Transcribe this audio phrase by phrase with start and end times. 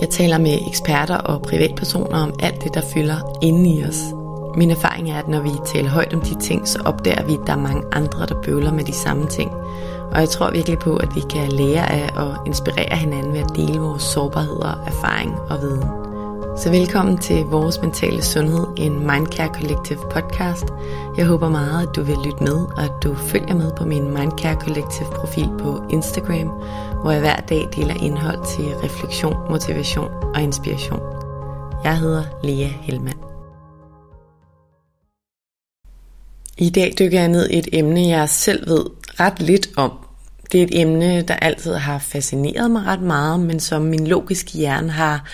[0.00, 4.00] Jeg taler med eksperter og privatpersoner om alt det, der fylder inde i os.
[4.56, 7.46] Min erfaring er, at når vi taler højt om de ting, så opdager vi, at
[7.46, 9.50] der er mange andre, der bøvler med de samme ting.
[10.12, 13.56] Og jeg tror virkelig på, at vi kan lære af og inspirere hinanden ved at
[13.56, 16.06] dele vores sårbarheder, erfaring og viden.
[16.56, 20.64] Så velkommen til Vores Mentale Sundhed, en Mindcare Collective podcast.
[21.16, 24.04] Jeg håber meget, at du vil lytte med, og at du følger med på min
[24.04, 26.50] Mindcare Collective profil på Instagram,
[27.02, 31.00] hvor jeg hver dag deler indhold til refleksion, motivation og inspiration.
[31.84, 33.18] Jeg hedder Lea Helmand.
[36.58, 38.84] I dag dykker jeg ned i et emne, jeg selv ved
[39.20, 39.92] ret lidt om.
[40.52, 44.52] Det er et emne, der altid har fascineret mig ret meget, men som min logiske
[44.52, 45.24] hjerne har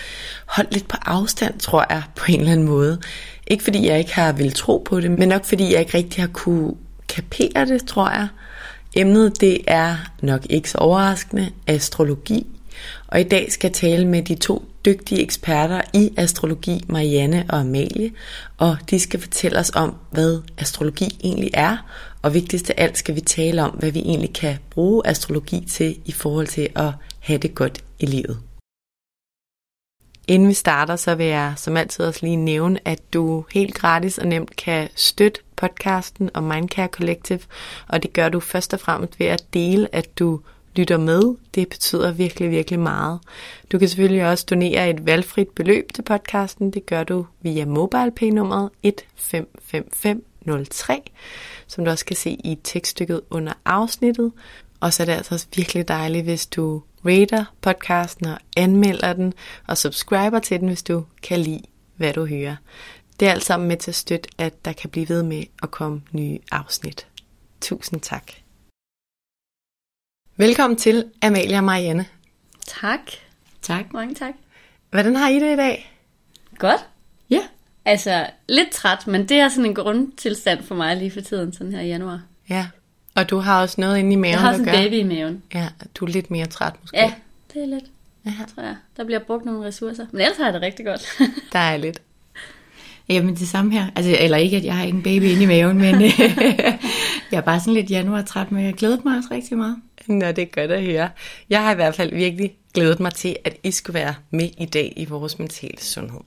[0.47, 2.99] holdt lidt på afstand, tror jeg, på en eller anden måde.
[3.47, 6.23] Ikke fordi jeg ikke har vil tro på det, men nok fordi jeg ikke rigtig
[6.23, 6.73] har kunne
[7.07, 8.27] kapere det, tror jeg.
[8.95, 12.47] Emnet det er nok ikke så overraskende astrologi.
[13.07, 17.59] Og i dag skal jeg tale med de to dygtige eksperter i astrologi, Marianne og
[17.59, 18.11] Amalie,
[18.57, 21.77] og de skal fortælle os om, hvad astrologi egentlig er,
[22.21, 25.97] og vigtigst af alt skal vi tale om, hvad vi egentlig kan bruge astrologi til
[26.05, 28.39] i forhold til at have det godt i livet.
[30.27, 34.17] Inden vi starter, så vil jeg som altid også lige nævne, at du helt gratis
[34.17, 37.39] og nemt kan støtte podcasten og Mindcare Collective,
[37.87, 40.39] og det gør du først og fremmest ved at dele, at du
[40.75, 41.35] lytter med.
[41.55, 43.19] Det betyder virkelig, virkelig meget.
[43.71, 46.71] Du kan selvfølgelig også donere et valgfrit beløb til podcasten.
[46.71, 51.01] Det gør du via MobilePay-nummeret 155503,
[51.67, 54.31] som du også kan se i tekststykket under afsnittet.
[54.83, 59.33] Og så er det altså også virkelig dejligt, hvis du rater podcasten og anmelder den,
[59.67, 61.61] og subscriber til den, hvis du kan lide,
[61.95, 62.55] hvad du hører.
[63.19, 65.71] Det er alt sammen med til at støtte, at der kan blive ved med at
[65.71, 67.07] komme nye afsnit.
[67.61, 68.31] Tusind tak.
[70.37, 72.05] Velkommen til Amalie og Marianne.
[72.67, 73.11] Tak.
[73.61, 73.93] Tak.
[73.93, 74.33] Mange tak.
[74.89, 75.97] Hvordan har I det i dag?
[76.57, 76.87] Godt.
[77.29, 77.41] Ja.
[77.85, 81.73] Altså, lidt træt, men det er sådan en grundtilstand for mig lige for tiden, sådan
[81.73, 82.21] her i januar.
[82.49, 82.67] Ja,
[83.15, 84.71] og du har også noget inde i maven, Jeg har sådan gør.
[84.71, 85.43] en baby i maven.
[85.53, 86.97] Ja, du er lidt mere træt måske.
[86.97, 87.13] Ja,
[87.53, 87.85] det er lidt,
[88.25, 88.31] ja.
[88.55, 88.75] tror jeg.
[88.97, 90.05] Der bliver brugt nogle ressourcer.
[90.11, 91.07] Men ellers har jeg det rigtig godt.
[91.53, 92.01] Dejligt.
[93.09, 93.87] Jamen det samme her.
[93.95, 96.01] Altså, eller ikke, at jeg har ikke en baby inde i maven, men
[97.31, 99.77] jeg er bare sådan lidt januar-træt, men jeg glæder mig også rigtig meget.
[100.07, 101.09] Nå, det er godt at høre.
[101.49, 104.65] Jeg har i hvert fald virkelig glædet mig til, at I skulle være med i
[104.65, 106.19] dag i vores mentale sundhed.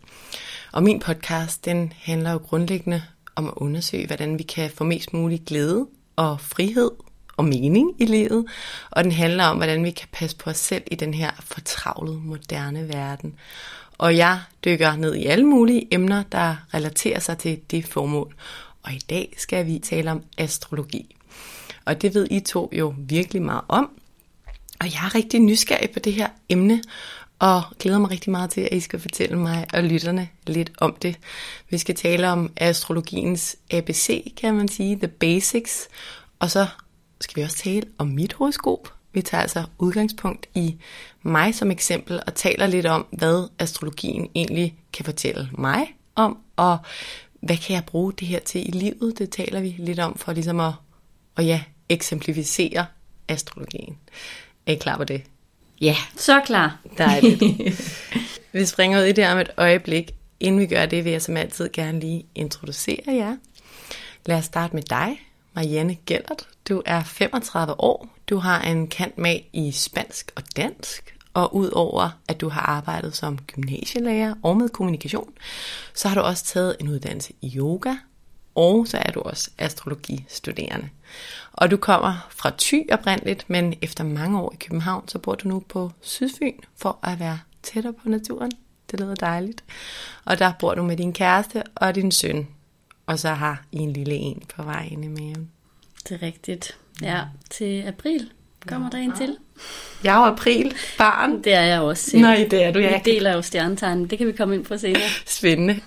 [0.72, 3.03] Og min podcast, den handler jo grundlæggende
[3.36, 5.86] om at undersøge, hvordan vi kan få mest mulig glæde
[6.16, 6.91] og frihed
[7.37, 8.47] og mening i livet.
[8.91, 12.21] Og den handler om, hvordan vi kan passe på os selv i den her fortravlede,
[12.25, 13.34] moderne verden.
[13.99, 18.34] Og jeg dykker ned i alle mulige emner, der relaterer sig til det formål.
[18.82, 21.16] Og i dag skal vi tale om astrologi.
[21.84, 23.91] Og det ved I to jo virkelig meget om.
[24.81, 26.83] Og jeg er rigtig nysgerrig på det her emne,
[27.38, 30.97] og glæder mig rigtig meget til, at I skal fortælle mig og lytterne lidt om
[31.02, 31.19] det.
[31.70, 35.88] Vi skal tale om astrologiens ABC, kan man sige, the basics,
[36.38, 36.66] og så
[37.20, 38.92] skal vi også tale om mit horoskop.
[39.12, 40.77] Vi tager altså udgangspunkt i
[41.22, 46.78] mig som eksempel og taler lidt om, hvad astrologien egentlig kan fortælle mig om, og
[47.41, 49.18] hvad kan jeg bruge det her til i livet?
[49.18, 50.72] Det taler vi lidt om for ligesom at,
[51.36, 52.86] at ja, eksemplificere
[53.28, 53.98] astrologien.
[54.66, 55.22] Er I klar på det?
[55.80, 55.96] Ja.
[56.16, 56.78] Så klar.
[56.98, 57.42] Dejligt.
[58.52, 60.10] vi springer ud i det om et øjeblik.
[60.40, 63.36] Inden vi gør det, vil jeg som altid gerne lige introducere jer.
[64.26, 65.20] Lad os starte med dig,
[65.54, 66.48] Marianne Gellert.
[66.68, 68.08] Du er 35 år.
[68.28, 71.16] Du har en kant med i spansk og dansk.
[71.34, 75.32] Og udover at du har arbejdet som gymnasielærer og med kommunikation,
[75.94, 77.94] så har du også taget en uddannelse i yoga,
[78.54, 80.88] og så er du også astrologistuderende.
[81.56, 85.48] Og du kommer fra Thy oprindeligt, men efter mange år i København, så bor du
[85.48, 88.53] nu på Sydfyn for at være tættere på naturen.
[88.91, 89.64] Det lyder dejligt.
[90.24, 92.48] Og der bor du med din kæreste og din søn.
[93.06, 95.50] Og så har I en lille en på vej ind i maven.
[96.08, 96.78] Det er rigtigt.
[97.03, 97.20] Ja,
[97.50, 98.30] til april
[98.66, 99.36] kommer der en til.
[100.04, 101.42] Jeg er jo april, barn.
[101.44, 102.22] Det er jeg også selv.
[102.22, 102.78] Nej, det er du.
[102.78, 104.10] Vi deler jo stjernetegn.
[104.10, 105.09] Det kan vi komme ind på senere.
[105.26, 105.80] Spændende.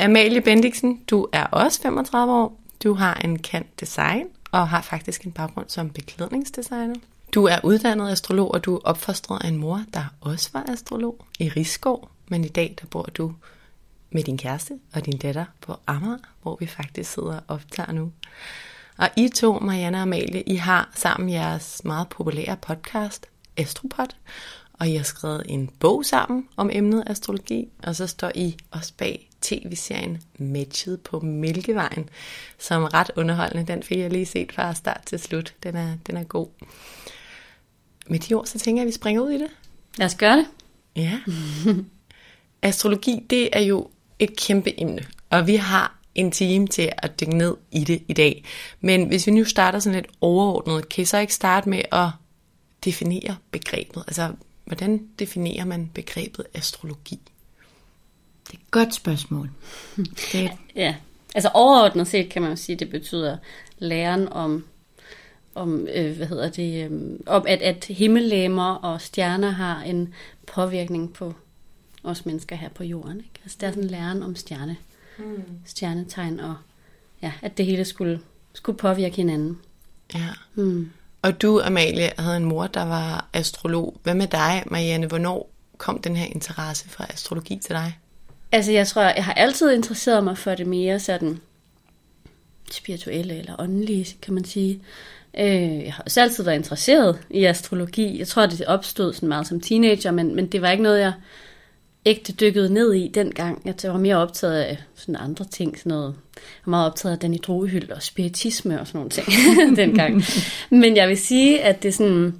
[0.00, 2.60] Amalie Bendiksen, du er også 35 år.
[2.82, 4.26] Du har en kant design
[4.60, 6.94] og har faktisk en baggrund som beklædningsdesigner.
[7.34, 11.24] Du er uddannet astrolog, og du er opfostret af en mor, der også var astrolog
[11.38, 12.10] i Rigskov.
[12.28, 13.34] Men i dag, der bor du
[14.10, 18.12] med din kæreste og din datter på Amager, hvor vi faktisk sidder og optager nu.
[18.96, 23.26] Og I to, Marianne og Amalie, I har sammen jeres meget populære podcast,
[23.56, 24.14] Astropod,
[24.72, 28.92] og I har skrevet en bog sammen om emnet astrologi, og så står I også
[28.96, 32.08] bag tv-serien Matchet på Mælkevejen,
[32.58, 33.72] som er ret underholdende.
[33.72, 35.54] Den fik jeg lige set fra start til slut.
[35.62, 36.48] Den er, den er god.
[38.06, 39.50] Med de ord, så tænker jeg, at vi springer ud i det.
[39.98, 40.46] Lad os gøre det.
[40.96, 41.20] Ja.
[42.62, 47.36] Astrologi, det er jo et kæmpe emne, og vi har en time til at dykke
[47.36, 48.44] ned i det i dag.
[48.80, 52.08] Men hvis vi nu starter sådan lidt overordnet, kan I så ikke starte med at
[52.84, 54.04] definere begrebet?
[54.06, 54.32] Altså,
[54.64, 57.20] hvordan definerer man begrebet astrologi?
[58.46, 59.50] Det er et godt spørgsmål.
[59.96, 60.94] Det er, Ja,
[61.34, 63.36] altså overordnet set kan man jo sige, at det betyder
[63.78, 64.64] læren om,
[65.54, 70.14] om øh, hvad hedder det, øh, om at, at himmellemmer og stjerner har en
[70.46, 71.34] påvirkning på
[72.04, 73.16] os mennesker her på jorden.
[73.16, 73.40] Ikke?
[73.44, 74.76] Altså det er sådan læren om stjerne,
[75.18, 75.42] mm.
[75.64, 76.54] stjernetegn og
[77.22, 78.20] ja, at det hele skulle,
[78.52, 79.58] skulle påvirke hinanden.
[80.14, 80.28] Ja.
[80.54, 80.90] Mm.
[81.22, 84.00] Og du, Amalie, havde en mor, der var astrolog.
[84.02, 85.06] Hvad med dig, Marianne?
[85.06, 87.98] Hvornår kom den her interesse for astrologi til dig?
[88.52, 91.40] Altså, jeg tror, jeg har altid interesseret mig for det mere sådan
[92.70, 94.82] spirituelle eller åndelige, kan man sige.
[95.38, 98.18] Øh, jeg har også altid været interesseret i astrologi.
[98.18, 101.12] Jeg tror, det opstod sådan meget som teenager, men, men det var ikke noget, jeg
[102.06, 103.62] ægte dykkede ned i dengang.
[103.64, 106.14] Jeg var mere optaget af sådan andre ting, sådan noget.
[106.36, 109.26] Jeg var meget optaget af Danny Drogehyld og spiritisme og sådan nogle ting
[109.76, 110.22] dengang.
[110.70, 112.34] Men jeg vil sige, at det sådan,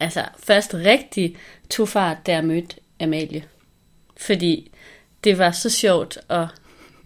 [0.00, 1.36] altså først rigtig
[1.70, 3.44] tog fart, da jeg mødte Amalie.
[4.16, 4.71] Fordi
[5.24, 6.46] det var så sjovt at,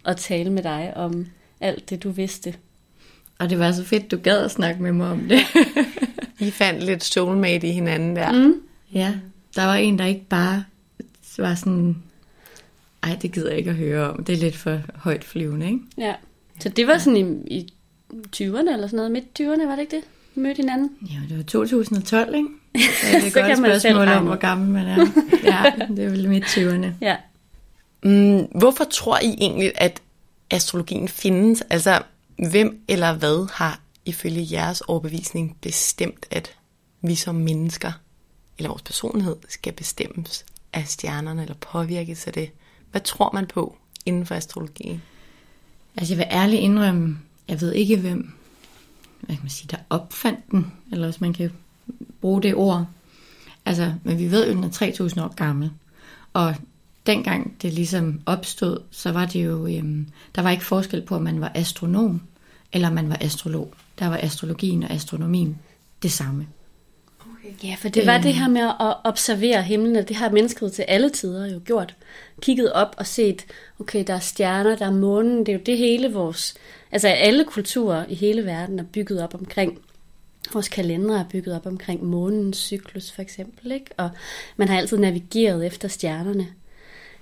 [0.05, 1.27] at tale med dig om
[1.61, 2.55] alt det, du vidste.
[3.39, 5.41] og det var så fedt, du gad at snakke med mig om det.
[6.47, 8.33] I fandt lidt soulmate i hinanden der.
[8.33, 8.55] Mm.
[8.93, 9.15] ja,
[9.57, 10.65] der var en, der ikke bare
[11.39, 11.97] var sådan,
[13.03, 14.25] ej, det gider jeg ikke at høre om.
[14.25, 15.79] Det er lidt for højt flyvende, ikke?
[15.99, 16.15] Ja.
[16.61, 17.73] Så det var sådan i, i
[18.37, 20.05] 20'erne eller sådan noget, midt 20'erne, var det ikke det?
[20.35, 20.91] Vi mødte hinanden.
[21.03, 22.49] Ja, det var 2012, ikke?
[22.75, 25.07] Så det er Så godt kan man selv spørgsmål om, hvor gammel man er.
[25.53, 26.87] Ja, det er vel midt 20'erne.
[27.01, 27.17] Ja.
[28.07, 30.03] Mm, hvorfor tror I egentlig, at
[30.51, 31.63] astrologien findes?
[31.71, 32.03] Altså,
[32.51, 36.57] hvem eller hvad har ifølge jeres overbevisning bestemt, at
[37.03, 37.93] vi som mennesker,
[38.59, 42.51] eller vores personlighed, skal bestemmes af stjernerne, eller påvirkes af det?
[42.91, 43.77] Hvad tror man på
[44.07, 45.03] inden for astrologien?
[45.97, 47.19] Altså, jeg vil ærligt indrømme,
[47.49, 48.33] jeg ved ikke, hvem
[49.21, 51.53] hvad kan man sige, der opfandt den, eller hvis man kan
[52.21, 52.87] bruge det ord.
[53.65, 55.71] Altså, men vi ved jo, at den er 3000 år gammel.
[56.33, 56.55] Og
[57.07, 61.23] dengang det ligesom opstod, så var det jo, øhm, der var ikke forskel på, om
[61.23, 62.23] man var astronom,
[62.73, 63.75] eller om man var astrolog.
[63.99, 65.59] Der var astrologien og astronomien
[66.03, 66.47] det samme.
[67.65, 70.83] Ja, for det var det her med at observere himlen, og det har mennesket til
[70.83, 71.95] alle tider jo gjort.
[72.43, 73.47] Kigget op og set,
[73.79, 76.55] okay, der er stjerner, der er månen, det er jo det hele vores,
[76.93, 79.79] altså alle kulturer i hele verden er bygget op omkring.
[80.53, 83.91] Vores kalendere er bygget op omkring månens cyklus for eksempel, ikke?
[83.97, 84.11] Og
[84.57, 86.47] man har altid navigeret efter stjernerne.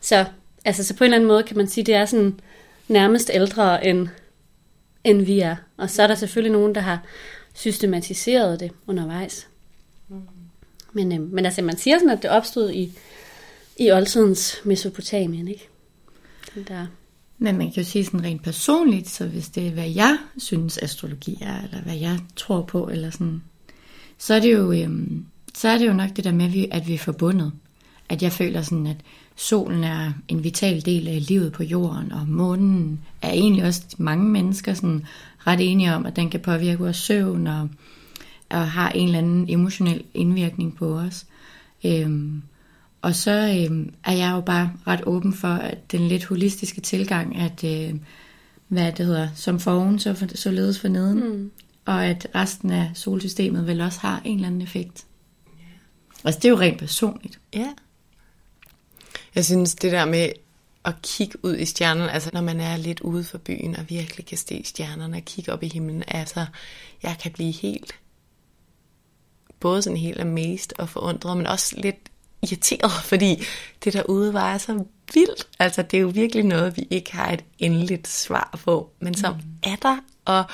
[0.05, 0.25] Så,
[0.65, 2.41] altså, så på en eller anden måde kan man sige, det er sådan
[2.89, 4.09] nærmest ældre end,
[5.05, 5.57] end vi er.
[5.77, 7.03] Og så er der selvfølgelig nogen, der har
[7.55, 9.49] systematiseret det undervejs.
[10.93, 12.93] Men, øh, men altså, man siger sådan, at det opstod i,
[13.79, 15.69] i oldtidens Mesopotamien, ikke?
[16.69, 16.87] Der,
[17.39, 20.79] Men man kan jo sige sådan rent personligt, så hvis det er, hvad jeg synes
[20.79, 23.43] astrologi er, eller hvad jeg tror på, eller sådan,
[24.19, 26.95] så er det jo, øhm, så er det jo nok det der med, at vi
[26.95, 27.53] er forbundet.
[28.09, 28.97] At jeg føler sådan, at
[29.37, 34.25] solen er en vital del af livet på jorden, og månen er egentlig også mange
[34.25, 35.07] mennesker sådan
[35.47, 37.69] ret enige om, at den kan påvirke vores søvn, og,
[38.51, 41.27] og har en eller anden emotionel indvirkning på os.
[41.85, 42.43] Øhm,
[43.03, 43.31] og så
[43.71, 47.95] øhm, er jeg jo bare ret åben for at den lidt holistiske tilgang, at øh,
[48.69, 51.29] hvad det hedder, som foran, så, for, så ledes for neden.
[51.29, 51.51] Mm.
[51.85, 55.05] Og at resten af solsystemet vel også har en eller anden effekt.
[56.25, 57.41] Altså det er jo rent personligt.
[57.55, 57.69] Ja.
[59.35, 60.33] Jeg synes, det der med
[60.85, 64.27] at kigge ud i stjernerne, altså når man er lidt ude for byen og virkelig
[64.27, 66.47] kan se stjernerne og kigge op i himlen, altså
[67.03, 67.95] jeg kan blive helt,
[69.61, 71.97] både sådan helt amazed og forundret, men også lidt
[72.43, 73.43] irriteret, fordi
[73.85, 75.49] det derude var så vildt.
[75.59, 79.35] Altså det er jo virkelig noget, vi ikke har et endeligt svar på, men som
[79.35, 79.41] mm.
[79.63, 80.45] er der, og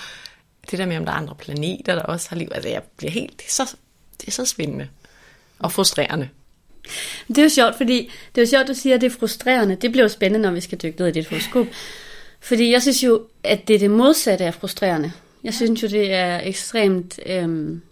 [0.70, 3.10] det der med, om der er andre planeter, der også har liv, altså jeg bliver
[3.12, 3.76] helt, det er så,
[4.20, 4.88] det er så spændende
[5.58, 6.28] og frustrerende.
[7.28, 9.74] Det er jo sjovt, fordi det er jo sjovt, du siger, at det er frustrerende.
[9.74, 11.66] Det bliver jo spændende, når vi skal dykke ned i dit horoskop.
[12.40, 15.12] Fordi jeg synes jo, at det er det modsatte af frustrerende.
[15.44, 17.82] Jeg synes jo, det er ekstremt øhm,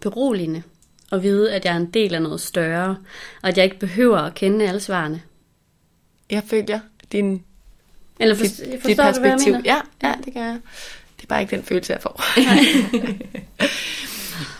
[0.00, 0.62] beroligende
[1.12, 2.96] at vide, at jeg er en del af noget større,
[3.42, 5.22] og at jeg ikke behøver at kende alle svarene.
[6.30, 6.80] Jeg følger
[7.12, 7.42] din,
[8.20, 9.52] Eller for, dit, forstår dit du, perspektiv.
[9.52, 9.62] mener?
[9.64, 10.58] Ja, ja, det kan jeg.
[11.16, 12.22] Det er bare ikke den følelse, jeg får.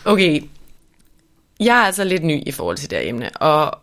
[0.11, 0.41] okay,
[1.61, 3.79] jeg er altså lidt ny i forhold til det her emne, og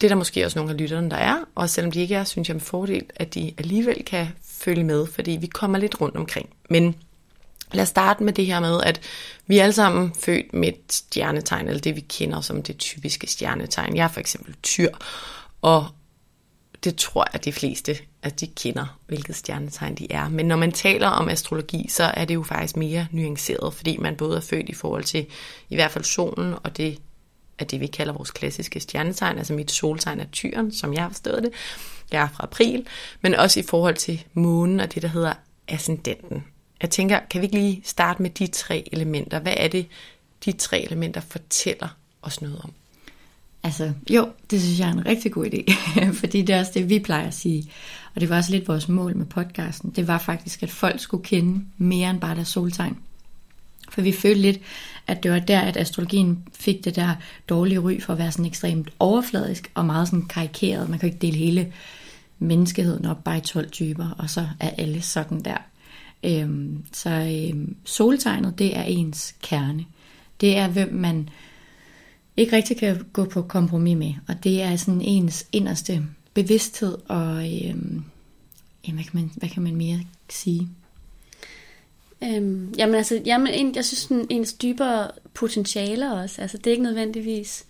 [0.00, 2.24] det er der måske også nogle af lytterne, der er, og selvom de ikke er,
[2.24, 6.16] synes jeg med fordel, at de alligevel kan følge med, fordi vi kommer lidt rundt
[6.16, 6.50] omkring.
[6.70, 6.96] Men
[7.72, 9.00] lad os starte med det her med, at
[9.46, 13.26] vi er alle sammen født med et stjernetegn, eller det vi kender som det typiske
[13.26, 13.96] stjernetegn.
[13.96, 14.88] Jeg er for eksempel tyr,
[15.62, 15.86] og
[16.84, 20.28] det tror jeg, at de fleste, at de kender, hvilket stjernetegn de er.
[20.28, 24.16] Men når man taler om astrologi, så er det jo faktisk mere nuanceret, fordi man
[24.16, 25.26] både er født i forhold til
[25.68, 26.98] i hvert fald solen, og det
[27.58, 29.38] er det, vi kalder vores klassiske stjernetegn.
[29.38, 31.52] Altså mit soltegn er tyren, som jeg har forstået det.
[32.12, 32.86] Jeg er fra april,
[33.20, 35.32] men også i forhold til månen og det, der hedder
[35.68, 36.44] ascendenten.
[36.82, 39.38] Jeg tænker, kan vi ikke lige starte med de tre elementer?
[39.38, 39.86] Hvad er det,
[40.44, 41.88] de tre elementer fortæller
[42.22, 42.72] os noget om?
[43.62, 45.72] Altså, jo, det synes jeg er en rigtig god idé,
[46.20, 47.70] fordi det er også det, vi plejer at sige.
[48.14, 49.90] Og det var også lidt vores mål med podcasten.
[49.90, 52.96] Det var faktisk, at folk skulle kende mere end bare deres soltegn.
[53.90, 54.60] For vi følte lidt,
[55.06, 57.14] at det var der, at astrologien fik det der
[57.48, 60.88] dårlige ry for at være sådan ekstremt overfladisk og meget sådan karikeret.
[60.88, 61.72] Man kan ikke dele hele
[62.38, 65.56] menneskeheden op bare i 12 typer, og så er alle sådan der.
[66.24, 69.84] Øhm, så øhm, soltegnet, det er ens kerne.
[70.40, 71.28] Det er, hvem man
[72.36, 74.14] ikke rigtig kan gå på kompromis med.
[74.28, 76.02] Og det er sådan ens inderste
[76.34, 78.04] bevidsthed og øhm,
[78.86, 80.68] jamen, hvad, kan man, hvad kan man mere sige?
[82.24, 86.82] Øhm, jamen altså, jamen, jeg synes, den, ens dybere potentialer også, altså det er ikke
[86.82, 87.64] nødvendigvis,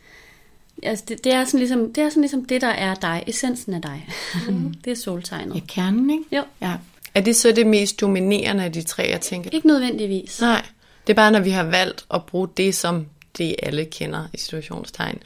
[0.83, 3.75] altså det, det, er sådan ligesom, det er sådan ligesom det, der er dig, essensen
[3.75, 4.09] af dig.
[4.49, 4.75] Mm.
[4.85, 5.55] det er soltegnet.
[5.55, 6.37] Ja, kernen, ikke?
[6.37, 6.43] Jo.
[6.62, 6.76] Ja.
[7.14, 9.50] Er det så det mest dominerende af de tre, jeg tænker?
[9.52, 10.40] Ikke nødvendigvis.
[10.40, 10.67] Nej,
[11.07, 13.07] det er bare, når vi har valgt at bruge det, som
[13.38, 15.19] det alle kender i situationstegn.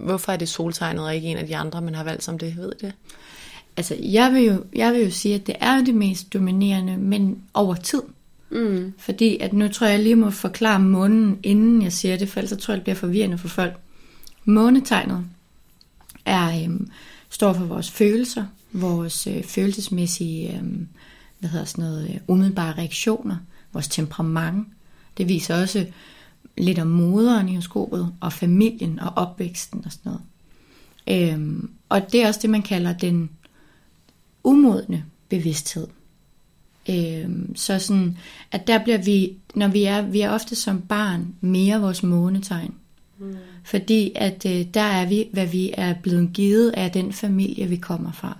[0.00, 2.56] Hvorfor er det soltegnet og ikke en af de andre, man har valgt som det?
[2.56, 2.92] Ved I det?
[3.76, 7.42] Altså, jeg vil, jo, jeg vil jo sige, at det er det mest dominerende, men
[7.54, 8.02] over tid.
[8.50, 8.92] Mm.
[8.98, 12.40] Fordi at nu tror jeg, jeg lige må forklare månen, inden jeg siger det, for
[12.40, 13.74] ellers så tror jeg, det bliver forvirrende for folk.
[14.44, 15.24] Månetegnet
[16.24, 16.90] er, øhm,
[17.30, 20.88] står for vores følelser, vores øh, følelsesmæssige øhm,
[21.38, 23.36] hvad hedder sådan noget, øh, umiddelbare reaktioner,
[23.72, 24.68] vores temperament.
[25.18, 25.86] Det viser også
[26.58, 30.22] lidt om moderen i horoskopet, og familien og opvæksten og sådan noget.
[31.32, 33.30] Øhm, og det er også det, man kalder den
[34.44, 35.86] umodne bevidsthed.
[36.88, 38.18] Øhm, så sådan,
[38.52, 42.74] at der bliver vi, når vi er, vi er ofte som barn mere vores månetegn.
[43.18, 43.36] Mm.
[43.64, 47.76] Fordi at øh, der er vi, hvad vi er blevet givet af den familie, vi
[47.76, 48.38] kommer fra.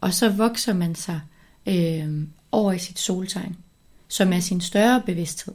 [0.00, 1.20] Og så vokser man sig
[1.66, 2.22] øh,
[2.52, 3.56] over i sit soltegn,
[4.08, 5.54] som er sin større bevidsthed.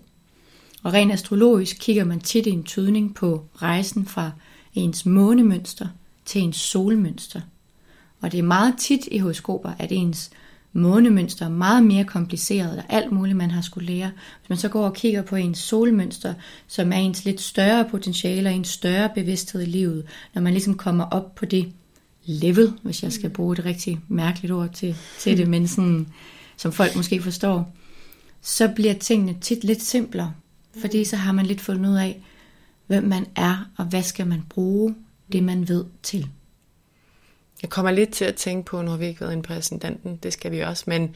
[0.83, 4.31] Og rent astrologisk kigger man tit i en tydning på rejsen fra
[4.73, 5.87] ens månemønster
[6.25, 7.41] til ens solmønster.
[8.21, 10.31] Og det er meget tit i horoskoper, at ens
[10.73, 14.11] månemønster er meget mere kompliceret, og alt muligt, man har skulle lære.
[14.39, 16.33] Hvis man så går og kigger på ens solmønster,
[16.67, 20.77] som er ens lidt større potentiale og en større bevidsthed i livet, når man ligesom
[20.77, 21.73] kommer op på det
[22.25, 26.07] level, hvis jeg skal bruge et rigtig mærkeligt ord til, til det, men sådan,
[26.57, 27.73] som folk måske forstår,
[28.41, 30.33] så bliver tingene tit lidt simplere,
[30.77, 32.21] fordi så har man lidt fundet ud af,
[32.87, 34.95] hvem man er, og hvad skal man bruge
[35.31, 36.27] det, man ved til.
[37.61, 40.19] Jeg kommer lidt til at tænke på, nu har vi ikke været inde på ascendanten,
[40.23, 41.15] det skal vi også, men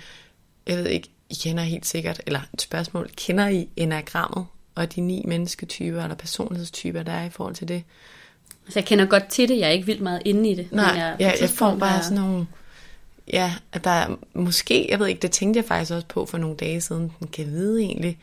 [0.67, 4.45] jeg ved ikke, I kender helt sikkert, eller et spørgsmål, kender I enagrammet
[4.75, 7.83] og de ni mennesketyper eller personlighedstyper, der er i forhold til det?
[8.65, 10.71] Altså jeg kender godt til det, jeg er ikke vildt meget inde i det.
[10.71, 12.47] Nej, men jeg, jeg, jeg får bare sådan nogle,
[13.33, 16.37] ja, at der er måske, jeg ved ikke, det tænkte jeg faktisk også på for
[16.37, 18.19] nogle dage siden, den kan vide egentlig,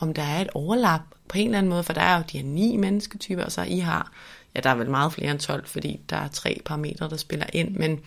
[0.00, 2.38] om der er et overlap på en eller anden måde, for der er jo de
[2.38, 4.12] her ni mennesketyper, og så I har,
[4.54, 7.46] ja, der er vel meget flere end 12, fordi der er tre parametre, der spiller
[7.52, 8.00] ind, men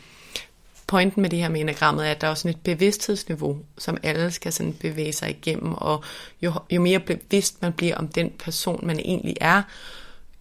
[0.88, 4.32] pointen med det her med enagrammet er, at der er sådan et bevidsthedsniveau, som alle
[4.32, 6.04] skal sådan bevæge sig igennem, og
[6.42, 9.62] jo, jo mere bevidst man bliver om den person, man egentlig er,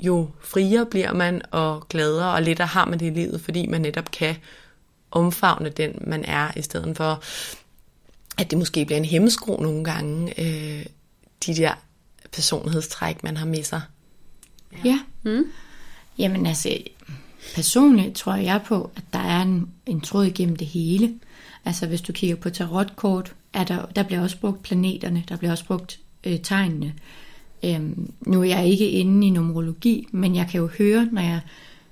[0.01, 3.81] jo friere bliver man, og gladere og lettere har man det i livet, fordi man
[3.81, 4.37] netop kan
[5.11, 7.23] omfavne den, man er, i stedet for,
[8.39, 10.87] at det måske bliver en hemmesko nogle gange, øh,
[11.47, 11.73] de der
[12.33, 13.81] personlighedstræk, man har med sig.
[14.73, 14.79] Ja.
[14.85, 14.99] ja.
[15.23, 15.45] Mm.
[16.19, 16.77] Jamen altså,
[17.55, 21.15] personligt tror jeg på, at der er en, en tråd igennem det hele.
[21.65, 25.53] Altså hvis du kigger på tarotkort, er der, der bliver også brugt planeterne, der bliver
[25.53, 26.95] også brugt øh, tegnene.
[27.65, 31.41] Øhm, nu er jeg ikke inde i numerologi, men jeg kan jo høre, når jeg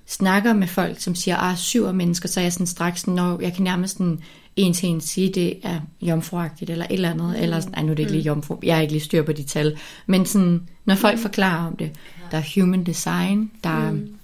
[0.06, 3.54] snakker med folk, som siger, ah, syv mennesker, så er jeg sådan straks, når jeg
[3.54, 4.20] kan nærmest sådan
[4.56, 7.42] en til en sige, det er jomfruagtigt, eller et eller andet, mm.
[7.42, 8.26] eller sådan, ej, nu er det ikke lige mm.
[8.26, 11.22] jomfru, jeg er ikke lige styr på de tal, men sådan, når folk mm.
[11.22, 11.92] forklarer om det,
[12.30, 14.16] der er human design, der er mm.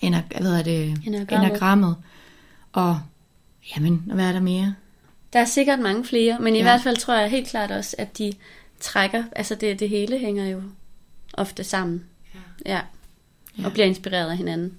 [0.00, 1.48] ener, hvad er det, enagrammet.
[1.48, 1.96] enagrammet,
[2.72, 3.00] og
[3.76, 4.74] jamen, hvad er der mere?
[5.32, 6.64] Der er sikkert mange flere, men i ja.
[6.64, 8.32] hvert fald tror jeg helt klart også, at de
[8.80, 10.62] trækker, altså det, det hele hænger jo
[11.32, 12.04] ofte sammen.
[12.34, 12.72] Ja.
[12.72, 12.80] ja.
[13.56, 13.68] Og ja.
[13.68, 14.74] bliver inspireret af hinanden.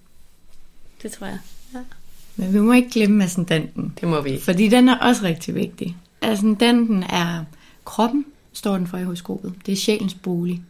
[1.02, 1.40] Det tror jeg.
[1.74, 1.80] Ja.
[2.40, 3.94] Men vi må ikke glemme ascendanten.
[4.02, 5.98] Det må vi Fordi den er også rigtig vigtig.
[6.22, 7.44] Ascendanten er
[7.86, 9.54] kroppen, står den for i horoskopet.
[9.66, 10.62] Det er sjælens bolig.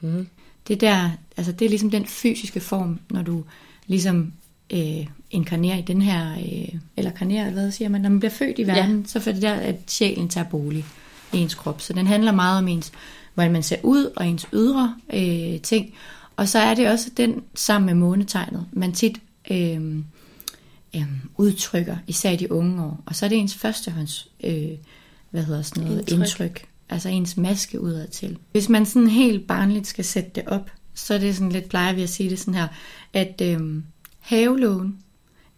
[0.00, 0.28] Mm.
[0.68, 3.44] Det er der, altså det er ligesom den fysiske form, når du
[3.86, 4.32] ligesom
[4.72, 8.58] øh, inkarnerer i den her, øh, eller karnerer, hvad siger man, når man bliver født
[8.58, 9.06] i verden, ja.
[9.06, 10.84] så er det der, at sjælen tager bolig
[11.32, 11.80] i ens krop.
[11.80, 12.92] Så den handler meget om ens,
[13.34, 15.94] hvordan man ser ud, og ens ydre øh, ting.
[16.36, 19.18] Og så er det også den, sammen med månetegnet, man tit
[19.50, 20.02] øh,
[20.96, 23.02] øh, udtrykker, især i de unge år.
[23.06, 24.68] Og så er det ens førstehånds, øh,
[25.30, 26.18] hvad hedder sådan noget, indtryk.
[26.18, 26.64] indtryk.
[26.88, 28.38] Altså ens maske udad til.
[28.52, 31.92] Hvis man sådan helt barnligt skal sætte det op, så er det sådan lidt, plejer
[31.92, 32.68] vi at sige det sådan her,
[33.12, 33.82] at øh,
[34.20, 34.98] havelågen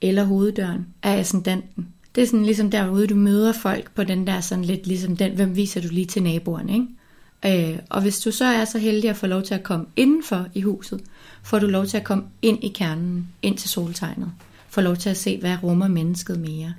[0.01, 1.89] eller hoveddøren er ascendanten.
[2.15, 5.33] Det er sådan ligesom derude, du møder folk på den der sådan lidt ligesom den,
[5.33, 7.73] hvem viser du lige til naboerne, ikke?
[7.73, 10.47] Øh, og hvis du så er så heldig at få lov til at komme indenfor
[10.55, 11.01] i huset,
[11.43, 14.33] får du lov til at komme ind i kernen, ind til soltegnet.
[14.71, 16.75] Får lov til at se, hvad rummer mennesket mere.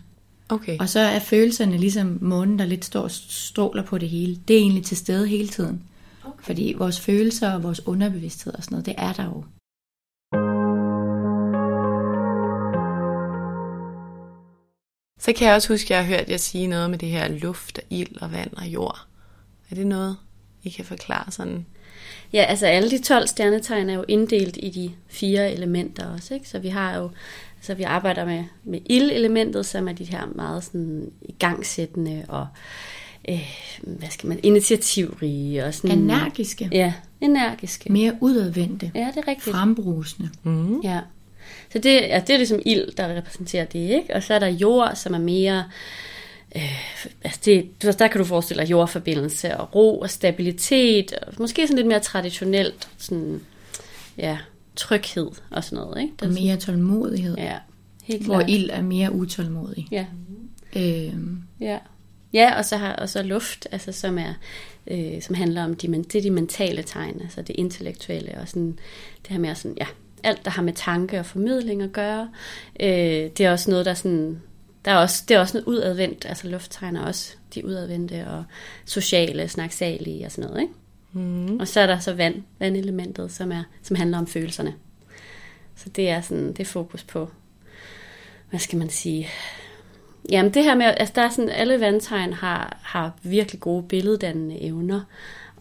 [0.49, 0.77] Okay.
[0.79, 4.39] Og så er følelserne ligesom månen, der lidt står og stråler på det hele.
[4.47, 5.83] Det er egentlig til stede hele tiden.
[6.23, 6.43] Okay.
[6.43, 9.43] Fordi vores følelser og vores underbevidsthed og sådan noget, det er der jo.
[15.19, 17.27] Så kan jeg også huske, at jeg har hørt jer sige noget med det her
[17.27, 19.05] luft, ild og vand og jord.
[19.69, 20.17] Er det noget,
[20.63, 21.65] I kan forklare sådan?
[22.33, 26.49] Ja, altså alle de 12 stjernetegn er jo inddelt i de fire elementer også, ikke?
[26.49, 27.11] Så vi har jo,
[27.61, 32.47] altså vi arbejder med, med ild-elementet, som er de her meget sådan igangsættende og
[33.29, 33.49] øh,
[33.81, 35.97] hvad skal man, initiativrige og sådan...
[35.97, 36.69] Energiske.
[36.71, 37.91] Ja, energiske.
[37.91, 38.91] Mere udadvendte.
[38.95, 39.55] Ja, det er rigtigt.
[39.55, 40.29] Frembrusende.
[40.43, 40.81] Mm.
[40.81, 40.99] Ja.
[41.71, 44.15] Så det, ja, det er ligesom ild, der repræsenterer det, ikke?
[44.15, 45.63] Og så er der jord, som er mere...
[46.55, 51.67] Øh, altså det, der kan du forestille dig jordforbindelse og ro og stabilitet, og måske
[51.67, 53.41] sådan lidt mere traditionelt, sådan,
[54.17, 54.37] ja,
[54.75, 56.01] tryghed og sådan noget.
[56.01, 56.13] Ikke?
[56.19, 57.37] Der og mere tålmodighed.
[57.37, 57.57] Ja,
[58.03, 58.49] helt Hvor klart.
[58.49, 59.87] ild er mere utålmodig.
[59.91, 60.05] Ja.
[60.75, 61.43] Øhm.
[61.59, 61.77] Ja.
[62.33, 64.33] Ja, og så har og så luft, altså som er
[64.87, 68.79] øh, som handler om de, det er de mentale tegn, altså det intellektuelle og sådan
[69.21, 69.87] det her med sådan ja,
[70.23, 72.29] alt, der har med tanke og formidling at gøre.
[72.79, 72.89] Øh,
[73.37, 74.41] det er også noget, der sådan,
[74.85, 78.43] der er også, det er også noget udadvendt, altså lufttegn er også de udadvendte og
[78.85, 80.73] sociale, snaksalige og sådan noget, ikke?
[81.13, 81.59] Mm.
[81.59, 84.73] Og så er der så vand, vandelementet, som, er, som handler om følelserne.
[85.75, 87.29] Så det er sådan, det er fokus på,
[88.49, 89.29] hvad skal man sige,
[90.29, 94.61] Jamen det her med, altså der er sådan, alle vandtegn har, har virkelig gode billeddannende
[94.61, 95.01] evner,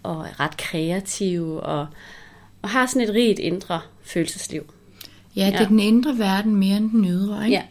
[0.03, 1.87] og er ret kreative, og,
[2.63, 4.75] og har sådan et rigt indre følelsesliv.
[5.37, 5.69] Ja, det er ja.
[5.69, 7.57] den indre verden mere end den ydre, ikke?
[7.57, 7.63] Ja.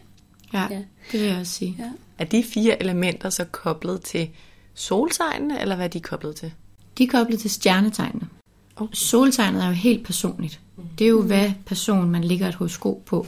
[0.52, 0.82] Ja, ja.
[1.12, 1.76] det vil jeg også sige.
[1.78, 1.90] Ja.
[2.18, 4.30] Er de fire elementer så koblet til
[4.74, 6.52] soltegnene, eller hvad er de koblet til?
[7.00, 8.28] De er koblet til stjernetegnene.
[8.76, 8.94] Okay.
[8.94, 10.60] Soltegnet er jo helt personligt.
[10.98, 13.26] Det er jo, hvad person man ligger et horoskop på.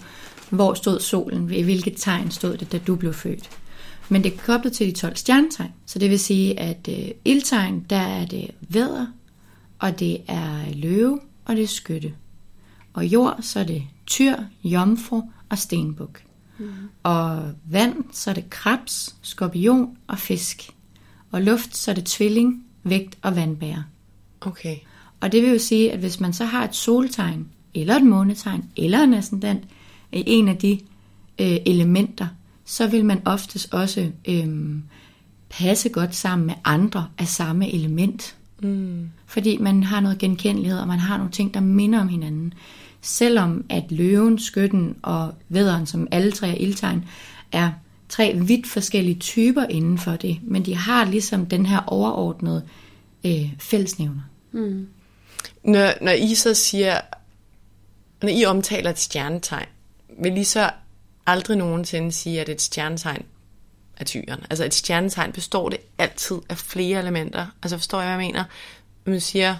[0.50, 1.52] Hvor stod solen?
[1.52, 3.50] I hvilket tegn stod det, da du blev født?
[4.08, 5.70] Men det er koblet til de 12 stjernetegn.
[5.86, 9.06] Så det vil sige, at øh, ildtegn, der er det vædder,
[9.78, 12.14] og det er løve, og det er skytte.
[12.92, 16.22] Og jord, så er det tyr, jomfru og stenbuk.
[16.58, 16.72] Mm.
[17.02, 20.70] Og vand, så er det krebs, skorpion og fisk.
[21.30, 23.82] Og luft, så er det tvilling, vægt og vandbærer.
[24.40, 24.76] Okay.
[25.20, 28.64] Og det vil jo sige, at hvis man så har et soltegn, eller et månetegn,
[28.76, 29.64] eller en ascendant,
[30.12, 30.72] i en af de
[31.38, 32.26] øh, elementer,
[32.64, 34.48] så vil man oftest også øh,
[35.50, 38.36] passe godt sammen med andre af samme element.
[38.62, 39.08] Mm.
[39.26, 42.54] Fordi man har noget genkendelighed, og man har nogle ting, der minder om hinanden.
[43.00, 47.04] Selvom at løven, skytten og vederen, som alle tre er ildtegn,
[47.52, 47.70] er
[48.12, 52.68] tre vidt forskellige typer inden for det, men de har ligesom den her overordnede
[53.26, 54.22] øh, fællesnævner.
[54.52, 54.88] Mm.
[55.64, 57.00] Når, når I så siger,
[58.22, 59.66] når I omtaler et stjernetegn,
[60.18, 60.70] vil I så
[61.26, 63.24] aldrig nogensinde sige, at et stjernetegn
[63.96, 64.40] er tyren.
[64.50, 67.46] Altså et stjernetegn består det altid af flere elementer.
[67.62, 68.44] Altså forstår jeg, hvad jeg mener?
[69.04, 69.56] Man siger,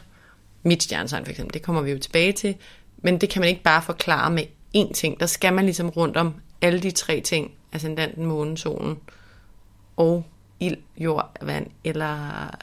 [0.63, 2.55] mit stjernetegn for eksempel, det kommer vi jo tilbage til,
[2.97, 4.45] men det kan man ikke bare forklare med
[4.77, 5.21] én ting.
[5.21, 8.97] Der skal man ligesom rundt om alle de tre ting, ascendanten, månen, solen
[9.97, 10.25] og
[10.61, 12.17] ild, jord, vand eller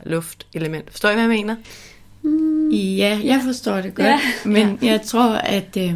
[0.06, 0.92] luft element.
[0.92, 1.56] Forstår I, hvad jeg mener?
[2.22, 4.20] Mm, ja, jeg forstår det godt, ja.
[4.46, 4.88] men ja.
[4.88, 5.94] jeg tror, at, øh,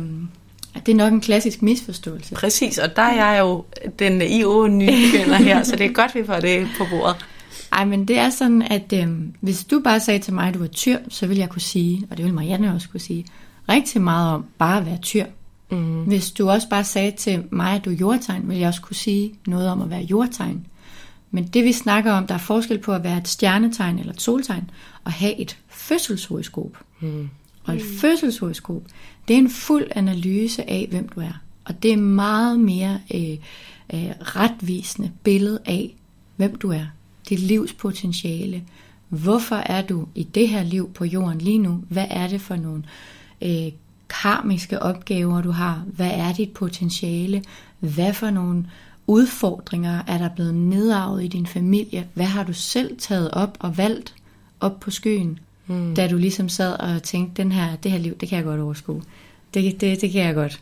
[0.75, 2.35] at det er nok en klassisk misforståelse.
[2.35, 3.65] Præcis, og der er jeg jo
[3.99, 7.25] den IO nybegynder her, så det er godt, vi får det på bordet.
[7.71, 9.07] Ej, men det er sådan, at øh,
[9.39, 12.07] hvis du bare sagde til mig, at du var tyr, så vil jeg kunne sige,
[12.11, 13.25] og det vil Marianne også kunne sige,
[13.69, 15.25] rigtig meget om bare at være tyr.
[15.73, 16.03] Mm.
[16.03, 18.95] Hvis du også bare sagde til mig, at du er jordtegn, vil jeg også kunne
[18.95, 20.67] sige noget om at være jordtegn.
[21.31, 24.21] Men det vi snakker om, der er forskel på at være et stjernetegn eller et
[24.21, 24.69] soltegn,
[25.03, 26.77] og have et fødselshoroskop.
[26.99, 27.29] Mm.
[27.63, 28.81] Og et fødselshoroskop,
[29.27, 31.41] det er en fuld analyse af, hvem du er.
[31.65, 33.37] Og det er meget mere øh,
[33.93, 35.95] øh, retvisende billede af,
[36.35, 36.85] hvem du er.
[37.29, 38.63] Dit livs potentiale.
[39.09, 41.83] Hvorfor er du i det her liv på jorden lige nu?
[41.89, 42.83] Hvad er det for nogle
[43.41, 43.71] øh,
[44.09, 45.83] karmiske opgaver, du har?
[45.87, 47.43] Hvad er dit potentiale?
[47.79, 48.65] Hvad for nogle
[49.07, 52.07] udfordringer er der blevet nedarvet i din familie?
[52.13, 54.15] Hvad har du selv taget op og valgt
[54.59, 55.95] op på skyen, mm.
[55.95, 58.59] da du ligesom sad og tænkte, den her, det her liv, det kan jeg godt
[58.59, 59.01] overskue.
[59.53, 60.59] Det, det, det kan jeg godt.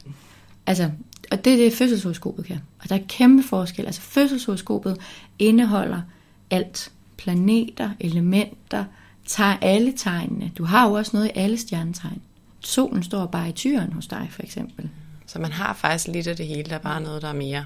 [0.65, 0.91] Altså,
[1.31, 2.59] og det er det, fødselshoroskopet kan.
[2.79, 3.85] Og der er kæmpe forskel.
[3.85, 4.97] Altså, fødselshoroskopet
[5.39, 6.01] indeholder
[6.49, 6.91] alt.
[7.17, 8.85] Planeter, elementer,
[9.25, 10.51] tager alle tegnene.
[10.57, 12.21] Du har jo også noget i alle stjernetegn.
[12.61, 14.89] Solen står bare i tyren hos dig, for eksempel.
[15.25, 16.63] Så man har faktisk lidt af det hele.
[16.63, 17.65] Der er bare noget, der er mere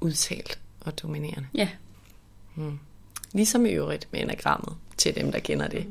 [0.00, 1.48] udtalt og dominerende.
[1.54, 1.68] Ja.
[2.54, 2.78] Hmm.
[3.32, 5.86] Ligesom i øvrigt med enagrammet, til dem, der kender det.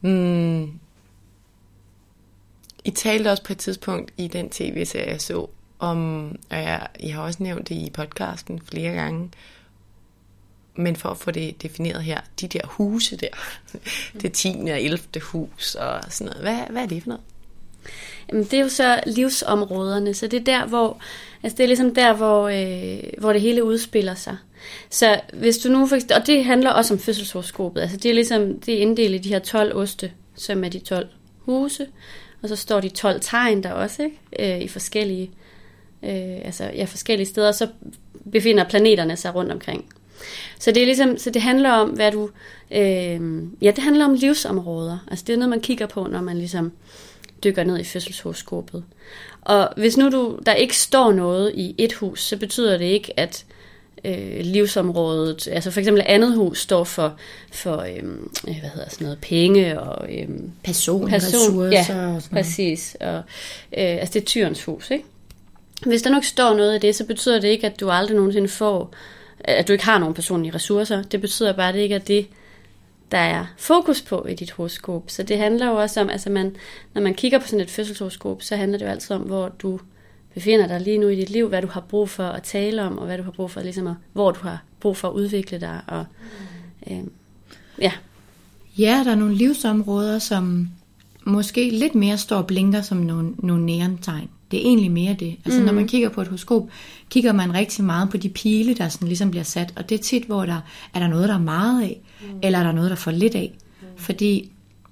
[0.00, 0.80] Hmm.
[2.84, 5.46] I talte også på et tidspunkt i den tv-serie, jeg så,
[5.78, 9.30] om, og jeg, jeg har også nævnt det i podcasten flere gange,
[10.74, 13.28] men for at få det defineret her, de der huse der,
[14.20, 14.48] det 10.
[14.48, 15.20] og 11.
[15.22, 17.24] hus og sådan noget, hvad, hvad er det for noget?
[18.28, 21.00] Jamen, det er jo så livsområderne, så det er der, hvor,
[21.42, 24.36] altså det er ligesom der, hvor, øh, hvor det hele udspiller sig.
[24.90, 28.60] Så hvis du nu, for, og det handler også om fødselshoroskopet, altså det er ligesom,
[28.60, 31.86] det er inddelt i de her 12 oste, som er de 12 huse,
[32.42, 34.56] og så står de 12 tegn der også, ikke?
[34.56, 35.30] Øh, i forskellige,
[36.02, 37.68] øh, altså ja, forskellige steder, og så
[38.32, 39.84] befinder planeterne sig rundt omkring.
[40.58, 42.30] Så det er ligesom, så det handler om, hvad du,
[42.70, 43.20] øh,
[43.62, 44.98] ja, det handler om livsområder.
[45.10, 46.72] Altså det er noget, man kigger på, når man ligesom
[47.44, 48.84] dykker ned i fødselshoroskopet.
[49.40, 53.20] Og hvis nu du, der ikke står noget i et hus, så betyder det ikke,
[53.20, 53.44] at
[54.04, 57.16] øh, livsområdet, altså for eksempel andet hus står for,
[57.52, 58.02] for øh,
[58.42, 60.28] hvad hedder sådan noget, penge og øh,
[60.64, 61.94] person, person ressourcer.
[61.94, 62.96] Ja, og sådan præcis.
[63.00, 63.22] Og, øh,
[63.72, 65.04] altså det er tyrens hus, ikke?
[65.86, 68.48] Hvis der nok står noget i det, så betyder det ikke, at du aldrig nogensinde
[68.48, 68.94] får,
[69.40, 71.02] at du ikke har nogen personlige ressourcer.
[71.02, 72.26] Det betyder bare, at det ikke er det,
[73.10, 75.04] der er fokus på i dit horoskop.
[75.06, 76.56] Så det handler jo også om, altså man,
[76.94, 79.80] når man kigger på sådan et fødselshoroskop, så handler det jo altid om, hvor du
[80.34, 82.98] befinder dig lige nu i dit liv, hvad du har brug for at tale om,
[82.98, 85.60] og hvad du har brug for, ligesom at, hvor du har brug for at udvikle
[85.60, 85.80] dig.
[85.86, 86.04] Og,
[86.90, 87.00] øh,
[87.80, 87.92] ja.
[88.78, 90.68] ja, der er nogle livsområder, som
[91.24, 94.28] måske lidt mere står og blinker som nogle, nogle nærentegn.
[94.50, 95.36] Det er egentlig mere det.
[95.44, 95.66] Altså mm.
[95.66, 96.68] når man kigger på et horoskop,
[97.10, 99.72] kigger man rigtig meget på de pile, der sådan ligesom bliver sat.
[99.76, 100.60] Og det er tit, hvor der
[100.94, 102.38] er der noget, der er meget af, mm.
[102.42, 103.52] eller er der noget, der får lidt af.
[103.80, 103.86] Mm.
[103.96, 104.50] Fordi,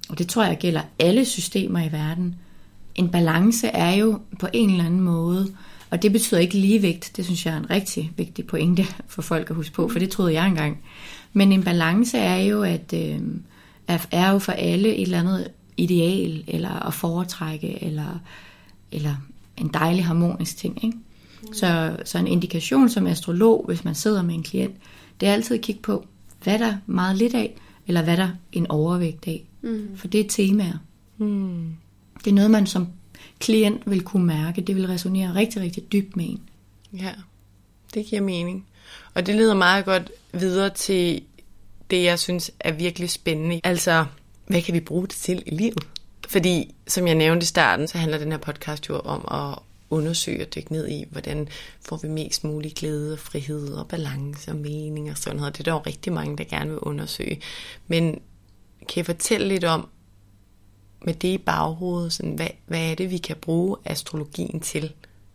[0.09, 2.35] og det tror jeg gælder alle systemer i verden,
[2.95, 5.55] en balance er jo på en eller anden måde,
[5.91, 9.51] og det betyder ikke ligevægt, det synes jeg er en rigtig vigtig pointe for folk
[9.51, 10.79] at huske på, for det troede jeg engang.
[11.33, 13.21] Men en balance er jo, at øh,
[14.11, 18.21] er jo for alle et eller andet ideal, eller at foretrække, eller,
[18.93, 19.15] eller
[19.57, 20.85] en dejlig harmonisk ting.
[20.85, 20.99] Ikke?
[21.53, 24.75] Så, så en indikation som astrolog, hvis man sidder med en klient,
[25.21, 26.07] det er altid at kigge på,
[26.43, 27.55] hvad der er meget lidt af,
[27.87, 29.49] eller hvad der er en overvægt af.
[29.63, 29.97] Mm.
[29.97, 30.79] For det er temaer.
[31.19, 31.77] Mm.
[32.25, 32.89] Det er noget, man som
[33.39, 34.61] klient vil kunne mærke.
[34.61, 36.41] Det vil resonere rigtig, rigtig dybt med en.
[36.93, 37.13] Ja,
[37.95, 38.67] det giver mening.
[39.15, 41.23] Og det leder meget godt videre til
[41.91, 43.61] det, jeg synes er virkelig spændende.
[43.65, 44.05] Altså,
[44.47, 45.87] hvad kan vi bruge det til i livet?
[46.29, 49.59] Fordi, som jeg nævnte i starten, så handler den her podcast jo om at
[49.91, 51.49] undersøge og dykke ned i, hvordan
[51.81, 55.53] får vi mest mulig glæde og frihed og balance og mening og sådan noget.
[55.53, 57.41] Det er der jo rigtig mange, der gerne vil undersøge.
[57.87, 58.21] Men
[58.81, 59.89] kan jeg fortælle lidt om,
[61.05, 64.93] med det i baghovedet, sådan, hvad, hvad er det, vi kan bruge astrologien til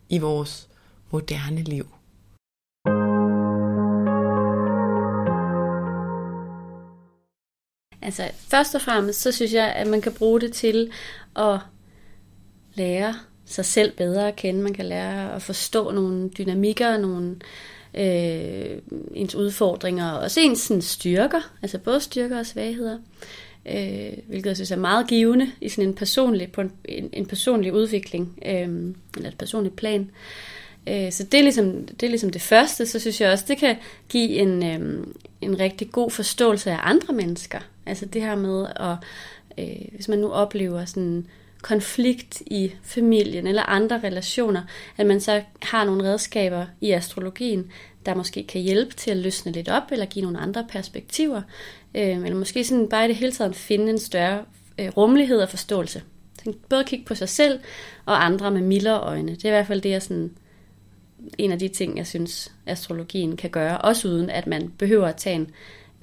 [0.08, 0.68] i vores
[1.10, 1.86] moderne liv?
[8.02, 10.92] Altså, først og fremmest, så synes jeg, at man kan bruge det til
[11.36, 11.58] at
[12.74, 13.14] lære
[13.46, 14.62] sig selv bedre at kende.
[14.62, 17.36] Man kan lære at forstå nogle dynamikker, nogle
[17.94, 18.78] øh,
[19.14, 22.98] ens udfordringer, og også ens sådan, styrker, altså både styrker og svagheder,
[23.66, 27.72] øh, hvilket jeg synes er meget givende i sådan en personlig, på en, en personlig
[27.72, 30.10] udvikling, øh, eller et personligt plan.
[30.88, 33.58] Øh, så det er, ligesom, det er ligesom det første, så synes jeg også, det
[33.58, 33.76] kan
[34.08, 35.06] give en, øh,
[35.40, 37.58] en rigtig god forståelse af andre mennesker.
[37.86, 38.96] Altså det her med, at,
[39.58, 41.26] øh, hvis man nu oplever sådan
[41.64, 44.62] konflikt i familien eller andre relationer,
[44.96, 47.70] at man så har nogle redskaber i astrologien,
[48.06, 51.42] der måske kan hjælpe til at løsne lidt op, eller give nogle andre perspektiver,
[51.94, 54.44] øh, eller måske sådan bare i det hele taget finde en større
[54.78, 56.02] øh, rummelighed og forståelse.
[56.44, 57.60] Så både kigge på sig selv
[58.04, 59.32] og andre med mildere øjne.
[59.32, 60.30] Det er i hvert fald det, jeg sådan,
[61.38, 65.16] en af de ting, jeg synes, astrologien kan gøre, også uden at man behøver at
[65.16, 65.50] tage en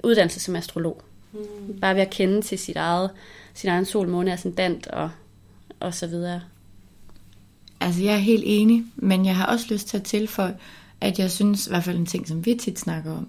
[0.04, 1.02] uddannelse som astrolog.
[1.32, 1.80] Mm.
[1.80, 3.10] Bare ved at kende til sit eget,
[3.54, 5.10] sin egen sol, måne, ascendant og
[5.82, 6.40] og så videre.
[7.80, 10.54] Altså jeg er helt enig, men jeg har også lyst til at tilføje,
[11.00, 13.28] at jeg synes, i hvert fald en ting, som vi tit snakker om,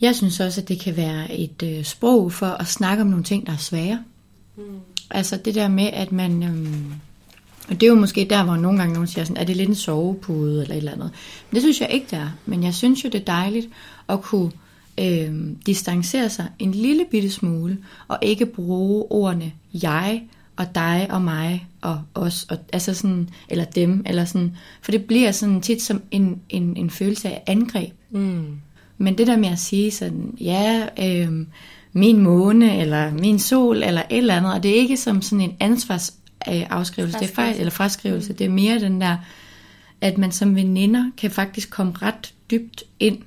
[0.00, 3.24] jeg synes også, at det kan være et øh, sprog for at snakke om nogle
[3.24, 4.04] ting, der er svære.
[4.56, 4.62] Mm.
[5.10, 6.42] Altså det der med, at man...
[6.42, 6.92] Øhm,
[7.68, 9.68] og det er jo måske der, hvor nogle gange nogen siger sådan, er det lidt
[9.68, 11.10] en sovepude eller et eller andet.
[11.50, 12.30] Men det synes jeg ikke, det er.
[12.46, 13.68] Men jeg synes jo, det er dejligt
[14.08, 14.50] at kunne
[15.00, 15.34] øh,
[15.66, 20.22] distancere sig en lille bitte smule, og ikke bruge ordene jeg
[20.56, 25.04] og dig og mig og os, og, altså sådan, eller dem, eller sådan, for det
[25.04, 27.92] bliver sådan tit som en, en, en følelse af angreb.
[28.10, 28.60] Mm.
[28.98, 31.46] Men det der med at sige sådan, ja, øh,
[31.92, 35.40] min måne, eller min sol, eller et eller andet, og det er ikke som sådan
[35.40, 38.36] en ansvarsafskrivelse, det er faktisk, eller fraskrivelse, mm.
[38.36, 39.16] det er mere den der,
[40.00, 43.18] at man som veninder kan faktisk komme ret dybt ind,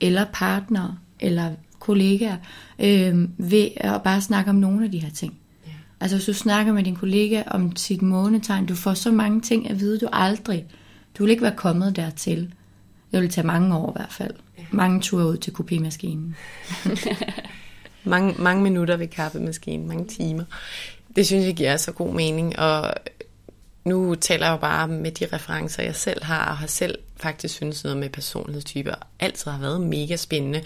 [0.00, 2.36] eller partner, eller kollegaer,
[2.78, 5.34] øh, ved at bare snakke om nogle af de her ting.
[6.02, 9.70] Altså hvis du snakker med din kollega om sit månetegn, du får så mange ting
[9.70, 10.66] at vide, du aldrig,
[11.18, 12.54] du vil ikke være kommet dertil.
[13.12, 14.34] Det vil tage mange år i hvert fald.
[14.70, 16.36] Mange ture ud til kopimaskinen.
[18.04, 20.44] mange, mange minutter ved kaffemaskinen, mange timer.
[21.16, 22.94] Det synes jeg giver så god mening, og
[23.84, 27.54] nu taler jeg jo bare med de referencer, jeg selv har, og har selv faktisk
[27.54, 30.62] synes noget med personlighedstyper altid har været mega spændende.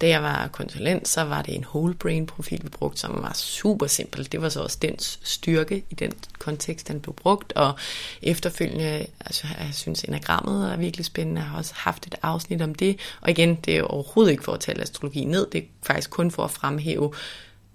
[0.00, 3.32] Da jeg var konsulent, så var det en whole brain profil, vi brugte, som var
[3.34, 4.32] super simpel.
[4.32, 7.74] Det var så også dens styrke i den kontekst, den blev brugt, og
[8.22, 11.40] efterfølgende, altså jeg synes enagrammet er virkelig spændende.
[11.40, 14.52] Jeg har også haft et afsnit om det, og igen, det er overhovedet ikke for
[14.52, 17.12] at tale astrologi ned, det er faktisk kun for at fremhæve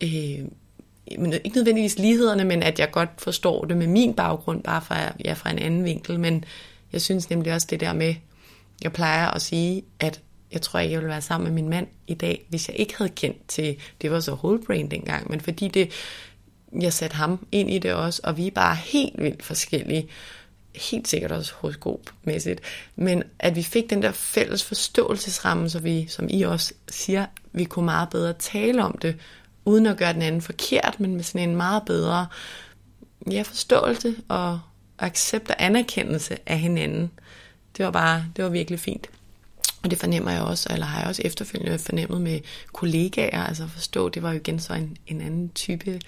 [0.04, 0.40] øh,
[1.08, 5.34] ikke nødvendigvis lighederne, men at jeg godt forstår det med min baggrund, bare fra, ja,
[5.34, 6.20] fra en anden vinkel.
[6.20, 6.46] Men
[6.94, 8.16] jeg synes nemlig også det der med,
[8.84, 11.88] jeg plejer at sige, at jeg tror ikke, jeg ville være sammen med min mand
[12.08, 15.42] i dag, hvis jeg ikke havde kendt til, det var så whole brain dengang, men
[15.42, 15.92] fordi det,
[16.82, 20.08] jeg satte ham ind i det også, og vi er bare helt vildt forskellige,
[20.76, 22.62] helt sikkert også horoskopmæssigt,
[22.96, 27.64] men at vi fik den der fælles forståelsesramme, så vi, som I også siger, vi
[27.64, 29.16] kunne meget bedre tale om det,
[29.66, 32.28] uden at gøre den anden forkert, men med sådan en meget bedre
[33.32, 34.60] ja, forståelse og
[35.02, 37.12] accept og anerkendelse af hinanden.
[37.78, 39.10] Det var bare, det var virkelig fint.
[39.84, 42.40] Og det fornemmer jeg også, eller har jeg også efterfølgende fornemmet med
[42.74, 46.00] kollegaer, altså at forstå, det var jo igen så en, en anden type,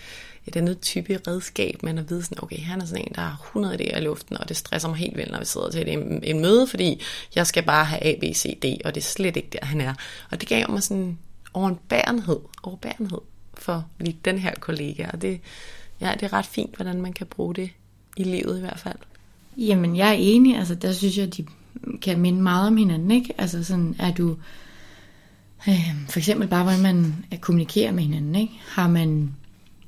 [0.45, 3.41] et andet type redskab, man at vide sådan, okay, han er sådan en, der har
[3.43, 6.23] 100 idéer i luften, og det stresser mig helt vildt, når vi sidder til en,
[6.23, 7.01] en møde, fordi
[7.35, 9.81] jeg skal bare have A, B, C, D, og det er slet ikke der, han
[9.81, 9.93] er.
[10.31, 11.17] Og det gav mig sådan
[11.53, 13.21] overbærenhed, overbærenhed
[13.53, 15.39] for lige den her kollega, og det,
[16.01, 17.69] ja, det er ret fint, hvordan man kan bruge det
[18.17, 18.97] i livet i hvert fald.
[19.57, 21.45] Jamen, jeg er enig, altså der synes jeg, de
[22.01, 23.33] kan minde meget om hinanden, ikke?
[23.37, 24.35] Altså sådan, er du,
[25.67, 28.53] øh, for eksempel bare, hvordan man kommunikerer med hinanden, ikke?
[28.67, 29.33] Har man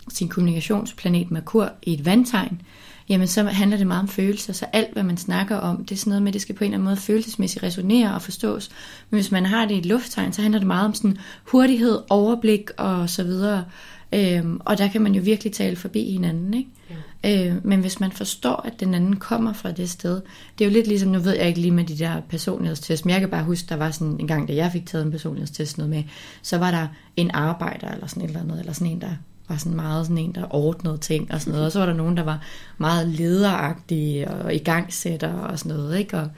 [0.09, 2.61] sin kommunikationsplanet Merkur i et vandtegn,
[3.09, 5.99] jamen så handler det meget om følelser, så alt hvad man snakker om, det er
[5.99, 8.69] sådan noget med, det skal på en eller anden måde følelsesmæssigt resonere og forstås.
[9.09, 11.17] Men hvis man har det i et lufttegn, så handler det meget om sådan
[11.51, 13.65] hurtighed, overblik og så videre.
[14.13, 16.69] Øhm, og der kan man jo virkelig tale forbi hinanden, ikke?
[16.89, 16.95] Ja.
[17.25, 20.21] Øh, men hvis man forstår, at den anden kommer fra det sted,
[20.57, 23.13] det er jo lidt ligesom, nu ved jeg ikke lige med de der personlighedstest, men
[23.13, 25.77] jeg kan bare huske, der var sådan en gang, da jeg fik taget en personlighedstest
[25.77, 26.03] noget med,
[26.41, 29.15] så var der en arbejder eller sådan et eller andet, eller sådan en, der
[29.49, 31.65] var sådan meget sådan en, der ordnede ting og sådan noget.
[31.65, 32.41] Og så var der nogen, der var
[32.77, 35.99] meget lederagtige og igangsætter og sådan noget.
[35.99, 36.17] Ikke?
[36.17, 36.29] Og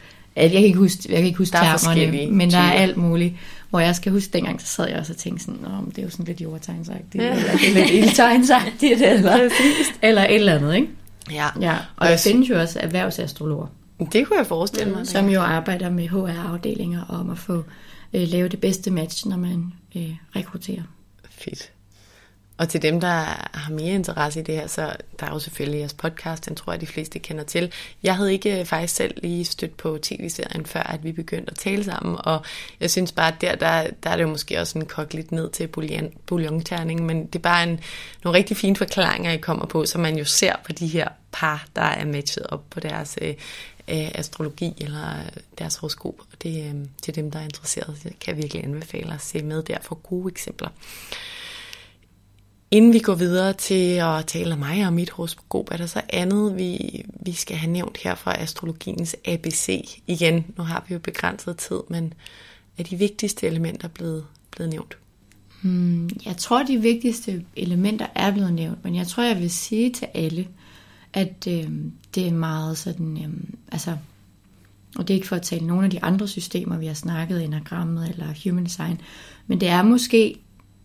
[0.41, 3.33] jeg kan ikke huske, jeg kan ikke huske termerne, men der er alt muligt.
[3.69, 6.03] Hvor jeg skal huske, dengang så sad jeg også og tænkte sådan, Nå, det er
[6.03, 7.35] jo sådan lidt jordtegnsagtigt, ja.
[7.35, 9.49] eller det er lidt ildtegnsagtigt, eller,
[10.01, 10.87] eller et eller andet, ikke?
[11.31, 11.47] Ja.
[11.61, 11.75] ja.
[11.95, 13.67] Og, jeg findes jo også erhvervsastrologer.
[14.11, 15.07] Det kunne jeg forestille mig.
[15.07, 17.63] Som jo arbejder med HR-afdelinger om at få
[18.13, 20.83] øh, lave det bedste match, når man øh, rekrutterer.
[21.29, 21.71] Fedt.
[22.57, 23.07] Og til dem, der
[23.53, 26.73] har mere interesse i det her, så der er jo selvfølgelig jeres podcast, den tror
[26.73, 27.73] jeg, de fleste kender til.
[28.03, 31.57] Jeg havde ikke øh, faktisk selv lige stødt på tv-serien, før at vi begyndte at
[31.57, 32.45] tale sammen, og
[32.79, 35.31] jeg synes bare, at der, der, der er det jo måske også en kok lidt
[35.31, 37.79] ned til bouillon, bouillonterning, men det er bare en,
[38.23, 41.67] nogle rigtig fine forklaringer, I kommer på, så man jo ser på de her par,
[41.75, 43.33] der er matchet op på deres øh,
[43.87, 45.15] øh astrologi eller
[45.59, 46.19] deres horoskop.
[46.19, 49.63] Og det, øh, til dem, der er interesseret, kan jeg virkelig anbefale at se med
[49.63, 50.69] der for gode eksempler.
[52.71, 56.01] Inden vi går videre til at tale om mig og mit horoskop, er der så
[56.09, 59.99] andet, vi, vi skal have nævnt her fra astrologiens ABC.
[60.07, 62.13] Igen, nu har vi jo begrænset tid, men
[62.77, 64.97] er de vigtigste elementer blevet, blevet nævnt?
[65.61, 69.93] Hmm, jeg tror, de vigtigste elementer er blevet nævnt, men jeg tror, jeg vil sige
[69.93, 70.47] til alle,
[71.13, 71.69] at øh,
[72.15, 73.29] det er meget sådan, øh,
[73.71, 73.97] altså,
[74.97, 77.43] og det er ikke for at tale nogle af de andre systemer, vi har snakket,
[77.43, 79.01] enagrammet eller human design,
[79.47, 80.39] men det er måske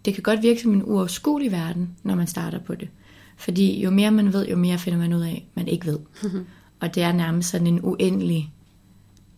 [0.04, 2.88] det kan godt virke som en uoverskuelig verden, når man starter på det.
[3.36, 5.98] Fordi jo mere man ved, jo mere finder man ud af, man ikke ved.
[6.80, 8.52] Og det er nærmest sådan en uendelig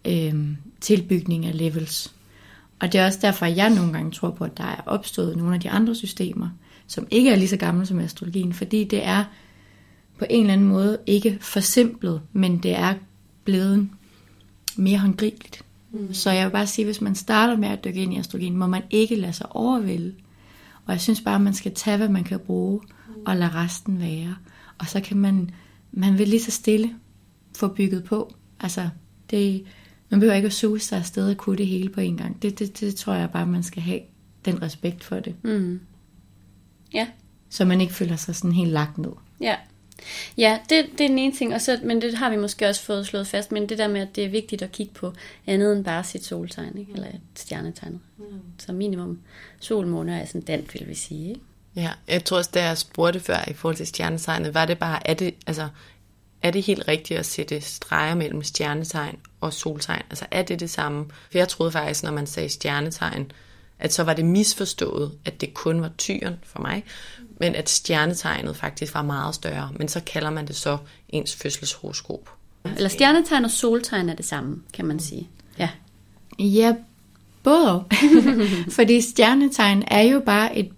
[0.05, 0.35] øh,
[0.81, 2.15] tilbygning af levels.
[2.81, 5.37] Og det er også derfor, at jeg nogle gange tror på, at der er opstået
[5.37, 6.49] nogle af de andre systemer,
[6.87, 9.25] som ikke er lige så gamle som astrologien, fordi det er
[10.19, 12.95] på en eller anden måde ikke forsimplet, men det er
[13.45, 13.89] blevet
[14.77, 15.63] mere håndgribeligt.
[15.93, 16.15] Mm.
[16.15, 18.57] Så jeg vil bare sige, at hvis man starter med at dykke ind i astrologien,
[18.57, 20.15] må man ikke lade sig overvælde
[20.87, 22.81] og jeg synes bare, at man skal tage, hvad man kan bruge,
[23.27, 24.37] og lade resten være.
[24.79, 25.51] Og så kan man,
[25.93, 26.95] man vil lige så stille
[27.57, 28.35] få bygget på.
[28.61, 28.89] Altså,
[29.31, 29.65] det,
[30.09, 32.43] man behøver ikke at suge sig afsted og kunne det hele på en gang.
[32.43, 34.01] Det, det, det tror jeg bare, man skal have
[34.45, 35.35] den respekt for det.
[35.45, 35.81] Mm.
[36.95, 37.09] Ja.
[37.49, 39.13] Så man ikke føler sig sådan helt lagt ned.
[39.41, 39.57] Ja.
[40.39, 42.83] Ja, det, det er den ene ting, og så, men det har vi måske også
[42.83, 45.13] fået slået fast, men det der med, at det er vigtigt at kigge på
[45.47, 46.93] andet end bare sit soltegn, ikke?
[46.95, 48.01] eller et stjernetegn.
[48.19, 48.25] Mm.
[48.59, 49.21] Så minimum
[49.61, 51.29] solmåne er sådan dansk, vil vi sige.
[51.29, 51.41] Ikke?
[51.77, 55.07] Ja, jeg tror også, da jeg spurgte før i forhold til stjernetegnet, var det bare,
[55.09, 55.69] er det, altså,
[56.43, 60.03] er det helt rigtigt at sætte streger mellem stjernetegn og soltegn?
[60.11, 61.05] Altså er det det samme?
[61.31, 63.33] For jeg troede faktisk, når man sagde stjernetegn,
[63.79, 66.85] at så var det misforstået, at det kun var tyren for mig,
[67.41, 69.71] men at stjernetegnet faktisk var meget større.
[69.79, 72.31] Men så kalder man det så ens fødselshoroskop.
[72.77, 75.29] Eller stjernetegn og soltegn er det samme, kan man sige.
[75.59, 75.69] Ja,
[76.39, 76.75] ja
[77.43, 77.85] både og.
[78.77, 80.71] Fordi stjernetegn er jo bare et,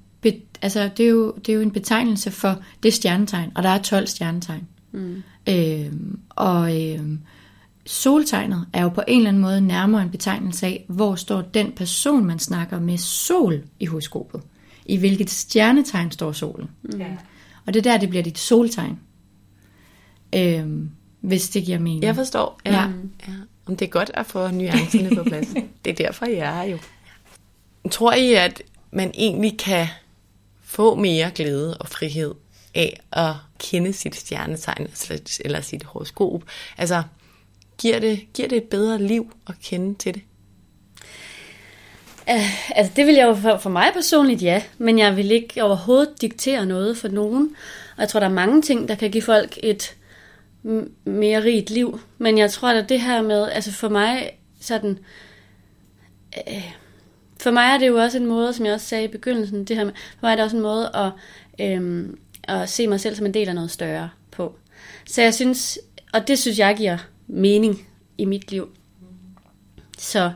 [0.62, 3.83] altså det er jo, det er jo en betegnelse for det stjernetegn, og der er
[3.83, 4.69] 12 stjernetegn.
[4.92, 5.23] Mm.
[5.49, 7.21] Øhm, og øhm,
[7.87, 11.73] soltegnet er jo på en eller anden måde nærmere en betegnelse af, hvor står den
[11.73, 14.40] person, man snakker med sol i horoskopet
[14.88, 16.70] i hvilket stjernetegn står solen.
[16.83, 17.01] Mm.
[17.01, 17.07] Ja.
[17.66, 19.01] Og det er der, det bliver dit soltegn.
[20.35, 22.03] Øhm, hvis det giver mening.
[22.03, 22.61] Jeg forstår.
[22.64, 22.72] Ja.
[22.72, 22.81] ja.
[23.29, 23.33] ja.
[23.66, 25.49] Om det er godt at få nuancerne på plads.
[25.85, 26.79] det er derfor, jeg er jo.
[27.90, 29.87] Tror I, at man egentlig kan
[30.62, 32.35] få mere glæde og frihed
[32.75, 34.88] af at kende sit stjernetegn
[35.44, 36.42] eller sit horoskop?
[36.79, 37.03] Altså,
[37.79, 40.22] giver det, giver det et bedre liv at kende til det?
[42.31, 45.62] Uh, altså det vil jeg jo for, for mig personligt ja, men jeg vil ikke
[45.62, 47.57] overhovedet diktere noget for nogen.
[47.97, 49.97] Og jeg tror, der er mange ting, der kan give folk et
[51.05, 52.01] mere rigt liv.
[52.19, 54.99] Men jeg tror, at det her med, altså for mig sådan,
[56.37, 56.73] uh,
[57.41, 59.77] for mig er det jo også en måde, som jeg også sagde i begyndelsen, det
[59.77, 63.17] her med, for mig er det også en måde at, um, at se mig selv
[63.17, 64.55] som en del af noget større på.
[65.07, 65.79] Så jeg synes,
[66.12, 68.69] og det synes jeg giver mening i mit liv.
[69.99, 70.33] Så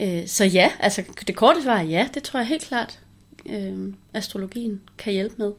[0.00, 2.98] Øh, så ja, altså det korte svar er ja, det tror jeg helt klart,
[3.46, 5.52] øh, astrologien kan hjælpe med.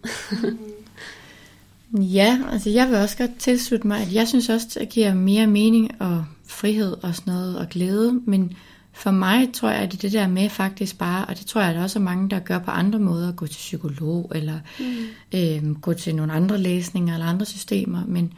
[2.17, 5.47] ja, altså jeg vil også godt tilslutte mig, at jeg synes også, det giver mere
[5.47, 8.53] mening og frihed og sådan noget og glæde, men
[8.93, 11.69] for mig tror jeg, at det det der med faktisk bare, og det tror jeg,
[11.69, 14.59] at der også er mange, der gør på andre måder, at gå til psykolog, eller
[14.79, 15.39] mm.
[15.39, 18.33] øh, gå til nogle andre læsninger, eller andre systemer, men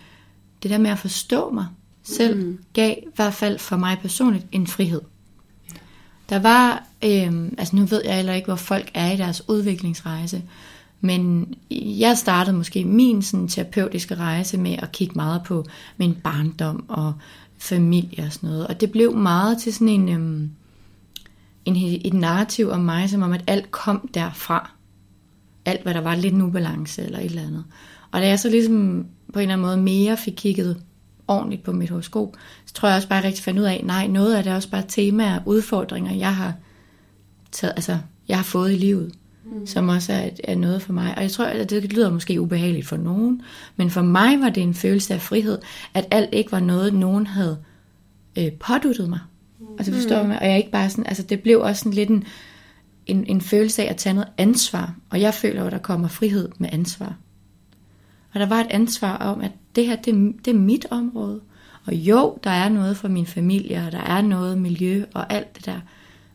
[0.63, 1.65] det der med at forstå mig
[2.03, 2.59] selv, mm.
[2.73, 5.01] gav i hvert fald for mig personligt en frihed.
[6.31, 10.43] Der var, øh, altså nu ved jeg heller ikke, hvor folk er i deres udviklingsrejse,
[11.01, 15.65] men jeg startede måske min sådan, terapeutiske rejse med at kigge meget på
[15.97, 17.13] min barndom og
[17.57, 18.67] familie og sådan noget.
[18.67, 20.51] Og det blev meget til sådan en, øhm,
[21.65, 24.71] en, et narrativ om mig, som om at alt kom derfra.
[25.65, 27.63] Alt, hvad der var lidt en ubalance eller et eller andet.
[28.11, 30.81] Og da jeg så ligesom på en eller anden måde mere fik kigget
[31.27, 32.37] ordentligt på mit horoskop,
[32.71, 34.51] så tror jeg også bare, at jeg rigtig fandt ud af, nej, noget af det
[34.51, 36.53] er også bare temaer, udfordringer, jeg har,
[37.51, 37.97] taget, altså,
[38.27, 39.13] jeg har fået i livet,
[39.45, 39.67] mm.
[39.67, 41.13] som også er, er noget for mig.
[41.17, 43.41] Og jeg tror, at det lyder måske ubehageligt for nogen,
[43.75, 45.57] men for mig var det en følelse af frihed,
[45.93, 47.57] at alt ikke var noget, nogen havde
[48.37, 49.19] øh, påduttet mig.
[49.59, 49.65] Mm.
[49.77, 50.27] Altså forstår mm.
[50.27, 52.23] mig, og jeg ikke bare sådan, altså det blev også sådan lidt en,
[53.05, 54.95] en, en følelse af at tage noget ansvar.
[55.09, 57.15] Og jeg føler at der kommer frihed med ansvar.
[58.33, 61.41] Og der var et ansvar om, at det her, det, det er mit område.
[61.85, 65.55] Og jo, der er noget for min familie, og der er noget miljø og alt
[65.55, 65.79] det der.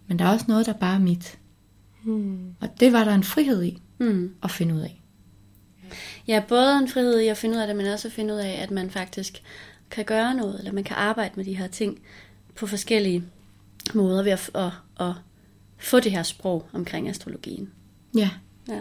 [0.06, 1.38] Men der er også noget, der bare er mit.
[2.04, 2.54] Hmm.
[2.60, 4.34] Og det var der en frihed i hmm.
[4.42, 5.02] at finde ud af.
[6.28, 8.38] Ja, både en frihed i at finde ud af det, men også at finde ud
[8.38, 9.42] af, at man faktisk
[9.90, 11.98] kan gøre noget, eller man kan arbejde med de her ting
[12.54, 13.24] på forskellige
[13.94, 15.12] måder ved at, at, at
[15.78, 17.72] få det her sprog omkring astrologien.
[18.16, 18.30] Ja.
[18.68, 18.80] ja.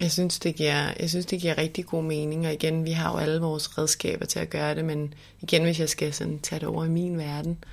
[0.00, 3.12] Jeg synes, det giver, jeg synes, det giver rigtig god mening, og igen, vi har
[3.12, 6.60] jo alle vores redskaber til at gøre det, men igen, hvis jeg skal sådan tage
[6.60, 7.64] det over i min verden,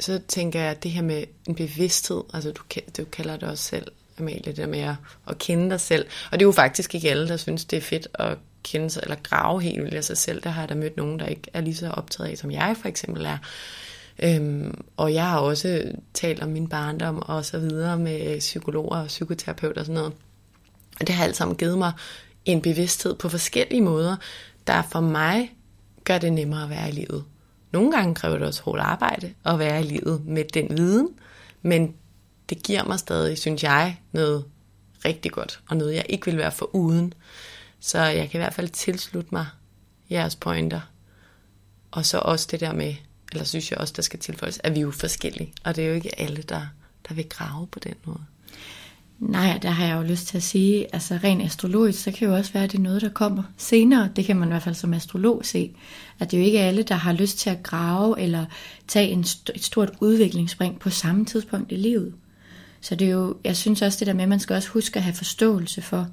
[0.00, 2.62] så tænker jeg, at det her med en bevidsthed, altså du,
[2.96, 3.86] du kalder det også selv,
[4.18, 4.94] Amalie, det der med at,
[5.28, 7.80] at kende dig selv, og det er jo faktisk ikke alle, der synes, det er
[7.80, 10.42] fedt at kende sig, eller grave helt vildt af sig selv.
[10.42, 12.76] Der har jeg da mødt nogen, der ikke er lige så optaget af, som jeg
[12.80, 13.38] for eksempel er.
[14.22, 18.96] Øhm, og jeg har også talt om min barndom og så videre med øh, psykologer
[18.96, 20.12] og psykoterapeuter og sådan noget.
[21.00, 21.92] Og det har alt sammen givet mig
[22.44, 24.16] en bevidsthed på forskellige måder,
[24.66, 25.54] der for mig
[26.04, 27.24] gør det nemmere at være i livet.
[27.72, 31.08] Nogle gange kræver det også hårdt arbejde at være i livet med den viden,
[31.62, 31.94] men
[32.48, 34.44] det giver mig stadig, synes jeg, noget
[35.04, 37.14] rigtig godt, og noget jeg ikke vil være for uden.
[37.80, 39.46] Så jeg kan i hvert fald tilslutte mig
[40.10, 40.80] jeres pointer.
[41.90, 42.94] Og så også det der med,
[43.32, 45.52] eller synes jeg også, der skal tilføjes, at vi er jo forskellige.
[45.64, 46.62] Og det er jo ikke alle, der,
[47.08, 48.20] der vil grave på den måde.
[49.20, 52.34] Nej, der har jeg jo lyst til at sige, altså rent astrologisk, så kan jo
[52.34, 54.08] også være, at det er noget, der kommer senere.
[54.16, 55.70] Det kan man i hvert fald som astrolog se.
[56.18, 58.44] At det er jo ikke alle, der har lyst til at grave eller
[58.88, 62.14] tage en st- et stort udviklingsspring på samme tidspunkt i livet.
[62.80, 64.96] Så det er jo, jeg synes også det der med, at man skal også huske
[64.96, 66.08] at have forståelse for,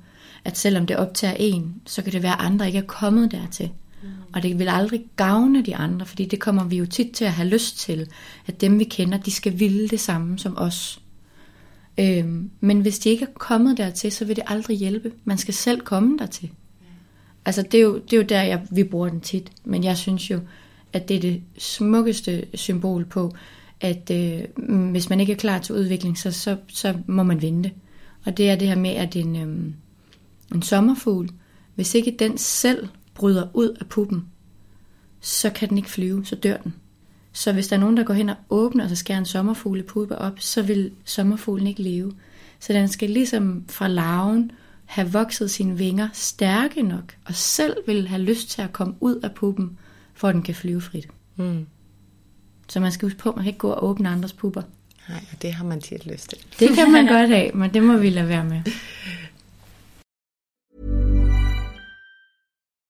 [0.45, 3.71] at selvom det optager en, så kan det være, at andre ikke er kommet dertil.
[4.03, 4.09] Mm.
[4.33, 7.31] Og det vil aldrig gavne de andre, fordi det kommer vi jo tit til at
[7.31, 8.07] have lyst til,
[8.47, 11.01] at dem vi kender, de skal ville det samme som os.
[11.99, 15.11] Øhm, men hvis de ikke er kommet dertil, så vil det aldrig hjælpe.
[15.25, 16.49] Man skal selv komme dertil.
[17.45, 19.51] Altså det er jo, det er jo der, jeg, vi bruger den tit.
[19.63, 20.39] Men jeg synes jo,
[20.93, 23.35] at det er det smukkeste symbol på,
[23.81, 24.43] at øh,
[24.91, 27.71] hvis man ikke er klar til udvikling, så, så, så må man vente.
[28.25, 29.73] Og det er det her med, at en, øh,
[30.55, 31.29] en sommerfugl,
[31.75, 32.87] hvis ikke den selv
[33.17, 34.25] bryder ud af puppen,
[35.21, 36.73] så kan den ikke flyve, så dør den.
[37.33, 40.17] Så hvis der er nogen, der går hen og åbner, og så skærer en sommerfuglepuppe
[40.17, 42.13] op, så vil sommerfuglen ikke leve.
[42.59, 44.51] Så den skal ligesom fra larven
[44.85, 49.15] have vokset sine vinger stærke nok, og selv vil have lyst til at komme ud
[49.15, 49.77] af puppen,
[50.13, 51.07] for at den kan flyve frit.
[51.35, 51.65] Mm.
[52.67, 54.61] Så man skal huske på, at man kan ikke gå og åbne andres pupper.
[55.09, 56.37] Nej, det har man tit lyst til.
[56.59, 58.61] Det kan man godt have, men det må vi lade være med.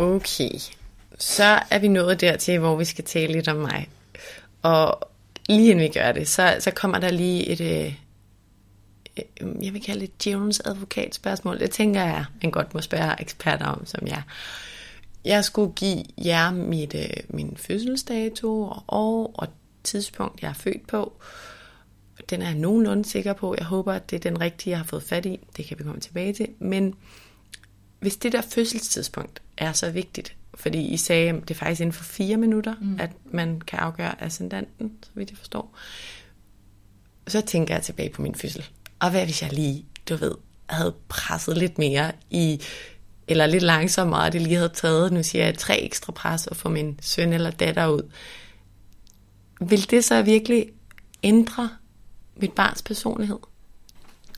[0.00, 0.50] Okay,
[1.18, 3.88] så er vi nået dertil, hvor vi skal tale lidt om mig.
[4.62, 5.10] Og
[5.48, 7.94] lige inden vi gør det, så, så kommer der lige et, øh,
[9.64, 11.58] jeg vil kalde det djævelens advokat spørgsmål.
[11.58, 14.22] Det tænker jeg, man godt må spørge eksperter om, som jeg.
[15.24, 19.48] Jeg skulle give jer mit, øh, min fødselsdato og år og
[19.84, 21.12] tidspunkt, jeg er født på.
[22.30, 23.54] Den er jeg nogenlunde sikker på.
[23.58, 25.40] Jeg håber, at det er den rigtige, jeg har fået fat i.
[25.56, 26.48] Det kan vi komme tilbage til.
[26.58, 26.94] Men
[28.00, 31.92] hvis det der fødselstidspunkt er så vigtigt, fordi I sagde, at det er faktisk inden
[31.92, 33.00] for fire minutter, mm.
[33.00, 35.76] at man kan afgøre ascendanten, så vidt jeg forstår,
[37.28, 38.64] så tænker jeg tilbage på min fødsel.
[38.98, 40.34] Og hvad hvis jeg lige, du ved,
[40.68, 42.60] havde presset lidt mere i,
[43.28, 46.56] eller lidt langsommere, og det lige havde taget, nu siger jeg, tre ekstra pres og
[46.56, 48.10] få min søn eller datter ud.
[49.60, 50.68] vil det så virkelig
[51.22, 51.70] ændre
[52.36, 53.38] mit barns personlighed?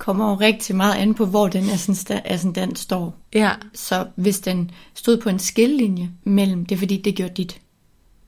[0.03, 1.64] Kommer jo rigtig meget an på, hvor den
[2.24, 3.16] ascendant står.
[3.34, 3.53] Ja.
[3.74, 7.61] Så hvis den stod på en skillelinje mellem, det er fordi, det gjorde dit.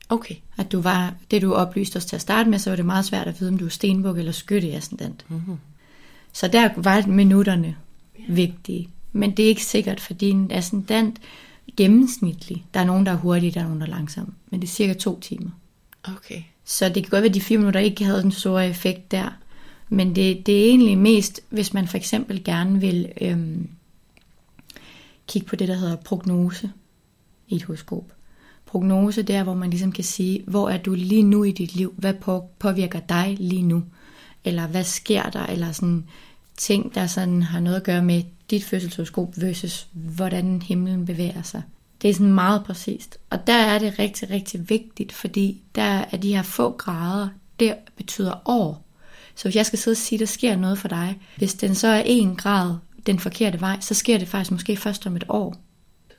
[0.09, 0.35] Okay.
[0.57, 3.05] At du var, det du oplyste os til at starte med, så var det meget
[3.05, 5.25] svært at vide, om du er stenbuk eller skytte ascendant.
[5.27, 5.57] Mm-hmm.
[6.33, 7.75] Så der var minutterne
[8.27, 8.89] vigtige.
[9.11, 11.19] Men det er ikke sikkert, for din ascendant
[11.77, 12.65] gennemsnitlig.
[12.73, 14.33] Der er nogen, der er hurtige, der er nogen, der er langsomme.
[14.49, 15.49] Men det er cirka to timer.
[16.03, 16.43] Okay.
[16.65, 19.29] Så det kan godt være, at de fire minutter ikke havde den store effekt der.
[19.95, 23.69] Men det, det er egentlig mest, hvis man for eksempel gerne vil øhm,
[25.27, 26.71] kigge på det, der hedder prognose
[27.47, 28.13] i et horoskop.
[28.65, 31.75] Prognose, det er, hvor man ligesom kan sige, hvor er du lige nu i dit
[31.75, 31.93] liv?
[31.97, 32.13] Hvad
[32.59, 33.83] påvirker dig lige nu?
[34.43, 35.45] Eller hvad sker der?
[35.45, 36.05] Eller sådan
[36.57, 41.61] ting, der sådan har noget at gøre med dit fødselshoroskop versus hvordan himlen bevæger sig.
[42.01, 43.17] Det er sådan meget præcist.
[43.29, 47.27] Og der er det rigtig, rigtig vigtigt, fordi der er de her få grader,
[47.59, 48.84] det betyder år.
[49.35, 51.75] Så hvis jeg skal sidde og sige, at der sker noget for dig, hvis den
[51.75, 52.75] så er en grad
[53.05, 55.55] den forkerte vej, så sker det faktisk måske først om et år.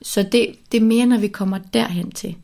[0.01, 2.35] Så det, det er mere, når vi kommer derhen til.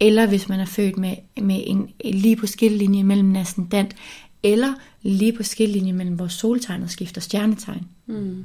[0.00, 3.96] Eller hvis man er født med, med en, lige på skillelinje mellem ascendant,
[4.42, 7.86] eller lige på skillelinje mellem vores soltegn og skifter stjernetegn.
[8.06, 8.44] Mm.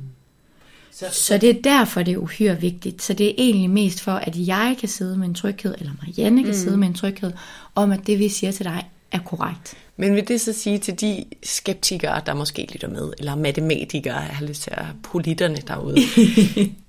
[0.92, 3.02] Så, så det er derfor, det er uhyre vigtigt.
[3.02, 6.44] Så det er egentlig mest for, at jeg kan sidde med en tryghed, eller Marianne
[6.44, 6.58] kan mm.
[6.58, 7.32] sidde med en tryghed,
[7.76, 9.78] om at det, vi siger til dig, er korrekt.
[9.98, 14.36] Men vil det så sige til de skeptikere, der måske lytter med, eller matematikere, jeg
[14.36, 15.98] har lyst til at politterne derude,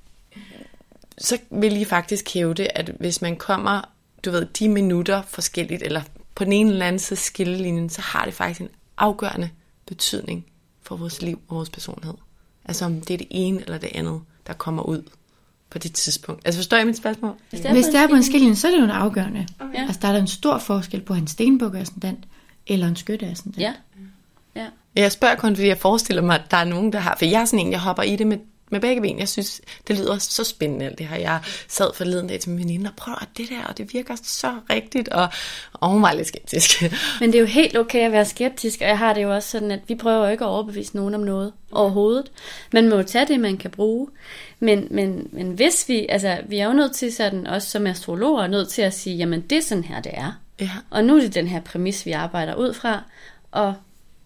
[1.19, 3.81] så vil I faktisk hævde, at hvis man kommer,
[4.25, 6.03] du ved, de minutter forskelligt, eller
[6.35, 9.51] på den ene eller anden side skillelinjen, så har det faktisk en afgørende
[9.87, 10.47] betydning
[10.83, 12.15] for vores liv og vores personlighed.
[12.65, 15.03] Altså om det er det ene eller det andet, der kommer ud
[15.71, 16.43] på det tidspunkt.
[16.45, 17.35] Altså forstår I mit spørgsmål?
[17.51, 19.47] Hvis det er, på en skillelinje, så er det jo en afgørende.
[19.61, 19.87] Okay.
[19.87, 22.25] Altså der er der en stor forskel på en stenbuk ascendant
[22.69, 23.63] eller en skytte ascendant.
[23.63, 23.73] Ja.
[24.57, 24.67] ja.
[24.97, 27.17] Jeg spørger kun, fordi jeg forestiller mig, at der er nogen, der har...
[27.19, 28.39] For jeg er sådan en, jeg hopper i det med,
[28.71, 29.19] med begge ben.
[29.19, 31.17] Jeg synes, det lyder så spændende, alt det her.
[31.17, 34.55] Jeg sad forleden dag til min veninde og prøvede det der, og det virker så
[34.71, 35.29] rigtigt, og,
[35.73, 36.83] og hun var lidt skeptisk.
[37.21, 39.51] Men det er jo helt okay at være skeptisk, og jeg har det jo også
[39.51, 42.31] sådan, at vi prøver jo ikke at overbevise nogen om noget overhovedet.
[42.73, 44.09] Man må jo tage det, man kan bruge.
[44.61, 48.43] Men, men, men hvis vi, altså vi er jo nødt til sådan, også som astrologer,
[48.43, 50.33] er nødt til at sige, jamen det er sådan her, det er.
[50.61, 50.71] Ja.
[50.91, 53.03] Og nu er det den her præmis, vi arbejder ud fra.
[53.51, 53.75] Og,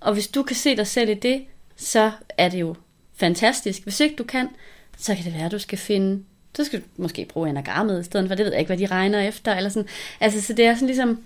[0.01, 1.45] og hvis du kan se dig selv i det,
[1.77, 2.75] så er det jo
[3.15, 3.83] fantastisk.
[3.83, 4.49] Hvis ikke du kan,
[4.97, 6.25] så kan det være, at du skal finde,
[6.57, 8.87] så skal du måske bruge enagrammet i stedet for, det ved jeg ikke, hvad de
[8.87, 9.55] regner efter.
[9.55, 9.89] Eller sådan.
[10.21, 11.25] Altså, så det er sådan ligesom,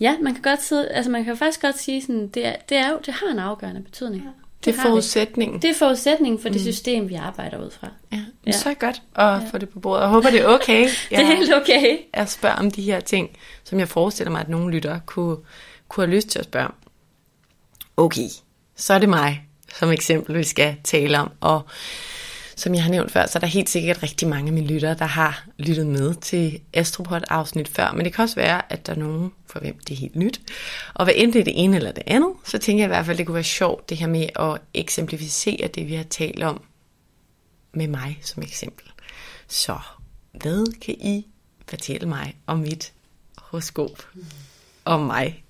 [0.00, 2.76] ja, man kan godt sidde, altså man kan faktisk godt sige sådan, det, er, det,
[2.76, 4.22] er jo, det har en afgørende betydning.
[4.24, 4.30] Ja.
[4.64, 5.62] Det er forudsætningen.
[5.62, 6.52] Det er forudsætningen for mm.
[6.52, 7.88] det system, vi arbejder ud fra.
[8.12, 8.52] Ja, ja.
[8.52, 9.40] så er godt at ja.
[9.50, 10.02] få det på bordet.
[10.02, 10.88] Jeg håber, det er okay.
[11.10, 11.98] det er helt okay.
[12.14, 13.30] Jeg spørger om de her ting,
[13.64, 15.36] som jeg forestiller mig, at nogle lyttere kunne,
[15.88, 16.74] kunne have lyst til at spørge om.
[17.96, 18.28] Okay,
[18.76, 19.46] så er det mig
[19.78, 21.30] som eksempel, vi skal tale om.
[21.40, 21.62] Og
[22.56, 24.94] som jeg har nævnt før, så er der helt sikkert rigtig mange af mine lyttere,
[24.94, 27.92] der har lyttet med til Astropod afsnit før.
[27.92, 30.40] Men det kan også være, at der er nogen, for hvem det er helt nyt.
[30.94, 33.06] Og hvad end det er det ene eller det andet, så tænker jeg i hvert
[33.06, 36.62] fald, det kunne være sjovt, det her med at eksemplificere det, vi har talt om
[37.72, 38.86] med mig som eksempel.
[39.48, 39.78] Så
[40.32, 41.26] hvad kan I
[41.68, 42.92] fortælle mig om mit
[43.36, 44.06] horoskop?
[44.84, 45.44] Om mig?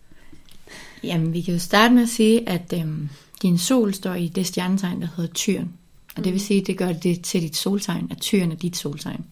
[1.02, 3.08] Jamen, vi kan jo starte med at sige, at øhm,
[3.42, 5.72] din sol står i det stjernetegn, der hedder Tyren.
[6.16, 8.76] Og det vil sige, at det gør det til dit soltegn, at tyren er dit
[8.76, 9.24] soltegn.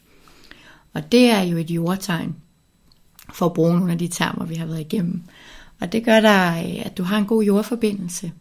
[0.93, 2.37] Og det er jo et jordtegn,
[3.33, 5.23] for at bruge nogle af de termer, vi har været igennem.
[5.81, 8.33] Og det gør dig, at du har en god jordforbindelse,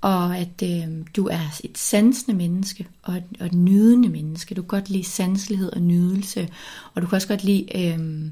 [0.00, 4.54] og at øh, du er et sansende menneske, og et, og et nydende menneske.
[4.54, 6.48] Du kan godt lide sanselighed og nydelse,
[6.94, 7.66] og du kan også godt lide...
[7.76, 8.30] Øh,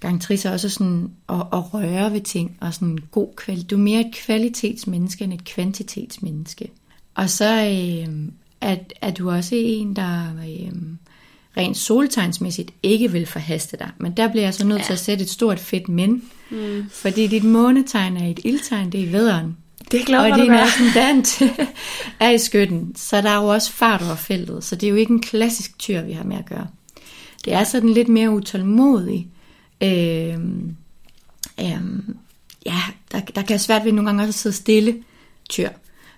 [0.00, 3.70] gang Trisse også sådan at, at røre ved ting, og sådan god kvalitet.
[3.70, 6.70] Du er mere et kvalitetsmenneske end et kvantitetsmenneske.
[7.14, 8.28] Og så øh,
[8.66, 10.72] at, at du også er en, der øh,
[11.56, 13.90] rent soltegnsmæssigt ikke vil forhaste dig.
[13.98, 14.84] Men der bliver jeg så nødt ja.
[14.84, 16.22] til at sætte et stort fedt men.
[16.50, 16.86] Mm.
[16.90, 19.56] Fordi dit månetegn er et ildtegn, det er vederen.
[19.90, 21.42] Det er glad, og din ascendant
[22.20, 24.64] er i skytten, så der er jo også fart over feltet.
[24.64, 26.66] Så det er jo ikke en klassisk tyr, vi har med at gøre.
[27.44, 29.28] Det er sådan lidt mere utålmodig.
[29.82, 30.34] Øh,
[31.60, 31.80] øh,
[32.66, 32.80] ja,
[33.12, 34.94] der, der kan være svært ved nogle gange også at sidde stille
[35.48, 35.68] tyr.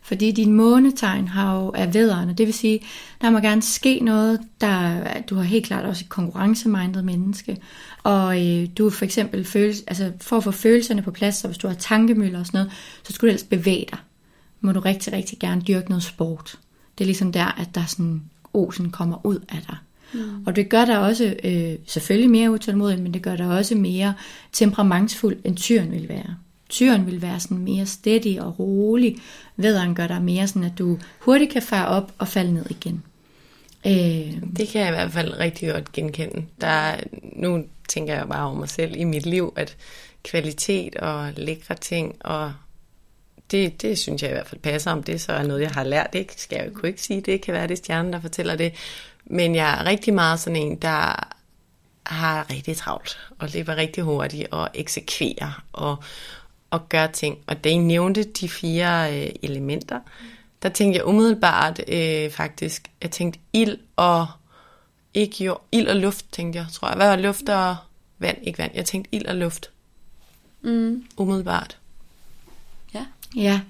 [0.09, 2.81] Fordi din månetegn har jo er vederne, det vil sige,
[3.21, 7.57] der må gerne ske noget, der, du har helt klart også et konkurrencemindet menneske,
[8.03, 11.59] og øh, du for eksempel føles, altså for at få følelserne på plads, så hvis
[11.59, 13.99] du har tankemøller og sådan noget, så skulle du helst bevæge dig.
[14.61, 16.59] Må du rigtig, rigtig gerne dyrke noget sport.
[16.99, 19.77] Det er ligesom der, at der sådan, osen kommer ud af dig.
[20.15, 20.47] Mm.
[20.47, 24.15] Og det gør dig også øh, selvfølgelig mere utålmodig, men det gør dig også mere
[24.53, 26.37] temperamentsfuld, end tyren vil være.
[26.69, 29.17] Tyren vil være sådan mere steady og rolig.
[29.57, 33.03] Vederen gør dig mere sådan, at du hurtigt kan fare op og falde ned igen.
[33.87, 36.47] Øh, det kan jeg i hvert fald rigtig godt genkende.
[36.61, 36.97] Der,
[37.33, 39.77] nu tænker jeg bare over mig selv i mit liv, at
[40.23, 42.53] kvalitet og lækre ting, og
[43.51, 45.85] det, det synes jeg i hvert fald passer om det, så er noget, jeg har
[45.85, 46.13] lært.
[46.13, 48.57] Det skal jeg jo kunne ikke sige, det kan være, det er stjernen, der fortæller
[48.57, 48.73] det.
[49.25, 51.29] Men jeg er rigtig meget sådan en, der
[52.07, 55.97] har rigtig travlt, og lever rigtig hurtigt, og eksekverer, og,
[56.71, 57.39] og gør ting.
[57.47, 60.01] Og da I nævnte de fire øh, elementer,
[60.63, 64.27] der tænkte jeg umiddelbart øh, faktisk, jeg tænkte ild og,
[65.15, 66.97] ikke jo, ild og luft, tænkte jeg, tror jeg.
[66.97, 67.77] Hvad var luft og
[68.19, 68.39] vand?
[68.43, 68.73] Ikke vand.
[68.75, 69.71] Jeg tænkte ild og luft.
[70.63, 71.05] Mm.
[71.17, 71.77] Umiddelbart.
[72.95, 73.05] Ja.
[73.37, 73.61] Ja,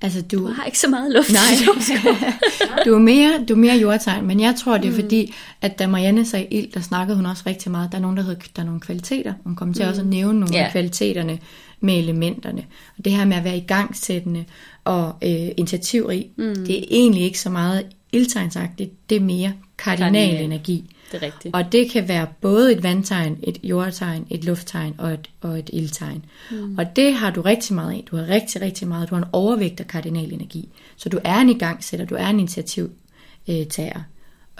[0.00, 0.38] altså du...
[0.38, 1.32] Du har ikke så meget luft.
[1.32, 1.42] Nej,
[2.84, 5.00] du er mere, du er mere jordtegn, men jeg tror, det er mm.
[5.00, 7.92] fordi, at da Marianne sagde ild, der snakkede hun også rigtig meget.
[7.92, 9.34] Der er nogen, der hedder, der er nogle kvaliteter.
[9.44, 9.88] Hun kommer til mm.
[9.88, 10.66] også at nævne nogle yeah.
[10.66, 11.38] af kvaliteterne
[11.80, 12.64] med elementerne.
[12.98, 14.44] Og det her med at være i gangsættende
[14.84, 16.54] og øh, initiativrig, mm.
[16.54, 20.96] det er egentlig ikke så meget ildtegnsagtigt, det er mere kardinal energi.
[21.12, 21.54] Det er rigtigt.
[21.54, 25.70] Og det kan være både et vandtegn, et jordtegn, et lufttegn og et, og et
[25.72, 26.24] ildtegn.
[26.50, 26.78] Mm.
[26.78, 28.04] Og det har du rigtig meget af.
[28.10, 29.10] Du har rigtig, rigtig meget.
[29.10, 30.68] Du har en overvægt af kardinal energi.
[30.96, 34.00] Så du er en igangsætter, du er en initiativtager.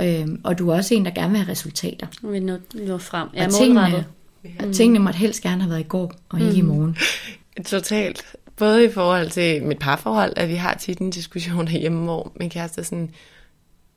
[0.01, 2.07] Øhm, og du er også en, der gerne vil have resultater.
[2.23, 3.29] Vi nå, nå frem.
[3.35, 4.05] Ja, og tingene,
[4.43, 4.73] mm.
[4.73, 6.59] tingene måtte helst gerne have været i går, og ikke mm.
[6.59, 6.97] i morgen.
[7.65, 8.25] Totalt.
[8.57, 12.51] Både i forhold til mit parforhold, at vi har tit en diskussion herhjemme, hvor min
[12.51, 13.11] kæreste er sådan,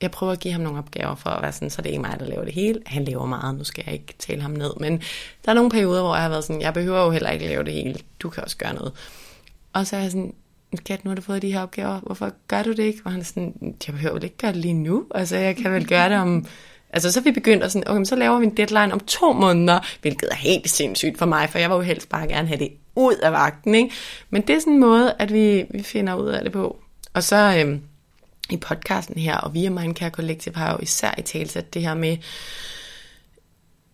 [0.02, 2.02] jeg prøver at give ham nogle opgaver for at være sådan, så det er ikke
[2.02, 2.82] mig, der laver det hele.
[2.86, 4.72] Han laver meget, nu skal jeg ikke tale ham ned.
[4.80, 5.02] Men
[5.46, 7.64] der er nogle perioder, hvor jeg har været sådan, jeg behøver jo heller ikke lave
[7.64, 7.96] det hele.
[8.20, 8.94] Du kan også gøre noget.
[9.74, 10.34] Og så er jeg sådan,
[10.76, 12.00] skat, nu har du fået de her opgaver.
[12.00, 13.02] Hvorfor gør du det ikke?
[13.06, 15.06] Og han er sådan, jeg behøver vel ikke gøre det lige nu.
[15.16, 16.46] Altså, jeg kan vel gøre det om...
[16.94, 19.34] Altså, så er vi begyndt at sådan, okay, så laver vi en deadline om to
[19.34, 22.60] måneder, hvilket er helt sindssygt for mig, for jeg vil jo helst bare gerne have
[22.60, 23.92] det ud af vagten, ikke?
[24.30, 26.80] Men det er sådan en måde, at vi, vi finder ud af det på.
[27.14, 27.82] Og så, øhm,
[28.50, 31.82] i podcasten her, og via Mindcare Collective har jeg jo især i tale sat det
[31.82, 32.18] her med,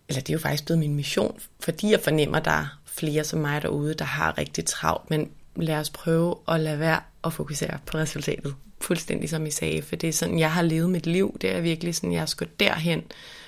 [0.08, 3.24] eller det er jo faktisk blevet min mission, fordi jeg fornemmer, at der er flere
[3.24, 7.32] som mig derude, der har rigtig travlt, men lad os prøve at lade være at
[7.32, 8.54] fokusere på resultatet.
[8.80, 11.60] Fuldstændig som I sagde, for det er sådan, jeg har levet mit liv, det er
[11.60, 13.02] virkelig sådan, jeg skal derhen,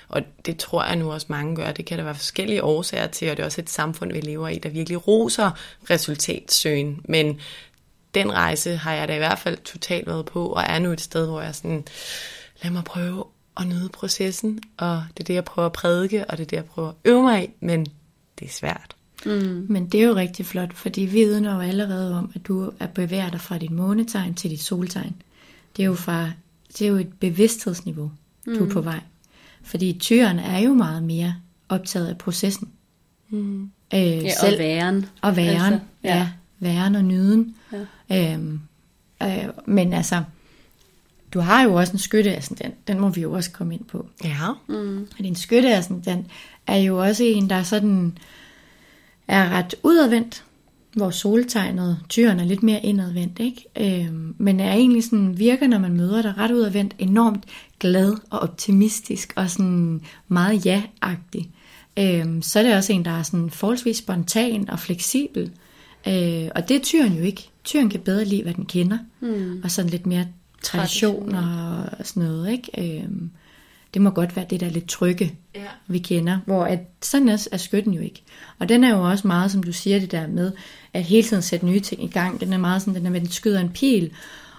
[0.07, 1.71] og det tror jeg nu også mange gør.
[1.71, 4.47] Det kan der være forskellige årsager til, og det er også et samfund, vi lever
[4.47, 5.51] i, der virkelig roser
[5.89, 7.01] resultatsøgen.
[7.05, 7.39] Men
[8.13, 11.01] den rejse har jeg da i hvert fald totalt været på, og er nu et
[11.01, 11.85] sted, hvor jeg sådan,
[12.63, 13.23] lad mig prøve
[13.57, 16.57] at nyde processen, og det er det, jeg prøver at prædike, og det er det,
[16.57, 17.85] jeg prøver at øve mig i, men
[18.39, 18.95] det er svært.
[19.25, 19.65] Mm.
[19.69, 22.87] Men det er jo rigtig flot, fordi vi ved jo allerede om, at du er
[22.87, 25.15] bevæget dig fra dit månetegn til dit soltegn.
[25.77, 26.31] Det er jo, fra,
[26.77, 28.11] det er jo et bevidsthedsniveau,
[28.47, 28.57] mm.
[28.57, 28.85] du er på mm.
[28.85, 28.99] vej.
[29.63, 31.35] Fordi tyren er jo meget mere
[31.69, 32.69] optaget af processen.
[33.29, 33.71] Mm.
[33.93, 35.05] Øh, ja, selv, og væren.
[35.21, 36.17] Og væren, altså, ja.
[36.17, 36.29] ja.
[36.59, 37.55] Væren og nyden.
[38.09, 38.33] Ja.
[38.33, 38.59] Øhm,
[39.23, 40.23] øh, men altså,
[41.33, 44.07] du har jo også en skytteascendant, den må vi jo også komme ind på.
[44.23, 44.47] Ja.
[44.67, 45.07] Mm.
[45.17, 46.27] Og din skytteascendant
[46.67, 48.17] er jo også en, der sådan
[49.31, 50.43] er ret udadvendt,
[50.95, 53.65] hvor soltegnet, tyren er lidt mere indadvendt, ikke?
[53.79, 57.43] Øhm, men er egentlig sådan, virker, når man møder dig ret udadvendt, enormt
[57.79, 61.49] glad og optimistisk og sådan meget ja-agtig.
[61.99, 65.51] Øhm, så er det også en, der er sådan forholdsvis spontan og fleksibel.
[66.07, 67.49] Øh, og det er tyren jo ikke.
[67.63, 68.97] Tyren kan bedre lide, hvad den kender.
[69.19, 69.61] Mm.
[69.63, 70.27] Og sådan lidt mere
[70.63, 72.51] traditioner og sådan noget.
[72.51, 72.97] Ikke?
[73.01, 73.09] Øh,
[73.93, 75.61] det må godt være det der lidt trygge, ja.
[75.87, 76.39] vi kender.
[76.45, 78.23] Hvor at, sådan er, er skytten jo ikke.
[78.59, 80.51] Og den er jo også meget, som du siger, det der med,
[80.93, 82.39] at hele tiden sætte nye ting i gang.
[82.39, 84.11] Den er meget sådan, den er med, den skyder en pil,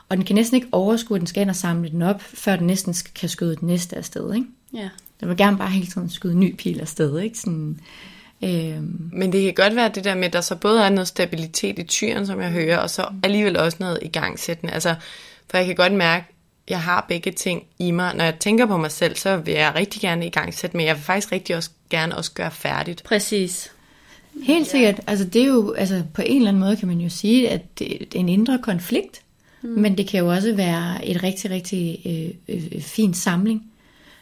[0.09, 2.57] og den kan næsten ikke overskue, at den skal ind og samle den op, før
[2.57, 4.35] den næsten kan skyde den næste afsted.
[4.35, 4.47] Ikke?
[4.75, 4.89] Ja.
[5.21, 7.19] Den vil gerne bare hele tiden skyde en ny pil afsted.
[7.19, 7.39] Ikke?
[7.39, 7.79] Sådan,
[8.45, 9.11] Øhm.
[9.13, 11.79] Men det kan godt være det der med, at der så både er noget stabilitet
[11.79, 14.73] i tyren, som jeg hører, og så alligevel også noget i gangsættende.
[14.73, 14.95] Altså,
[15.51, 16.32] for jeg kan godt mærke, at
[16.69, 18.15] jeg har begge ting i mig.
[18.15, 20.87] Når jeg tænker på mig selv, så vil jeg rigtig gerne i gang sætte, men
[20.87, 23.03] jeg vil faktisk rigtig også gerne også gøre færdigt.
[23.05, 23.71] Præcis.
[24.43, 25.01] Helt sikkert.
[25.07, 27.79] Altså, det er jo, altså, på en eller anden måde kan man jo sige, at
[27.79, 29.23] det er en indre konflikt,
[29.63, 29.69] mm.
[29.69, 33.63] men det kan jo også være et rigtig, rigtig øh, øh, fint samling.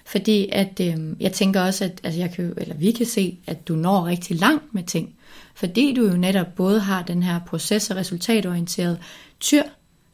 [0.05, 3.69] Fordi at, øh, jeg tænker også, at altså jeg kan, eller vi kan se, at
[3.69, 5.15] du når rigtig langt med ting.
[5.55, 8.99] Fordi du jo netop både har den her proces- og resultatorienteret
[9.41, 9.63] tyr,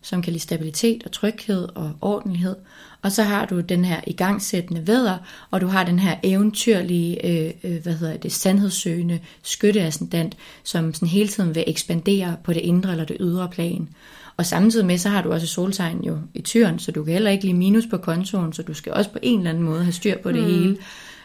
[0.07, 2.57] som kan lide stabilitet og tryghed og ordentlighed.
[3.03, 5.19] Og så har du den her igangsættende vædder,
[5.51, 11.09] og du har den her eventyrlige, øh, øh, hvad hedder det, sandhedssøgende skytteascendant, som sådan
[11.09, 13.89] hele tiden vil ekspandere på det indre eller det ydre plan.
[14.37, 17.31] Og samtidig med, så har du også soltegn jo i tyren, så du kan heller
[17.31, 19.93] ikke lige minus på kontoen, så du skal også på en eller anden måde have
[19.93, 20.49] styr på det mm.
[20.49, 20.77] hele.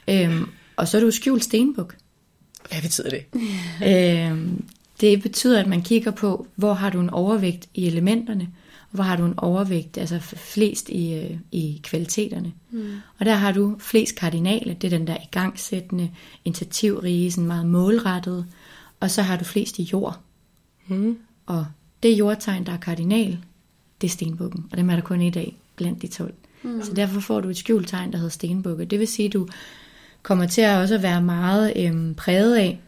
[0.07, 1.95] Øhm, og så er du skjult stenbuk.
[2.69, 3.23] Hvad betyder det?
[4.29, 4.63] øhm,
[5.01, 8.47] Det betyder, at man kigger på, hvor har du en overvægt i elementerne,
[8.91, 12.53] hvor har du en overvægt, altså flest i, øh, i kvaliteterne.
[12.71, 12.93] Mm.
[13.19, 16.11] Og der har du flest kardinale, det er den der igangsættende,
[16.45, 18.45] initiativrige, sådan meget målrettet,
[18.99, 20.19] og så har du flest i jord.
[20.87, 21.17] Mm.
[21.45, 21.65] Og
[22.03, 23.39] det jordtegn, der er kardinal,
[24.01, 26.33] det er stenbukken, og dem er der kun et af blandt de 12.
[26.63, 26.83] Mm.
[26.83, 28.85] Så derfor får du et skjultegn, der hedder stenbukke.
[28.85, 29.47] Det vil sige, at du
[30.21, 32.79] kommer til at også være meget øhm, præget af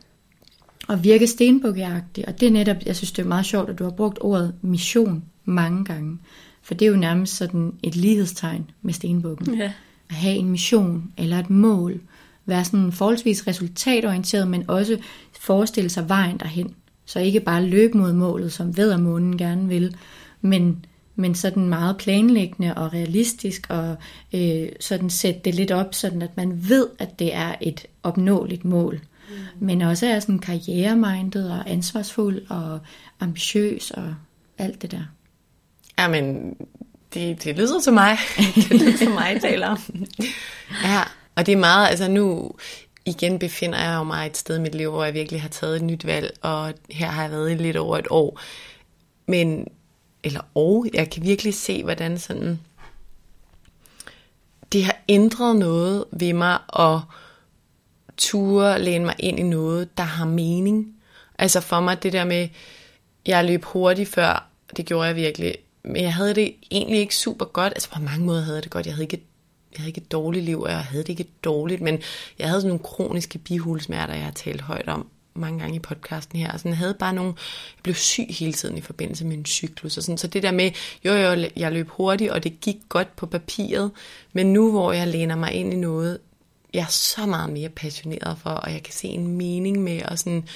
[0.89, 2.28] at virke stenbukkeagtig.
[2.28, 4.56] Og det er netop, jeg synes, det er meget sjovt, at du har brugt ordet
[4.62, 6.18] mission mange gange.
[6.62, 9.56] For det er jo nærmest sådan et lighedstegn med stenbukken.
[9.56, 9.72] Ja.
[10.10, 12.02] At have en mission eller et mål.
[12.46, 14.98] Være sådan forholdsvis resultatorienteret, men også
[15.39, 16.76] forestille sig vejen derhen.
[17.06, 19.96] Så ikke bare løbe mod målet, som vædermånen gerne vil,
[20.41, 20.86] men,
[21.16, 23.96] men sådan meget planlæggende og realistisk, og
[24.34, 28.66] øh, sådan sætte det lidt op, sådan at man ved, at det er et opnåeligt
[28.66, 29.02] mål.
[29.30, 29.36] Mm.
[29.66, 32.80] Men også er sådan karrieremindet og ansvarsfuld og
[33.20, 34.16] ambitiøs og
[34.58, 35.04] alt det der.
[36.00, 36.56] Jamen,
[37.14, 38.18] det, det lyder til mig.
[38.56, 39.80] det lyder til mig, taler om.
[40.84, 41.02] ja,
[41.36, 42.52] og det er meget, altså nu
[43.06, 45.76] igen befinder jeg jo mig et sted i mit liv, hvor jeg virkelig har taget
[45.76, 48.39] et nyt valg, og her har jeg været i lidt over et år.
[49.26, 49.68] Men,
[50.24, 52.60] eller og, jeg kan virkelig se, hvordan sådan,
[54.72, 57.02] det har ændret noget ved mig, og
[58.18, 60.96] ture læne mig ind i noget, der har mening.
[61.39, 62.48] Altså for mig det der med,
[63.26, 65.56] jeg løb hurtigt før, det gjorde jeg virkelig,
[65.86, 67.74] men jeg havde det egentlig ikke super godt.
[67.74, 68.86] Altså på mange måder havde jeg det godt.
[68.86, 69.24] Jeg havde ikke
[69.74, 72.00] jeg havde ikke et dårligt liv, og jeg havde det ikke dårligt, men
[72.40, 76.40] jeg havde sådan nogle kroniske bihulsmerter, jeg har talt højt om mange gange i podcasten
[76.40, 76.52] her.
[76.52, 77.34] Altså, jeg havde bare nogle,
[77.76, 79.98] jeg blev syg hele tiden i forbindelse med en cyklus.
[79.98, 80.18] Og sådan.
[80.18, 80.72] Så det der med,
[81.06, 83.92] jo jo, jeg løb hurtigt, og det gik godt på papiret,
[84.34, 86.20] men nu hvor jeg læner mig ind i noget,
[86.74, 90.20] jeg er så meget mere passioneret for, og jeg kan se en mening med, og
[90.20, 90.48] sådan,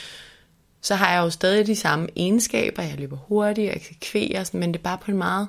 [0.82, 2.84] så har jeg jo stadig de samme egenskaber.
[2.84, 5.48] Jeg løber hurtigt, jeg eksekverer, sådan, men det er bare på en meget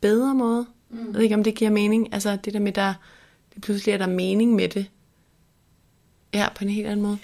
[0.00, 0.66] bedre måde.
[0.90, 1.06] Mm.
[1.06, 2.14] Jeg ved ikke, om det giver mening.
[2.14, 2.94] Altså det der med, der
[3.54, 4.86] det pludselig er der mening med det.
[6.34, 7.18] Ja, på en helt anden måde.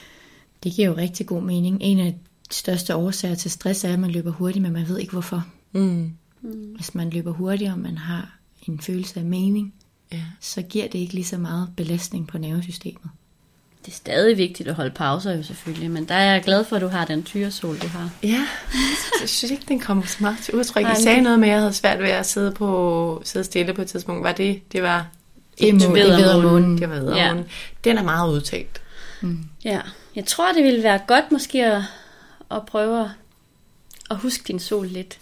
[0.62, 1.78] Det giver jo rigtig god mening.
[1.80, 2.18] En af
[2.50, 5.46] de største årsager til stress er, at man løber hurtigt, men man ved ikke hvorfor.
[5.72, 6.12] Mm.
[6.40, 6.72] Mm.
[6.74, 9.74] Hvis man løber hurtigt, og man har en følelse af mening,
[10.12, 10.24] ja.
[10.40, 13.10] så giver det ikke lige så meget belastning på nervesystemet.
[13.84, 16.76] Det er stadig vigtigt at holde pauser jo selvfølgelig, men der er jeg glad for,
[16.76, 18.10] at du har den tyresol, du har.
[18.22, 18.46] Ja,
[19.20, 20.86] jeg synes ikke, den kommer så meget til udtryk.
[20.98, 23.82] I sagde noget med, at jeg havde svært ved at sidde, på, sidde stille på
[23.82, 24.24] et tidspunkt.
[24.24, 25.06] Var det, det var...
[25.62, 26.78] Er månen.
[26.78, 27.34] Det var ja.
[27.84, 28.80] Den er meget udtalt.
[29.20, 29.38] Mm.
[29.64, 29.80] Ja,
[30.16, 31.82] jeg tror, det ville være godt måske at,
[32.50, 33.10] at prøve
[34.10, 35.18] at huske din sol lidt.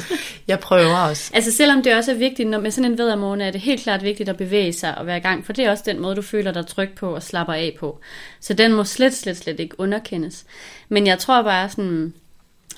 [0.48, 1.30] Jeg prøver også.
[1.34, 4.02] Altså selvom det også er vigtigt, når med sådan en vædermåne, er det helt klart
[4.02, 6.22] vigtigt at bevæge sig og være i gang, for det er også den måde, du
[6.22, 7.98] føler dig tryg på og slapper af på.
[8.40, 10.44] Så den må slet, slet, slet ikke underkendes.
[10.88, 12.14] Men jeg tror bare sådan,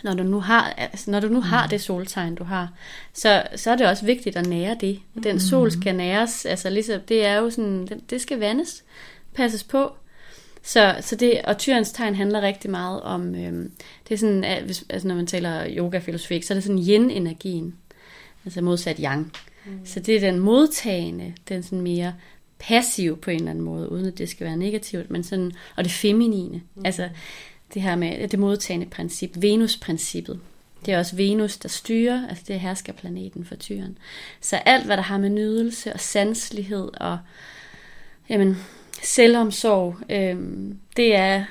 [0.04, 1.68] når du nu har, altså, når du nu har mm.
[1.68, 2.68] det soltegn, du har,
[3.12, 5.00] så, så er det også vigtigt at nære det.
[5.22, 8.84] Den sol skal næres, altså ligesom, det er jo sådan, det, det skal vandes,
[9.34, 9.92] passes på.
[10.66, 13.72] Så, så det, og tyrens tegn handler rigtig meget om, øhm,
[14.08, 17.74] det er sådan, altså når man taler yoga-filosofi, så er det sådan yin-energien,
[18.44, 19.32] altså modsat yang.
[19.66, 19.86] Mm.
[19.86, 22.14] Så det er den modtagende, den sådan mere
[22.58, 25.84] passiv på en eller anden måde, uden at det skal være negativt, men sådan, og
[25.84, 26.82] det feminine, mm.
[26.84, 27.08] altså
[27.74, 30.40] det her med det modtagende princip, Venus-princippet.
[30.86, 33.98] Det er også Venus, der styrer, altså det hersker planeten for tyren.
[34.40, 37.18] Så alt, hvad der har med nydelse og sanslighed og
[38.28, 38.56] jamen,
[39.04, 40.36] selvomsorg, øh,
[40.96, 41.44] det, er,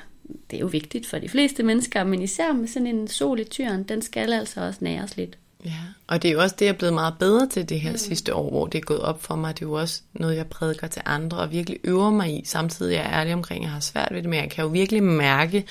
[0.50, 3.44] det er jo vigtigt for de fleste mennesker, men især med sådan en sol i
[3.44, 5.38] tyren, den skal altså også næres lidt.
[5.64, 7.90] Ja, og det er jo også det, jeg er blevet meget bedre til det her
[7.90, 7.96] mm.
[7.96, 9.54] sidste år, hvor det er gået op for mig.
[9.54, 12.44] Det er jo også noget, jeg prædiker til andre og virkelig øver mig i.
[12.44, 14.70] Samtidig er jeg ærlig omkring, at jeg har svært ved det, men jeg kan jo
[14.70, 15.64] virkelig mærke,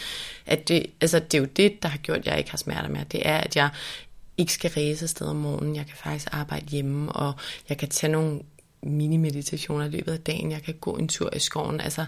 [0.45, 2.89] at det, altså, det er jo det, der har gjort, at jeg ikke har smerter
[2.89, 3.05] mere.
[3.11, 3.69] Det er, at jeg
[4.37, 5.75] ikke skal ræse afsted om morgenen.
[5.75, 7.33] Jeg kan faktisk arbejde hjemme, og
[7.69, 8.39] jeg kan tage nogle
[8.83, 10.51] mini-meditationer i løbet af dagen.
[10.51, 11.81] Jeg kan gå en tur i skoven.
[11.81, 12.05] Altså,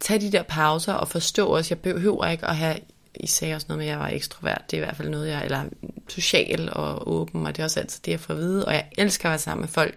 [0.00, 2.76] tag de der pauser og forstå også, jeg behøver ikke at have
[3.20, 4.62] i sagde også noget med, at jeg var ekstrovert.
[4.70, 5.64] Det er i hvert fald noget, jeg, eller
[6.08, 8.64] social og åben, og det er også altid det, jeg får at vide.
[8.64, 9.94] Og jeg elsker at være sammen med folk.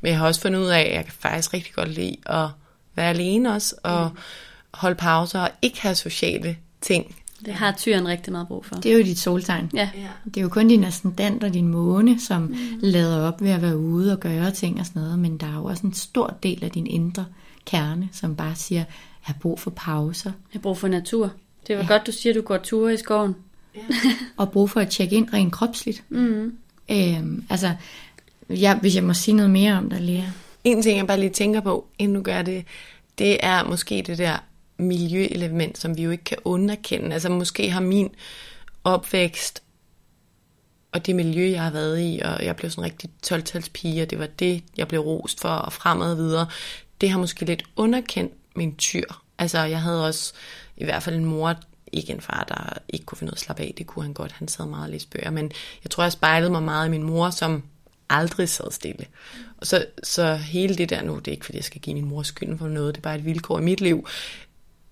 [0.00, 2.48] Men jeg har også fundet ud af, at jeg kan faktisk rigtig godt lide at
[2.94, 4.18] være alene også, og mm.
[4.74, 7.16] holde pauser og ikke have sociale ting.
[7.44, 8.74] Det har tyren rigtig meget brug for.
[8.74, 9.70] Det er jo dit soltegn.
[9.74, 9.90] Ja.
[10.24, 12.56] Det er jo kun din ascendant og din måne, som mm.
[12.80, 15.54] lader op ved at være ude og gøre ting og sådan noget, men der er
[15.54, 17.24] jo også en stor del af din indre
[17.64, 18.86] kerne, som bare siger, jeg
[19.20, 20.30] har brug for pauser.
[20.30, 21.32] Jeg har brug for natur.
[21.66, 21.88] Det var ja.
[21.88, 23.34] godt, du siger, at du går ture i skoven.
[23.74, 23.80] Ja.
[24.36, 26.04] og brug for at tjekke ind rent kropsligt.
[26.08, 26.52] Mm.
[26.90, 27.74] Øhm, altså,
[28.50, 30.22] ja, hvis jeg må sige noget mere om dig, Lea.
[30.64, 32.64] En ting, jeg bare lige tænker på, inden du gør det,
[33.18, 34.36] det er måske det der
[34.78, 37.12] miljøelement, som vi jo ikke kan underkende.
[37.12, 38.10] Altså måske har min
[38.84, 39.62] opvækst
[40.92, 44.02] og det miljø, jeg har været i, og jeg blev sådan en rigtig 12 pige,
[44.02, 46.46] og det var det, jeg blev rost for, og fremad videre,
[47.00, 49.04] det har måske lidt underkendt min tyr.
[49.38, 50.32] Altså, jeg havde også
[50.76, 51.54] i hvert fald en mor,
[51.92, 53.74] ikke en far, der ikke kunne finde noget at slappe af.
[53.78, 54.32] Det kunne han godt.
[54.32, 55.30] Han sad meget og læste bøger.
[55.30, 55.52] Men
[55.84, 57.62] jeg tror, jeg spejlede mig meget i min mor, som
[58.10, 59.06] aldrig sad stille.
[59.58, 62.08] Og så, så hele det der nu, det er ikke, fordi jeg skal give min
[62.08, 62.94] mor skylden for noget.
[62.94, 64.06] Det er bare et vilkår i mit liv.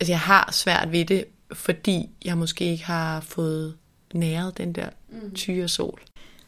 [0.01, 3.76] Altså, jeg har svært ved det, fordi jeg måske ikke har fået
[4.14, 5.34] næret den der mm.
[5.34, 6.01] tyre sol.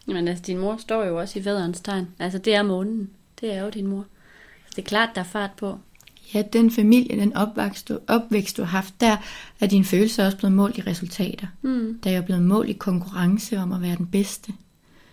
[0.07, 2.09] Men altså, din mor står jo også i vædderens tegn.
[2.19, 3.11] Altså, det er månen.
[3.41, 4.05] Det er jo din mor.
[4.71, 5.79] Det er klart, der er fart på.
[6.35, 9.17] Ja, den familie, den opvækst du, opvækst, du har haft, der
[9.61, 11.47] er din følelse også blevet målt i resultater.
[11.63, 12.01] Mm.
[12.05, 14.53] Der er jo blevet målt i konkurrence om at være den bedste.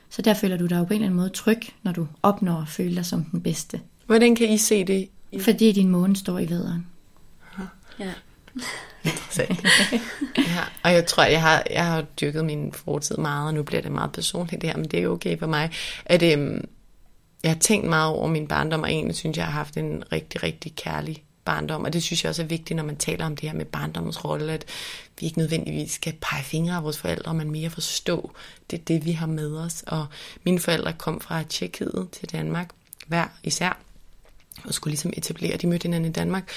[0.09, 2.61] Så der føler du dig jo på en eller anden måde tryg, når du opnår
[2.61, 3.81] at føle dig som den bedste.
[4.05, 5.09] Hvordan kan I se det?
[5.39, 6.88] Fordi din måne står i vædderen.
[7.99, 8.11] Ja.
[9.06, 9.64] Interessant.
[10.38, 13.82] ja, og jeg tror, jeg har, jeg har dyrket min fortid meget, og nu bliver
[13.82, 15.72] det meget personligt det her, men det er okay for mig.
[16.06, 16.66] At, øhm,
[17.43, 20.43] jeg har tænkt meget over min barndom, og egentlig synes, jeg har haft en rigtig,
[20.43, 21.84] rigtig kærlig barndom.
[21.84, 24.26] Og det synes jeg også er vigtigt, når man taler om det her med barndommens
[24.26, 24.66] rolle, at
[25.20, 28.32] vi ikke nødvendigvis skal pege fingre af vores forældre, men mere forstå,
[28.72, 29.84] det er det, vi har med os.
[29.88, 30.06] Og
[30.43, 32.70] mine forældre kom fra Tjekkiet til Danmark,
[33.08, 33.78] hver især,
[34.64, 36.49] og skulle ligesom etablere, de mødte hinanden i Danmark,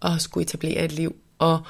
[0.00, 1.16] og skulle etablere et liv.
[1.42, 1.62] Og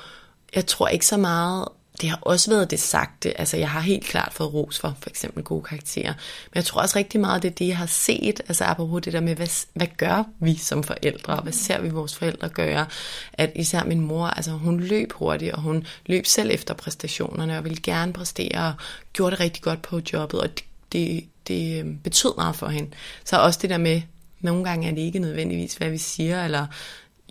[0.54, 1.68] jeg tror ikke så meget,
[2.00, 3.40] det har også været det sagte.
[3.40, 6.12] Altså, jeg har helt klart fået ros for for eksempel gode karakterer.
[6.12, 8.40] Men jeg tror også rigtig meget, det er det, jeg har set.
[8.48, 11.36] Altså, apropos det der med, hvad, hvad gør vi som forældre?
[11.36, 12.86] Hvad ser vi vores forældre gøre?
[13.32, 17.64] At især min mor, altså, hun løb hurtigt, og hun løb selv efter præstationerne, og
[17.64, 18.74] ville gerne præstere, og
[19.12, 22.90] gjorde det rigtig godt på jobbet, og det, det, det øhm, betød meget for hende.
[23.24, 24.02] Så også det der med,
[24.40, 26.66] nogle gange er det ikke nødvendigvis, hvad vi siger, eller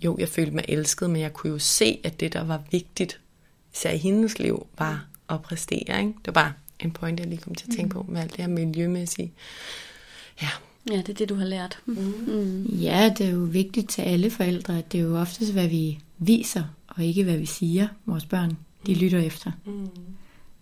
[0.04, 3.20] jo, jeg følte mig elsket, men jeg kunne jo se, at det, der var vigtigt
[3.74, 5.98] især i hendes liv, var at præstere.
[6.00, 6.14] Ikke?
[6.24, 8.40] Det var bare en point, jeg lige kom til at tænke på med alt det
[8.40, 9.32] her miljømæssige.
[10.42, 10.48] Ja.
[10.90, 11.78] Ja, det er det, du har lært.
[11.86, 11.94] Mm.
[12.26, 12.64] Mm.
[12.64, 15.98] Ja, det er jo vigtigt til alle forældre, at det er jo oftest, hvad vi
[16.18, 19.50] viser, og ikke hvad vi siger, vores børn, de lytter efter.
[19.64, 19.88] Mm.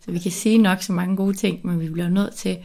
[0.05, 2.59] Så vi kan sige nok så mange gode ting, men vi bliver nødt til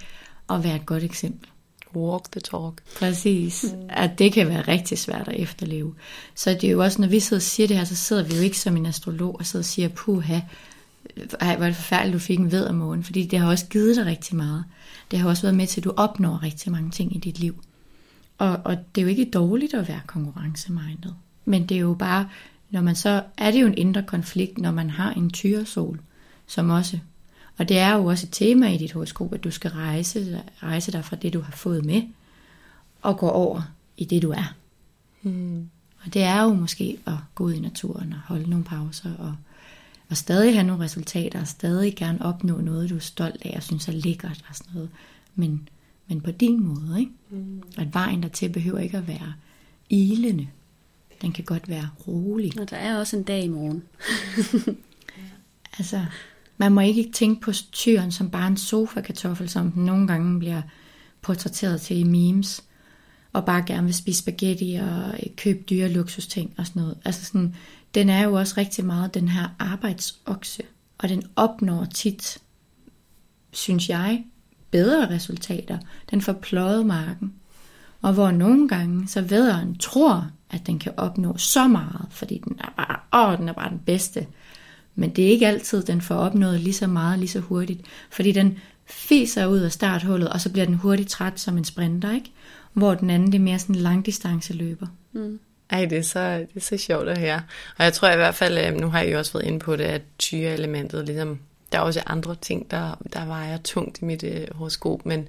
[0.50, 1.50] at være et godt eksempel.
[1.96, 2.82] Walk the talk.
[3.00, 3.66] Præcis.
[3.74, 3.88] Mm.
[3.90, 5.94] At det kan være rigtig svært at efterleve.
[6.36, 8.36] Så det er jo også, når vi sidder og siger det her, så sidder vi
[8.36, 10.40] jo ikke som en astrolog og sidder og siger, puha,
[11.40, 13.04] ej, hvor er det forfærdeligt, du fik en vedermåne.
[13.04, 14.64] Fordi det har også givet dig rigtig meget.
[15.12, 17.64] Det har også været med til, at du opnår rigtig mange ting i dit liv.
[18.38, 21.16] Og, og det er jo ikke dårligt at være konkurrencemindet.
[21.46, 22.30] Men det er jo bare,
[22.70, 26.00] når man så, er det jo en indre konflikt, når man har en tyresol,
[26.48, 27.00] som også
[27.58, 30.92] og det er jo også et tema i dit horoskop, at du skal rejse, rejse
[30.92, 32.02] dig fra det, du har fået med,
[33.02, 33.62] og gå over
[33.98, 34.56] i det, du er.
[35.22, 35.70] Mm.
[36.06, 39.36] Og det er jo måske at gå ud i naturen og holde nogle pauser, og,
[40.10, 43.64] og stadig have nogle resultater, og stadig gerne opnå noget, du er stolt af, og
[43.64, 44.90] synes er lækkert og sådan noget.
[45.36, 45.70] Men,
[46.08, 47.12] men på din måde, ikke?
[47.30, 47.64] Mm.
[47.78, 49.34] At vejen dertil behøver ikke at være
[49.90, 50.48] ilende.
[51.22, 52.60] Den kan godt være rolig.
[52.60, 53.84] Og der er også en dag i morgen.
[55.80, 56.06] altså,
[56.58, 60.62] man må ikke tænke på tyren som bare en sofa-kartoffel, som den nogle gange bliver
[61.22, 62.64] portrætteret til i memes,
[63.34, 66.98] og bare gerne vil spise spaghetti og øh, købe dyre luksusting og sådan noget.
[67.06, 67.56] Altså sådan,
[67.96, 70.64] den er jo også rigtig meget den her arbejdsokse,
[70.98, 72.38] og den opnår tit,
[73.52, 74.24] synes jeg,
[74.72, 75.78] bedre resultater.
[76.12, 77.34] Den får pløjet marken.
[78.02, 82.60] Og hvor nogle gange, så vederen tror, at den kan opnå så meget, fordi den
[82.60, 84.28] er bare, åh, den er bare den bedste.
[84.96, 87.82] Men det er ikke altid, den får opnået lige så meget lige så hurtigt.
[88.10, 92.12] Fordi den fiser ud af starthullet, og så bliver den hurtigt træt som en sprinter,
[92.12, 92.32] ikke?
[92.74, 94.88] Hvor den anden det er mere sådan en langdistanceløber.
[95.14, 95.40] Mm.
[95.70, 97.42] Ej, det er, så, det er så sjovt at høre.
[97.78, 99.76] Og jeg tror i hvert fald, øhm, nu har jeg jo også været inde på
[99.76, 101.40] det, at tyre-elementet, ligesom,
[101.72, 105.28] der er også andre ting, der, der vejer tungt i mit øh, horoskop, men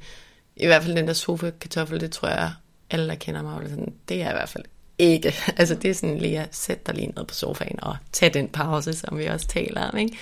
[0.56, 2.52] i hvert fald den der sofa-kartoffel, det tror jeg,
[2.90, 4.64] alle der kender mig, sådan, det er i hvert fald
[4.98, 5.34] ikke.
[5.56, 8.48] Altså det er sådan lige at sætte dig lige ned på sofaen og tage den
[8.48, 9.98] pause, som vi også taler om.
[9.98, 10.16] Ikke?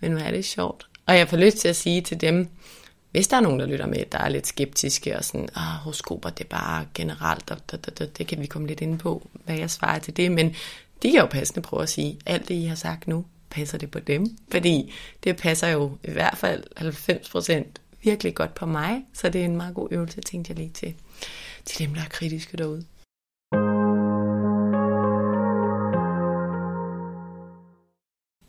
[0.00, 0.86] Men nu er det sjovt.
[1.06, 2.48] Og jeg får lyst til at sige til dem,
[3.10, 6.30] hvis der er nogen, der lytter med, der er lidt skeptiske og sådan, ah, horoskoper,
[6.30, 9.28] det er bare generelt, og det, det, det, det kan vi komme lidt ind på,
[9.44, 10.48] hvad jeg svarer til det, men
[11.02, 13.90] de kan jo passende prøve at sige, alt det, I har sagt nu, passer det
[13.90, 14.36] på dem?
[14.50, 14.92] Fordi
[15.24, 17.64] det passer jo i hvert fald 90%
[18.02, 20.94] virkelig godt på mig, så det er en meget god øvelse, tænkte jeg lige til,
[21.64, 22.84] til dem, der er kritiske derude.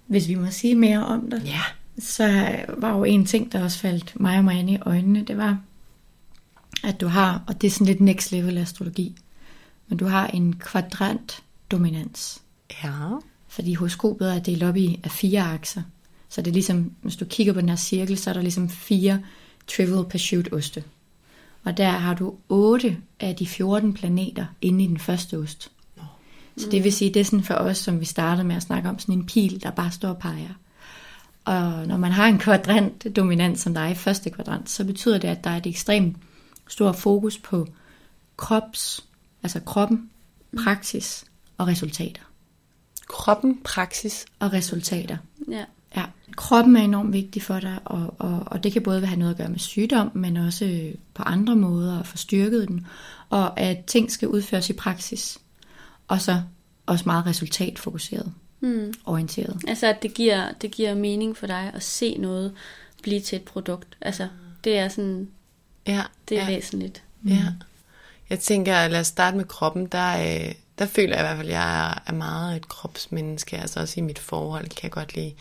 [0.08, 1.62] Hvis vi må sige mere om det, ja.
[2.00, 5.60] så var jo en ting, der også faldt mig og Marianne i øjnene, det var,
[6.84, 9.16] at du har, og det er sådan lidt next level astrologi,
[9.88, 12.42] men du har en kvadrant dominans.
[12.84, 12.94] Ja.
[13.48, 15.82] Fordi horoskopet er delt op i af fire akser.
[16.30, 18.70] Så det er ligesom, hvis du kigger på den her cirkel, så er der ligesom
[18.70, 19.22] fire
[19.68, 20.84] Trivial Pursuit oste.
[21.64, 25.72] Og der har du 8 af de 14 planeter inde i den første ost.
[26.58, 28.90] Så det vil sige, det er sådan for os, som vi startede med at snakke
[28.90, 30.54] om, sådan en pil, der bare står og peger.
[31.46, 35.18] Og når man har en kvadrant dominant, som der er i første kvadrant, så betyder
[35.18, 36.18] det, at der er et ekstremt
[36.68, 37.68] stor fokus på
[38.38, 39.04] krops,
[39.44, 40.10] altså kroppen,
[40.64, 41.26] praksis
[41.58, 42.22] og resultater.
[43.08, 45.18] Kroppen, praksis og resultater.
[45.52, 45.64] Ja.
[45.96, 46.04] Ja,
[46.36, 49.38] kroppen er enormt vigtig for dig, og, og, og det kan både have noget at
[49.38, 52.88] gøre med sygdom, men også på andre måder at få styrket den,
[53.30, 55.40] og at ting skal udføres i praksis.
[56.08, 56.42] Og så
[56.86, 58.94] også meget resultatfokuseret, mm.
[59.06, 59.62] orienteret.
[59.68, 62.54] Altså at det giver, det giver mening for dig at se noget
[63.04, 63.98] blive til et produkt.
[64.02, 64.28] Altså
[64.64, 65.28] det er sådan,
[65.88, 66.48] Ja, det er ja.
[66.56, 67.04] væsentligt.
[67.28, 67.46] Ja.
[68.30, 69.86] Jeg tænker, lad os starte med kroppen.
[69.86, 73.58] Der, øh, der føler jeg i hvert fald, at jeg er- er meget et kropsmenneske.
[73.58, 75.34] Altså også i mit forhold kan jeg godt lide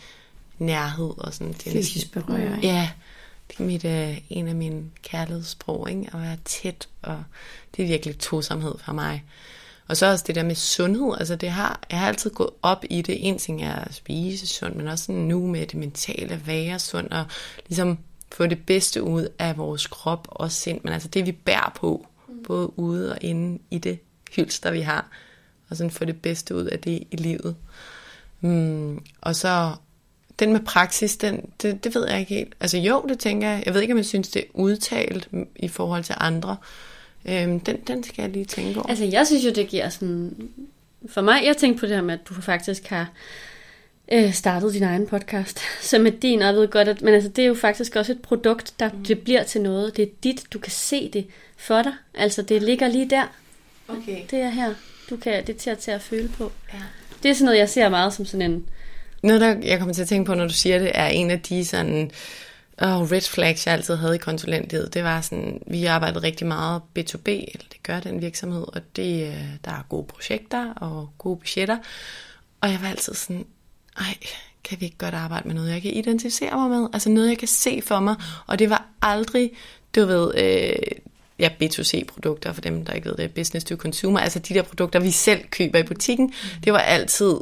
[0.57, 1.53] nærhed og sådan.
[1.53, 2.63] Det er Fysisk berøring.
[2.63, 2.89] Ja,
[3.47, 6.09] det er mit, øh, en af mine kærlighedssprog, ikke?
[6.13, 7.23] At være tæt, og
[7.77, 9.23] det er virkelig tosomhed for mig.
[9.87, 12.85] Og så også det der med sundhed, altså det har, jeg har altid gået op
[12.89, 13.27] i det.
[13.27, 16.79] En ting er at spise sundt, men også sådan nu med det mentale at være
[16.79, 17.25] sund, og
[17.67, 17.97] ligesom
[18.31, 22.07] få det bedste ud af vores krop og sind, men altså det vi bærer på,
[22.47, 23.99] både ude og inde i det
[24.35, 25.09] hylster vi har,
[25.69, 27.55] og sådan få det bedste ud af det i livet.
[28.41, 29.75] Mm, og så
[30.39, 32.55] den med praksis, den, det, det ved jeg ikke helt.
[32.59, 33.63] Altså jo, det tænker jeg.
[33.65, 36.57] Jeg ved ikke, om jeg synes, det er udtalt mm, i forhold til andre.
[37.27, 38.89] Øhm, den, den skal jeg lige tænke over.
[38.89, 40.49] Altså jeg synes jo, det giver sådan...
[41.09, 43.09] For mig, jeg tænkte på det her med, at du faktisk har
[44.11, 45.59] øh, startet din egen podcast,
[45.89, 48.11] som er din, og jeg ved godt, at men altså, det er jo faktisk også
[48.11, 49.03] et produkt, der mm.
[49.03, 49.97] det bliver til noget.
[49.97, 51.93] Det er dit, du kan se det for dig.
[52.13, 53.23] Altså det ligger lige der.
[53.87, 54.21] okay.
[54.31, 54.73] Det er her.
[55.09, 56.51] Du kan, det er til at, til at føle på.
[56.73, 56.79] Ja.
[57.23, 58.65] Det er sådan noget, jeg ser meget som sådan en...
[59.23, 61.41] Noget, der jeg kommer til at tænke på, når du siger det, er en af
[61.41, 62.11] de sådan
[62.81, 64.93] oh, red flags, jeg altid havde i konsulentlivet.
[64.93, 69.27] Det var sådan, vi arbejdede rigtig meget B2B, eller det gør den virksomhed, og det,
[69.27, 71.77] øh, der er gode projekter og gode budgetter.
[72.61, 73.45] Og jeg var altid sådan,
[73.97, 74.17] ej,
[74.63, 76.89] kan vi ikke godt arbejde med noget, jeg kan identificere mig med?
[76.93, 78.15] Altså noget, jeg kan se for mig.
[78.47, 79.51] Og det var aldrig,
[79.95, 80.99] du ved, øh,
[81.39, 84.99] ja, B2C-produkter, for dem, der ikke ved det, business to consumer, altså de der produkter,
[84.99, 87.33] vi selv køber i butikken, det var altid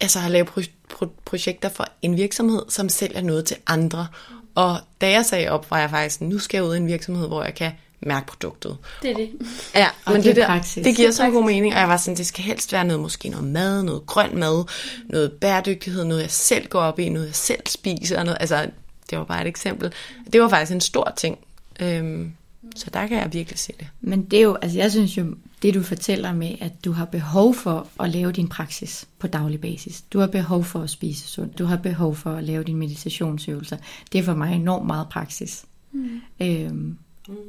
[0.00, 0.46] altså at lave
[0.92, 4.06] pro- pro- projekter for en virksomhed, som sælger noget til andre.
[4.54, 7.26] Og da jeg sagde op, var jeg faktisk, nu skal jeg ud i en virksomhed,
[7.26, 8.76] hvor jeg kan mærke produktet.
[9.02, 9.30] Det er det.
[9.74, 12.16] Ja, Og men det det, der, det giver så god mening, og jeg var sådan,
[12.16, 14.64] det skal helst være noget, måske noget mad, noget grøn mad,
[15.04, 18.66] noget bæredygtighed, noget jeg selv går op i, noget jeg selv spiser, og noget, altså,
[19.10, 19.92] det var bare et eksempel.
[20.32, 21.38] Det var faktisk en stor ting,
[21.80, 22.32] øhm,
[22.74, 23.88] så der kan jeg virkelig se det.
[24.00, 27.04] Men det er jo, altså jeg synes jo, det du fortæller med, at du har
[27.04, 30.02] behov for at lave din praksis på daglig basis.
[30.02, 31.58] Du har behov for at spise sundt.
[31.58, 33.76] Du har behov for at lave dine meditationsøvelser.
[34.12, 35.64] Det er for mig enormt meget praksis.
[35.92, 36.20] Mm.
[36.40, 36.98] Øhm,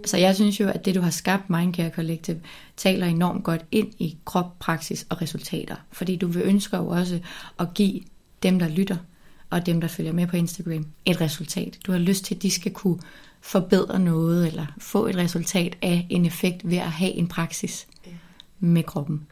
[0.05, 2.39] så jeg synes jo, at det du har skabt, Mindcare Collective,
[2.77, 5.75] taler enormt godt ind i krop, praksis og resultater.
[5.91, 7.19] Fordi du vil ønsker jo også
[7.59, 8.01] at give
[8.43, 8.97] dem, der lytter,
[9.49, 11.77] og dem, der følger med på Instagram, et resultat.
[11.85, 12.99] Du har lyst til, at de skal kunne
[13.47, 17.87] forbedre noget, eller få et resultat af en effekt ved at have en praksis
[18.59, 19.27] med kroppen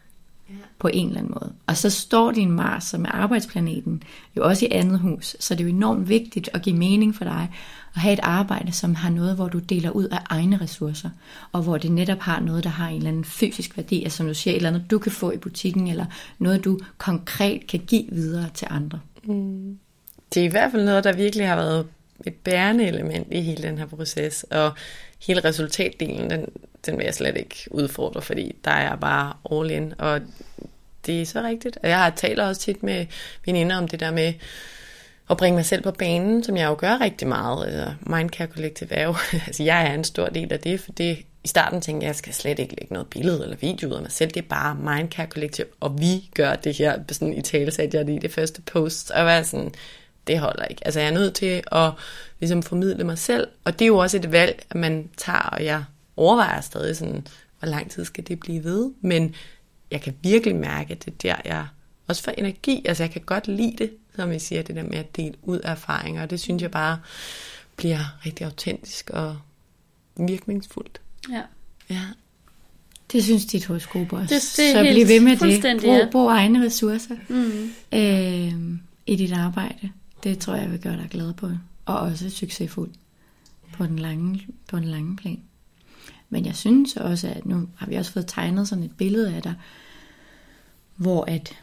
[0.79, 1.53] på en eller anden måde.
[1.67, 4.03] Og så står din Mars, som er arbejdsplaneten,
[4.37, 5.35] jo også i andet hus.
[5.39, 7.49] Så det er jo enormt vigtigt at give mening for dig
[7.95, 11.09] at have et arbejde, som har noget, hvor du deler ud af egne ressourcer,
[11.51, 14.27] og hvor det netop har noget, der har en eller anden fysisk værdi, altså som
[14.27, 16.05] du siger, et eller andet, du kan få i butikken, eller
[16.39, 18.99] noget, du konkret kan give videre til andre.
[20.33, 21.87] Det er i hvert fald noget, der virkelig har været
[22.25, 24.71] et bærende element i hele den her proces, og
[25.27, 26.45] hele resultatdelen, den,
[26.85, 30.21] den vil jeg slet ikke udfordre, fordi der er jeg bare all in, og
[31.05, 31.77] det er så rigtigt.
[31.83, 33.05] Og jeg har talt også tit med
[33.45, 34.33] veninder om det der med
[35.29, 37.65] at bringe mig selv på banen, som jeg jo gør rigtig meget.
[37.65, 39.15] Altså, Mindcare Collective er jo,
[39.47, 42.13] altså jeg er en stor del af det, for det, i starten tænkte jeg, at
[42.13, 44.31] jeg skal slet ikke lægge noget billede eller video ud af mig selv.
[44.31, 48.07] Det er bare Mindcare Collective, og vi gør det her, sådan i tale satte jeg
[48.07, 49.73] det i det første post, og var sådan,
[50.27, 50.81] det holder ikke.
[50.85, 51.91] Altså jeg er nødt til at
[52.39, 55.65] ligesom formidle mig selv, og det er jo også et valg, at man tager, og
[55.65, 55.83] jeg
[56.17, 57.27] overvejer stadig sådan,
[57.59, 59.35] hvor lang tid skal det blive ved, men
[59.91, 61.65] jeg kan virkelig mærke, at det er der, jeg
[62.07, 64.97] også får energi, altså jeg kan godt lide det, som jeg siger, det der med
[64.97, 66.99] at dele ud af erfaringer, og det synes jeg bare
[67.75, 69.37] bliver rigtig autentisk og
[70.17, 71.01] virkningsfuldt.
[71.31, 71.41] Ja.
[71.89, 72.01] Ja.
[73.11, 74.35] Det synes dit horoskop også.
[74.35, 75.39] Det- det er så bliv ved med det.
[75.81, 77.71] Brug, brug egne ressourcer Mm.
[77.93, 79.91] øh, i dit arbejde.
[80.25, 81.49] Det tror jeg vil gøre dig glad på.
[81.85, 82.91] Og også succesfuld
[83.73, 85.39] på den lange, på den lange plan.
[86.29, 89.41] Men jeg synes også, at nu har vi også fået tegnet sådan et billede af
[89.41, 89.53] dig,
[90.95, 91.53] hvor at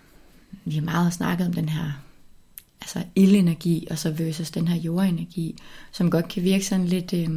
[0.64, 1.92] vi har meget snakket om den her,
[2.80, 5.56] altså ildenergi, og så versus den her jordenergi,
[5.92, 7.28] som godt kan virke sådan lidt, øh,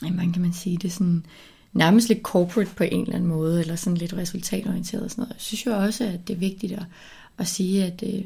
[0.00, 1.26] hvordan kan man sige det, sådan
[1.72, 5.34] nærmest lidt corporate på en eller anden måde, eller sådan lidt resultatorienteret og sådan noget.
[5.34, 6.84] Jeg synes jo også, at det er vigtigt at,
[7.38, 8.24] at sige, at øh,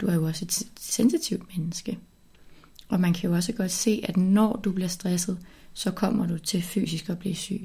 [0.00, 1.98] du er jo også et sensitivt menneske.
[2.88, 5.38] Og man kan jo også godt se, at når du bliver stresset,
[5.72, 7.64] så kommer du til fysisk at blive syg.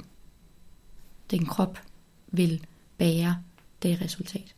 [1.31, 1.79] Din krop
[2.27, 2.65] vil
[2.97, 3.38] bære
[3.84, 4.55] det resultat.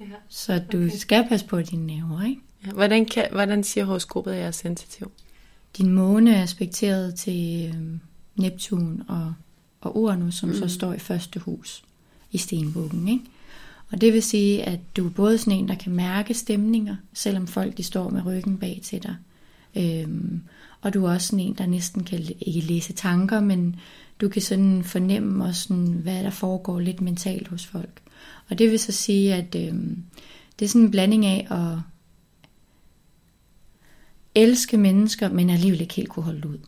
[0.00, 0.14] Ja, okay.
[0.28, 2.40] Så du skal passe på dine nerver, ikke?
[2.66, 5.12] Ja, hvordan, kan, hvordan siger horoskopet, at jeg er sensitiv?
[5.78, 7.98] Din måne er aspekteret til øh,
[8.34, 9.34] Neptun og,
[9.80, 10.54] og Uranus, som mm.
[10.54, 11.84] så står i første hus
[12.30, 13.24] i stenbukken, ikke?
[13.92, 17.46] Og det vil sige, at du er både sådan en, der kan mærke stemninger, selvom
[17.46, 19.16] folk de står med ryggen bag til dig.
[19.76, 20.42] Øhm,
[20.80, 23.76] og du er også sådan en, der næsten kan ikke læse tanker, men
[24.20, 28.00] du kan sådan fornemme også, sådan, hvad der foregår lidt mentalt hos folk.
[28.48, 30.02] Og det vil så sige, at øhm,
[30.58, 31.78] det er sådan en blanding af at
[34.34, 36.58] elske mennesker, men alligevel ikke helt kunne holde ud.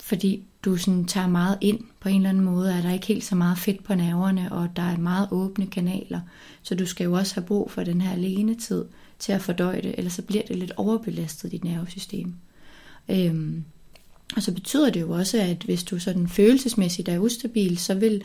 [0.00, 3.24] Fordi du sådan tager meget ind på en eller anden måde, er der ikke helt
[3.24, 6.20] så meget fedt på nerverne, og der er meget åbne kanaler.
[6.62, 8.84] Så du skal jo også have brug for den her alenetid
[9.18, 12.34] til at fordøje det, ellers så bliver det lidt overbelastet, dit nervesystem.
[13.08, 13.64] Øhm,
[14.36, 18.22] og så betyder det jo også, at hvis du sådan følelsesmæssigt er ustabil, så vil,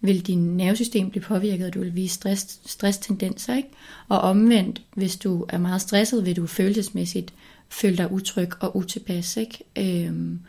[0.00, 3.56] vil din nervesystem blive påvirket, og du vil vise stress, stresstendenser.
[3.56, 3.68] Ikke?
[4.08, 7.34] Og omvendt, hvis du er meget stresset, vil du følelsesmæssigt
[7.68, 9.36] føle dig utryg og utilpas.
[9.36, 9.64] Ikke?
[10.06, 10.40] Øhm,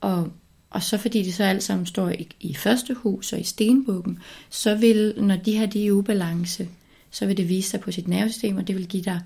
[0.00, 0.32] og,
[0.72, 4.18] og så fordi det så alt sammen står i, i første hus og i stenbukken,
[4.50, 6.68] så vil, når de her de er i ubalance,
[7.10, 9.20] så vil det vise sig på sit nervesystem, og det vil give dig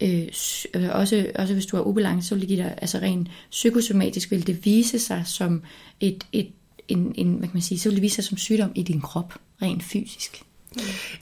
[0.00, 0.28] øh,
[0.74, 4.30] øh, også, også hvis du har ubalance, så vil det give dig, altså rent psykosomatisk
[4.30, 5.62] vil det vise sig som
[6.00, 6.48] et, et
[6.88, 9.00] en, en, hvad kan man sige, så vil det vise sig som sygdom i din
[9.00, 10.42] krop, rent fysisk.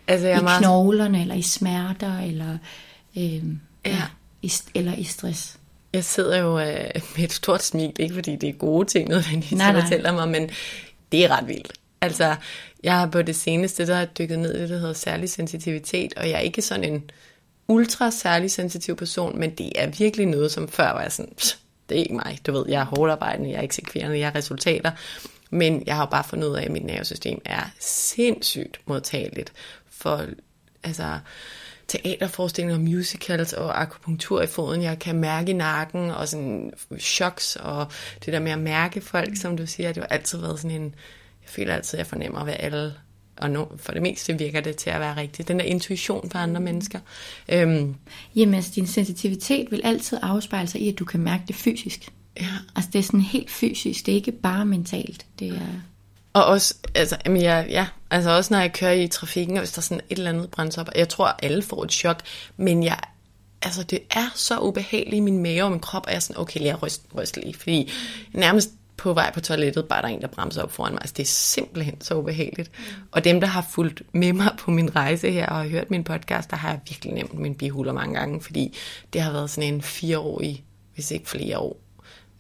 [0.07, 0.63] Altså, jeg I meget...
[0.63, 2.59] knoglerne, eller i smerter, eller,
[3.17, 3.41] øh, ja.
[3.85, 4.03] Ja,
[4.43, 5.59] i, eller i stress.
[5.93, 9.59] Jeg sidder jo øh, med et stort smil, ikke fordi det er gode ting, nødvendigvis,
[9.59, 9.81] nej, nej.
[9.81, 10.51] fortæller mig, men
[11.13, 11.73] det er ret vildt.
[12.01, 12.37] Altså,
[12.83, 16.29] jeg har på det seneste, der dykket ned i det, der hedder særlig sensitivitet, og
[16.29, 17.11] jeg er ikke sådan en
[17.69, 21.33] ultra særlig sensitiv person, men det er virkelig noget, som før var jeg sådan,
[21.89, 24.35] det er ikke mig, du ved, jeg er hårdt arbejdende, jeg er eksekverende, jeg har
[24.35, 24.91] resultater,
[25.51, 29.53] men jeg har jo bare fundet ud af, at mit nervesystem er sindssygt modtageligt
[29.91, 30.27] for
[30.83, 31.19] altså,
[31.91, 34.83] teaterforestillinger, musicals og akupunktur i foden.
[34.83, 37.87] Jeg kan mærke i nakken og sådan choks og
[38.25, 40.95] det der med at mærke folk, som du siger, det har altid været sådan en,
[41.43, 42.93] jeg føler altid, at jeg fornemmer, hvad alle
[43.37, 45.49] og no, for det meste virker det til at være rigtigt.
[45.49, 46.99] Den der intuition for andre mennesker.
[47.49, 47.95] Øhm.
[48.37, 52.13] Jamen altså, din sensitivitet vil altid afspejle sig i, at du kan mærke det fysisk.
[52.41, 52.47] Ja.
[52.77, 55.27] Altså det er sådan helt fysisk, det er ikke bare mentalt.
[55.39, 55.83] Det er...
[56.33, 59.73] Og også, altså, jamen jeg, ja, altså også når jeg kører i trafikken, og hvis
[59.73, 62.21] der er sådan et eller andet brændes op, jeg tror, alle får et chok,
[62.57, 62.99] men jeg,
[63.63, 66.41] altså det er så ubehageligt i min mave og min krop, og jeg er sådan,
[66.41, 67.93] okay, lige ryst, ryst lige, fordi
[68.33, 68.71] nærmest
[69.01, 71.01] på vej på toilettet, bare der er en, der bremser op foran mig.
[71.03, 72.71] Altså, det er simpelthen så ubehageligt.
[72.79, 73.03] Mm.
[73.11, 76.05] Og dem, der har fulgt med mig på min rejse her og har hørt min
[76.05, 78.77] podcast, der har jeg virkelig nemt min bihuler mange gange, fordi
[79.13, 80.65] det har været sådan en fireårig,
[80.95, 81.77] hvis ikke flere år,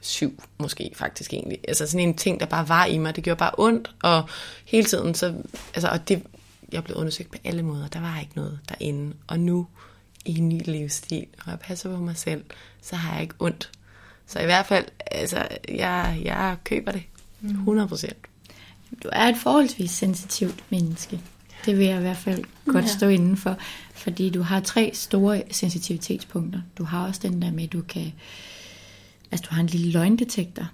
[0.00, 1.58] syv måske faktisk egentlig.
[1.68, 3.16] Altså sådan en ting, der bare var i mig.
[3.16, 4.28] Det gjorde bare ondt, og
[4.64, 5.34] hele tiden så,
[5.74, 6.22] altså, og det,
[6.72, 7.88] jeg blev undersøgt på alle måder.
[7.88, 9.14] Der var ikke noget derinde.
[9.26, 9.66] Og nu
[10.24, 12.44] i en ny livsstil, og jeg passer på mig selv,
[12.82, 13.70] så har jeg ikke ondt.
[14.26, 17.02] Så i hvert fald, altså, jeg, jeg køber det
[17.42, 18.16] 100 procent.
[19.02, 21.20] Du er et forholdsvis sensitivt menneske.
[21.66, 22.90] Det vil jeg i hvert fald godt ja.
[22.90, 23.56] stå inden for,
[23.94, 26.60] fordi du har tre store sensitivitetspunkter.
[26.78, 28.12] Du har også den der med, at du kan
[29.30, 30.70] Altså, du har en lille løgndetektor.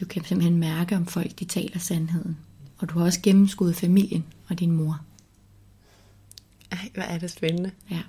[0.00, 2.38] Du kan simpelthen mærke, om folk de taler sandheden.
[2.78, 5.00] Og du har også gennemskuddet familien og din mor.
[6.72, 7.70] Ej, hvad er det spændende.
[7.90, 8.00] Ja.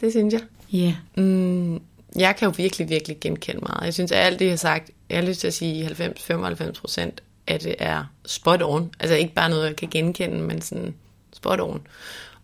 [0.00, 0.42] Det synes jeg.
[0.72, 0.94] Ja.
[1.16, 1.26] Yeah.
[1.26, 1.80] Mm,
[2.16, 3.84] jeg kan jo virkelig, virkelig genkende meget.
[3.84, 6.80] Jeg synes, at alt det, jeg har sagt, jeg har lyst til at sige 90-95
[6.80, 8.90] procent af det er spot on.
[9.00, 10.94] Altså ikke bare noget, jeg kan genkende, men sådan
[11.32, 11.86] spot on.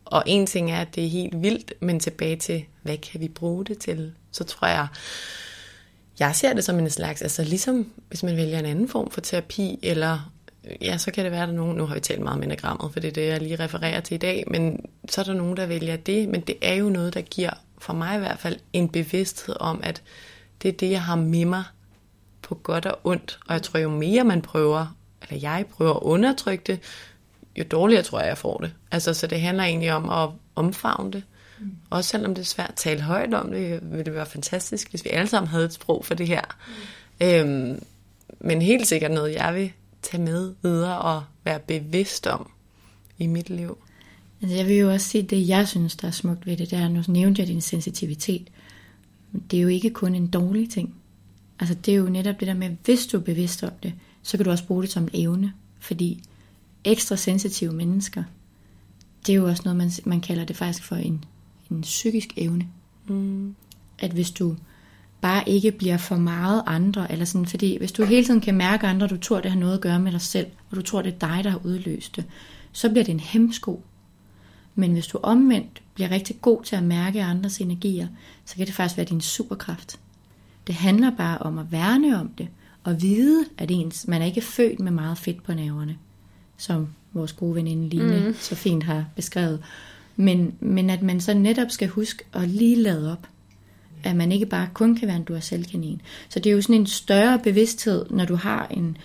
[0.04, 3.28] Og en ting er, at det er helt vildt, men tilbage til, hvad kan vi
[3.28, 4.12] bruge det til?
[4.32, 4.86] Så tror jeg,
[6.26, 9.20] jeg ser det som en slags, altså ligesom hvis man vælger en anden form for
[9.20, 10.32] terapi, eller
[10.80, 12.92] ja, så kan det være, at der nogen, nu har vi talt meget om enagrammet,
[12.92, 15.56] for det er det, jeg lige refererer til i dag, men så er der nogen,
[15.56, 18.56] der vælger det, men det er jo noget, der giver, for mig i hvert fald,
[18.72, 20.02] en bevidsthed om, at
[20.62, 21.64] det er det, jeg har med mig
[22.42, 26.02] på godt og ondt, og jeg tror, jo mere man prøver, eller jeg prøver at
[26.02, 26.80] undertrykke det,
[27.58, 28.72] jo dårligere tror jeg, jeg får det.
[28.90, 31.22] Altså, så det handler egentlig om at omfavne det,
[31.62, 31.76] Mm.
[31.90, 35.04] Også selvom det er svært at tale højt om det, ville det være fantastisk, hvis
[35.04, 36.42] vi alle sammen havde et sprog for det her.
[37.20, 37.26] Mm.
[37.26, 37.82] Øhm,
[38.40, 39.72] men helt sikkert noget, jeg vil
[40.02, 42.50] tage med videre og være bevidst om
[43.18, 43.78] i mit liv.
[44.42, 46.78] Altså jeg vil jo også sige, det jeg synes, der er smukt ved det, det
[46.78, 48.50] er, nu nævnte jeg din sensitivitet.
[49.50, 50.94] det er jo ikke kun en dårlig ting.
[51.60, 54.36] Altså det er jo netop det der med, hvis du er bevidst om det, så
[54.36, 55.52] kan du også bruge det som evne.
[55.80, 56.22] Fordi
[56.84, 58.24] ekstra sensitive mennesker,
[59.26, 61.24] det er jo også noget, man, man kalder det faktisk for en,
[61.74, 62.68] en psykisk evne.
[63.08, 63.54] Mm.
[63.98, 64.56] At hvis du
[65.20, 68.86] bare ikke bliver for meget andre, eller sådan, fordi hvis du hele tiden kan mærke
[68.86, 71.14] andre, du tror, det har noget at gøre med dig selv, og du tror, det
[71.14, 72.24] er dig, der har udløst det,
[72.72, 73.82] så bliver det en hemsko.
[74.74, 78.08] Men hvis du omvendt bliver rigtig god til at mærke andres energier,
[78.44, 80.00] så kan det faktisk være din superkraft.
[80.66, 82.48] Det handler bare om at værne om det,
[82.84, 85.96] og vide, at ens, man er ikke født med meget fedt på nerverne,
[86.56, 88.34] som vores gode veninde Line mm.
[88.34, 89.62] så fint har beskrevet.
[90.16, 93.26] Men, men at man så netop skal huske at lige lade op.
[94.04, 96.02] At man ikke bare kun kan være en du selvkanin.
[96.28, 98.96] Så det er jo sådan en større bevidsthed, når du har en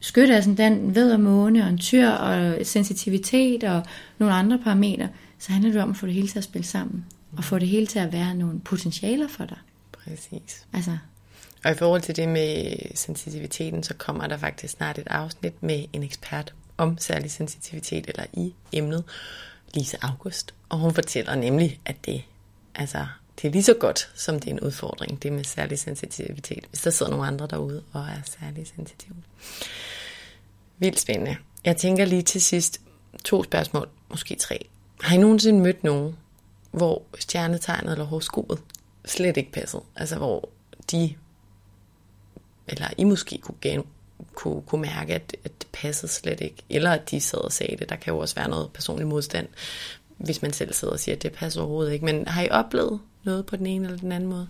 [0.00, 3.82] skytte af sådan den ved og måne og en tyr og sensitivitet og
[4.18, 5.08] nogle andre parametre,
[5.38, 7.04] så handler det om at få det hele til at spille sammen.
[7.36, 9.58] Og få det hele til at være nogle potentialer for dig.
[9.92, 10.66] Præcis.
[10.72, 10.96] Altså,
[11.64, 15.84] og i forhold til det med sensitiviteten, så kommer der faktisk snart et afsnit med
[15.92, 19.04] en ekspert om særlig sensitivitet, eller i emnet,
[19.74, 20.54] Lise August.
[20.68, 22.22] Og hun fortæller nemlig, at det,
[22.74, 23.06] altså,
[23.42, 26.80] det er lige så godt, som det er en udfordring, det med særlig sensitivitet, hvis
[26.80, 29.16] der sidder nogle andre derude og er særlig sensitive.
[30.78, 31.36] Vildt spændende.
[31.64, 32.80] Jeg tænker lige til sidst
[33.24, 34.68] to spørgsmål, måske tre.
[35.00, 36.16] Har I nogensinde mødt nogen,
[36.70, 38.58] hvor stjernetegnet eller horoskopet
[39.04, 39.82] slet ikke passede?
[39.96, 40.48] Altså hvor
[40.90, 41.14] de,
[42.68, 43.84] eller I måske kunne,
[44.34, 46.62] kunne, kunne mærke, at, at det passede slet ikke.
[46.70, 47.88] Eller at de sad og sagde det.
[47.88, 49.46] Der kan jo også være noget personlig modstand,
[50.18, 52.04] hvis man selv sidder og siger, at det passer overhovedet ikke.
[52.04, 54.48] Men har I oplevet noget på den ene eller den anden måde?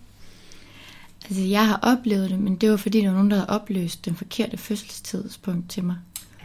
[1.24, 4.04] Altså, jeg har oplevet det, men det var fordi, der var nogen, der havde opløst
[4.04, 5.96] den forkerte fødselstidspunkt til mig.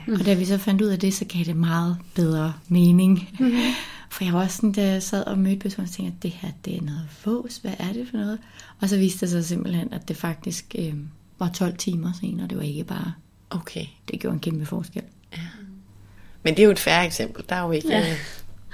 [0.07, 0.13] Mm.
[0.13, 3.29] Og da vi så fandt ud af det, så gav det meget bedre mening.
[3.39, 3.51] Mm.
[4.11, 6.31] For jeg var også sådan, da jeg sad og mødte personen, og tænkte, at det
[6.31, 7.57] her, det er noget vås.
[7.57, 8.39] Hvad er det for noget?
[8.81, 10.93] Og så viste det sig simpelthen, at det faktisk øh,
[11.39, 12.47] var 12 timer senere.
[12.47, 13.13] Det var ikke bare...
[13.49, 13.85] Okay.
[14.11, 15.03] Det gjorde en kæmpe forskel.
[15.31, 15.37] Ja.
[16.43, 17.43] Men det er jo et færre eksempel.
[17.49, 17.89] Der er jo ikke...
[17.89, 18.15] Ja.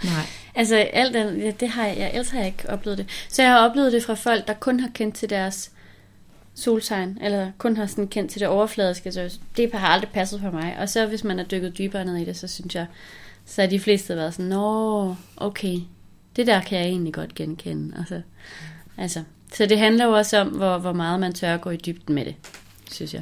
[0.04, 0.26] Nej.
[0.56, 3.10] Altså, alt den, ja, det har jeg, ellers har jeg ikke oplevet det.
[3.30, 5.72] Så jeg har oplevet det fra folk, der kun har kendt til deres
[6.54, 10.52] soltegn, eller kun har sådan kendt til det overfladiske, så det har aldrig passet for
[10.52, 10.78] mig.
[10.80, 12.86] Og så hvis man er dykket dybere ned i det, så synes jeg,
[13.46, 15.80] så er de fleste været sådan, nå, okay,
[16.36, 17.98] det der kan jeg egentlig godt genkende.
[17.98, 18.22] Altså,
[18.98, 19.24] altså,
[19.57, 22.15] så det handler jo også om, hvor, hvor meget man tør at gå i dybden
[22.15, 22.36] med det,
[22.91, 23.22] synes jeg.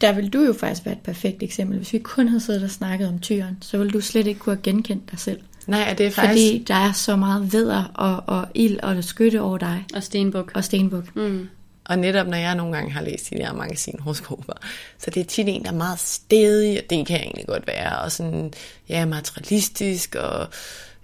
[0.00, 1.76] Der vil du jo faktisk være et perfekt eksempel.
[1.76, 4.54] Hvis vi kun havde siddet og snakket om tyren, så ville du slet ikke kunne
[4.54, 5.40] have genkendt dig selv.
[5.66, 6.52] Nej, det er faktisk...
[6.52, 9.84] Fordi der er så meget veder og, og ild og skytte over dig.
[9.94, 10.52] Og stenbuk.
[10.54, 11.16] Og stenbuk.
[11.16, 11.48] Mm.
[11.84, 14.52] Og netop når jeg nogle gange har læst de der magasinhoroskoper,
[14.98, 17.66] så det er tit en, der er meget stedig, og det kan jeg egentlig godt
[17.66, 18.52] være, og sådan,
[18.88, 20.48] ja, materialistisk, og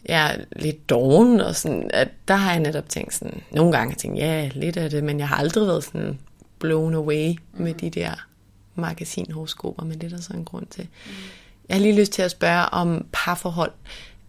[0.08, 4.18] ja, lidt doven, og sådan, at der har jeg netop tænkt sådan, nogle gange tænkt,
[4.18, 6.18] ja, lidt af det, men jeg har aldrig været sådan
[6.58, 8.26] blown away med de der
[8.74, 10.88] magasinhoroskoper, men det er der så en grund til.
[11.68, 13.72] Jeg har lige lyst til at spørge om parforhold.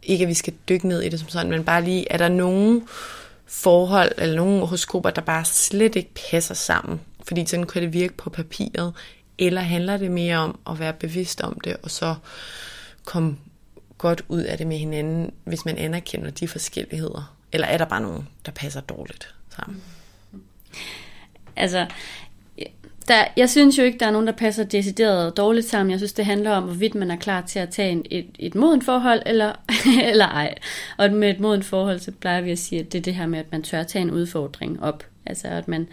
[0.04, 2.30] Ikke at vi skal dykke ned i det som sådan, men bare lige, er der
[2.30, 2.84] nogen
[3.46, 7.02] forhold eller nogle horoskoper, der bare slet ikke passer sammen.
[7.28, 8.94] Fordi sådan kan det virke på papiret.
[9.38, 12.16] Eller handler det mere om at være bevidst om det, og så
[13.06, 13.38] komme
[14.02, 17.36] godt ud af det med hinanden, hvis man anerkender de forskelligheder?
[17.52, 19.82] Eller er der bare nogen, der passer dårligt sammen?
[21.56, 21.88] Altså,
[23.08, 25.92] der, jeg synes jo ikke, der er nogen, der passer decideret dårligt sammen.
[25.92, 28.56] Jeg synes, det handler om, hvorvidt man er klar til at tage en, et, et
[28.56, 29.54] modent forhold, eller,
[30.12, 30.56] eller ej.
[30.98, 33.28] Og med et modent forhold, så plejer vi at sige, at det er det her
[33.28, 35.06] med, at man tør tage en udfordring op.
[35.26, 35.88] Altså, at man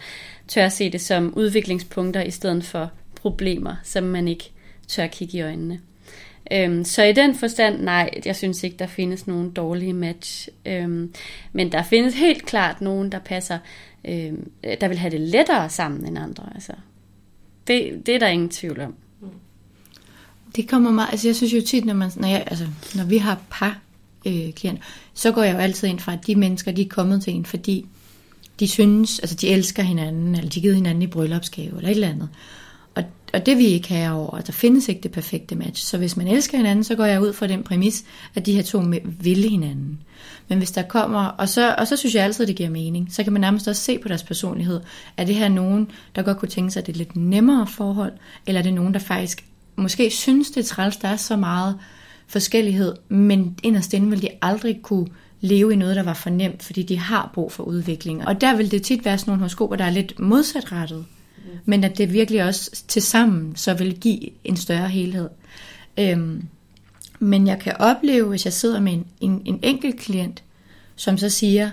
[0.47, 4.51] tør se det som udviklingspunkter, i stedet for problemer, som man ikke
[4.87, 5.79] tør kigge i øjnene.
[6.53, 10.49] Øhm, så i den forstand, nej, jeg synes ikke, der findes nogen dårlige match.
[10.65, 11.13] Øhm,
[11.53, 13.57] men der findes helt klart nogen, der passer,
[14.05, 14.51] øhm,
[14.81, 16.43] der vil have det lettere sammen end andre.
[16.55, 16.73] Altså,
[17.67, 18.95] det, det er der ingen tvivl om.
[19.21, 19.27] Mm.
[20.55, 23.17] Det kommer meget, altså jeg synes jo tit, når, man, når, jeg, altså, når vi
[23.17, 23.79] har par
[24.25, 27.23] øh, klienter, så går jeg jo altid ind fra, at de mennesker, de er kommet
[27.23, 27.85] til en, fordi
[28.59, 32.09] de synes, altså de elsker hinanden, eller de giver hinanden i bryllupsgave, eller et eller
[32.09, 32.29] andet
[33.33, 35.85] og det vi ikke have over, at der findes ikke det perfekte match.
[35.85, 38.03] Så hvis man elsker hinanden, så går jeg ud fra den præmis,
[38.35, 39.99] at de her to vil hinanden.
[40.47, 43.07] Men hvis der kommer, og så, og så synes jeg altid, at det giver mening,
[43.11, 44.81] så kan man nærmest også se på deres personlighed.
[45.17, 48.13] Er det her nogen, der godt kunne tænke sig, at det er lidt nemmere forhold,
[48.47, 49.45] eller er det nogen, der faktisk
[49.75, 51.77] måske synes, det er træls, der er så meget
[52.27, 55.07] forskellighed, men inderst inde vil de aldrig kunne
[55.41, 58.27] leve i noget, der var for nemt, fordi de har brug for udvikling.
[58.27, 61.05] Og der vil det tit være sådan nogle horoskoper, der er lidt modsatrettet,
[61.65, 65.29] men at det virkelig også til sammen så vil give en større helhed.
[65.99, 66.43] Øhm,
[67.19, 70.43] men jeg kan opleve, hvis jeg sidder med en, en, en enkelt klient,
[70.95, 71.69] som så siger,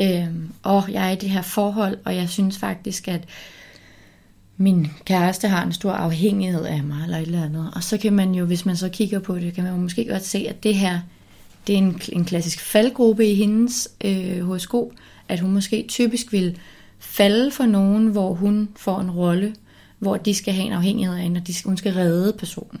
[0.00, 3.24] Øhm, oh, jeg er i det her forhold, og jeg synes faktisk, at
[4.56, 7.70] min kæreste har en stor afhængighed af mig, eller et eller andet.
[7.74, 10.04] Og så kan man jo, hvis man så kigger på det, kan man jo måske
[10.04, 11.00] godt se, at det her,
[11.66, 14.88] det er en, en klassisk faldgruppe i hendes øh, horoskop,
[15.28, 16.58] at hun måske typisk vil
[16.98, 19.54] falde for nogen, hvor hun får en rolle,
[19.98, 22.80] hvor de skal have en afhængighed af hende, og de, hun skal redde personen.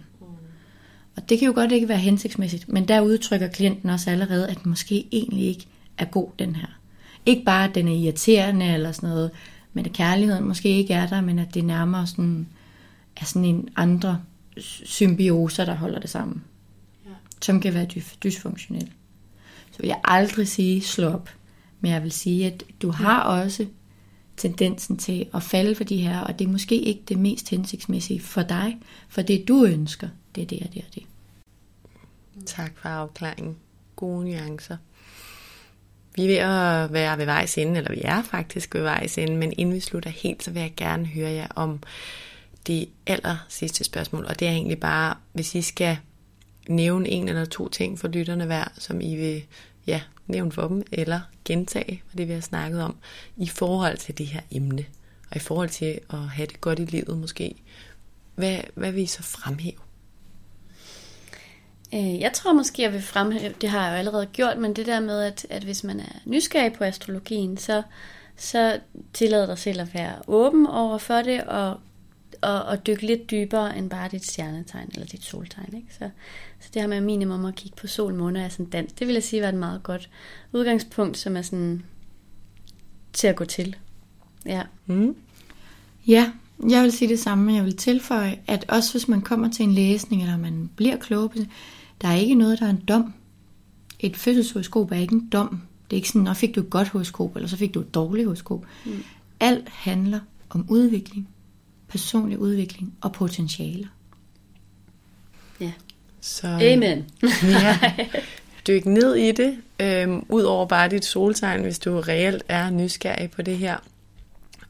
[1.16, 4.66] Og det kan jo godt ikke være hensigtsmæssigt, men der udtrykker klienten også allerede, at
[4.66, 5.66] måske egentlig ikke
[5.98, 6.78] er god, den her.
[7.26, 9.30] Ikke bare, at den er irriterende eller sådan noget,
[9.72, 12.46] men at kærligheden måske ikke er der, men at det nærmere sådan,
[13.16, 14.20] er sådan en andre
[14.84, 16.44] symbioser, der holder det sammen.
[17.06, 17.10] Ja.
[17.42, 17.86] Som kan være
[18.24, 18.90] dysfunktionel.
[19.70, 21.30] Så vil jeg aldrig sige, slå op.
[21.80, 23.66] Men jeg vil sige, at du har også
[24.38, 28.20] tendensen til at falde for de her, og det er måske ikke det mest hensigtsmæssige
[28.20, 28.78] for dig,
[29.08, 31.02] for det du ønsker, det er det og det og det.
[32.46, 33.56] Tak for afklaringen.
[33.96, 34.76] Gode nuancer.
[36.14, 39.36] Vi er ved at være ved vejs ende, eller vi er faktisk ved vejs ende,
[39.36, 41.82] men inden vi slutter helt, så vil jeg gerne høre jer om
[42.66, 45.98] det aller sidste spørgsmål, og det er egentlig bare, hvis I skal
[46.68, 49.42] nævne en eller to ting for lytterne hver, som I vil
[49.86, 52.96] ja, nævn for dem, eller gentage, hvad det vi har snakket om,
[53.36, 54.84] i forhold til det her emne,
[55.30, 57.54] og i forhold til at have det godt i livet måske.
[58.34, 59.78] Hvad, hvad vil I så fremhæve?
[61.94, 64.86] Øh, jeg tror måske, jeg vil fremhæve, det har jeg jo allerede gjort, men det
[64.86, 67.82] der med, at, at hvis man er nysgerrig på astrologien, så,
[68.36, 68.80] så
[69.14, 71.80] tillader dig selv at være åben over for det, og,
[72.40, 75.76] og, og dykke lidt dybere end bare dit stjernetegn eller dit soltegn.
[75.76, 75.94] Ikke?
[75.98, 76.10] Så,
[76.60, 79.14] så det her med minimum at kigge på sol, måne og sådan dans, det vil
[79.14, 80.10] jeg sige var et meget godt
[80.52, 81.82] udgangspunkt, som er sådan
[83.12, 83.76] til at gå til.
[84.46, 84.62] Ja.
[84.86, 85.16] Mm.
[86.06, 86.32] Ja,
[86.68, 87.54] jeg vil sige det samme.
[87.54, 91.28] Jeg vil tilføje, at også hvis man kommer til en læsning, eller man bliver klogere
[91.28, 91.48] på det,
[92.00, 93.14] der er ikke noget, der er en dom.
[94.00, 95.62] Et fødselshoroskop er ikke en dom.
[95.90, 97.94] Det er ikke sådan, at fik du et godt horoskop, eller så fik du et
[97.94, 98.64] dårligt horoskop.
[98.86, 99.04] Mm.
[99.40, 100.20] Alt handler
[100.50, 101.28] om udvikling,
[101.88, 103.88] personlig udvikling og potentialer.
[105.60, 105.72] Ja.
[106.20, 107.04] Så, Amen.
[107.62, 107.78] ja.
[108.66, 113.30] Dyk ned i det, øhm, ud over bare dit soltegn, hvis du reelt er nysgerrig
[113.30, 113.76] på det her.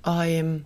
[0.02, 0.64] Og øhm,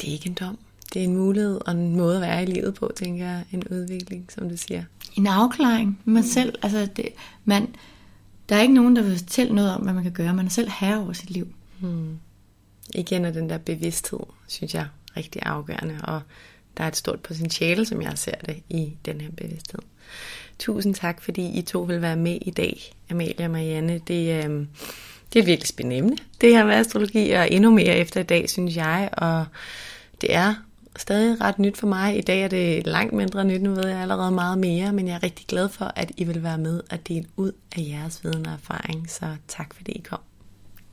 [0.00, 0.58] det er ikke en dom.
[0.94, 3.44] Det er en mulighed og en måde at være i livet på, tænker jeg.
[3.52, 4.84] En udvikling, som du siger.
[5.16, 6.28] En afklaring med man mm.
[6.28, 6.54] selv.
[6.62, 7.08] Altså, det,
[7.44, 7.74] man,
[8.48, 10.34] der er ikke nogen, der vil fortælle noget om, hvad man kan gøre.
[10.34, 11.48] Man er selv herre over sit liv.
[11.80, 12.18] Hmm.
[12.94, 14.86] Igen er den der bevidsthed, synes jeg,
[15.16, 15.98] rigtig afgørende.
[16.02, 16.20] Og
[16.76, 19.80] der er et stort potentiale, som jeg ser det, i den her bevidsthed.
[20.58, 23.98] Tusind tak, fordi I to vil være med i dag, Amalie og Marianne.
[23.98, 24.66] Det, øh,
[25.32, 28.76] det er virkelig spændende det her med astrologi, og endnu mere efter i dag, synes
[28.76, 29.08] jeg.
[29.12, 29.46] Og
[30.20, 30.54] det er
[30.96, 32.18] stadig ret nyt for mig.
[32.18, 35.14] I dag er det langt mindre nyt, nu ved jeg allerede meget mere, men jeg
[35.14, 38.46] er rigtig glad for, at I vil være med og dele ud af jeres viden
[38.46, 39.10] og erfaring.
[39.10, 40.20] Så tak fordi I kom.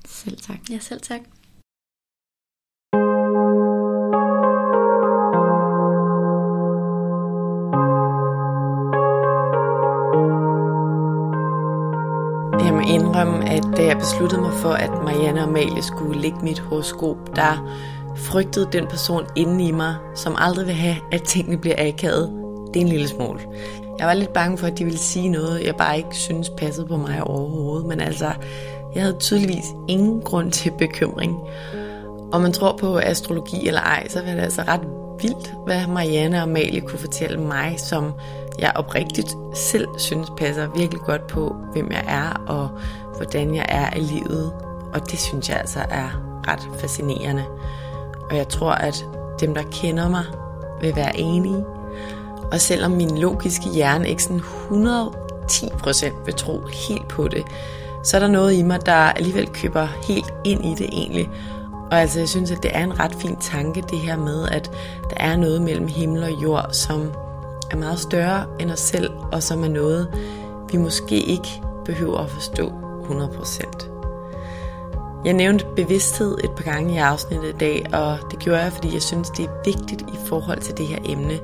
[0.05, 0.57] Selv tak.
[0.69, 1.21] Ja, selv tak.
[13.13, 17.35] Indrømme, at da jeg besluttede mig for, at Marianne og Amalie skulle lægge mit horoskop,
[17.35, 17.69] der
[18.15, 22.29] frygtede den person inde i mig, som aldrig vil have, at tingene bliver akavet.
[22.73, 23.39] Det er en lille smule.
[23.99, 26.87] Jeg var lidt bange for, at de ville sige noget, jeg bare ikke synes passede
[26.87, 27.87] på mig overhovedet.
[27.87, 28.31] Men altså,
[28.95, 31.39] jeg havde tydeligvis ingen grund til bekymring.
[32.31, 34.81] Om man tror på astrologi eller ej, så var det altså ret
[35.21, 38.13] vildt, hvad Marianne og Amalie kunne fortælle mig, som
[38.59, 42.69] jeg oprigtigt selv synes passer virkelig godt på, hvem jeg er og
[43.15, 44.53] hvordan jeg er i livet.
[44.93, 46.09] Og det synes jeg altså er
[46.47, 47.45] ret fascinerende.
[48.29, 49.05] Og jeg tror, at
[49.39, 50.23] dem, der kender mig,
[50.81, 51.65] vil være enige.
[52.51, 57.43] Og selvom min logiske hjerne ikke sådan 110% vil tro helt på det,
[58.03, 61.29] så er der noget i mig, der alligevel køber helt ind i det egentlig.
[61.91, 64.71] Og altså, jeg synes, at det er en ret fin tanke, det her med, at
[65.09, 67.11] der er noget mellem himmel og jord, som
[67.73, 70.07] er meget større end os selv, og som er noget,
[70.71, 72.71] vi måske ikke behøver at forstå
[73.03, 73.89] 100%.
[75.25, 78.93] Jeg nævnte bevidsthed et par gange i afsnittet i dag, og det gjorde jeg, fordi
[78.93, 81.39] jeg synes, det er vigtigt i forhold til det her emne.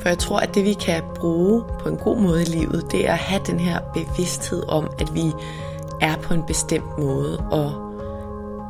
[0.00, 3.08] For jeg tror, at det vi kan bruge på en god måde i livet, det
[3.08, 5.32] er at have den her bevidsthed om, at vi
[6.00, 7.38] er på en bestemt måde.
[7.50, 7.87] Og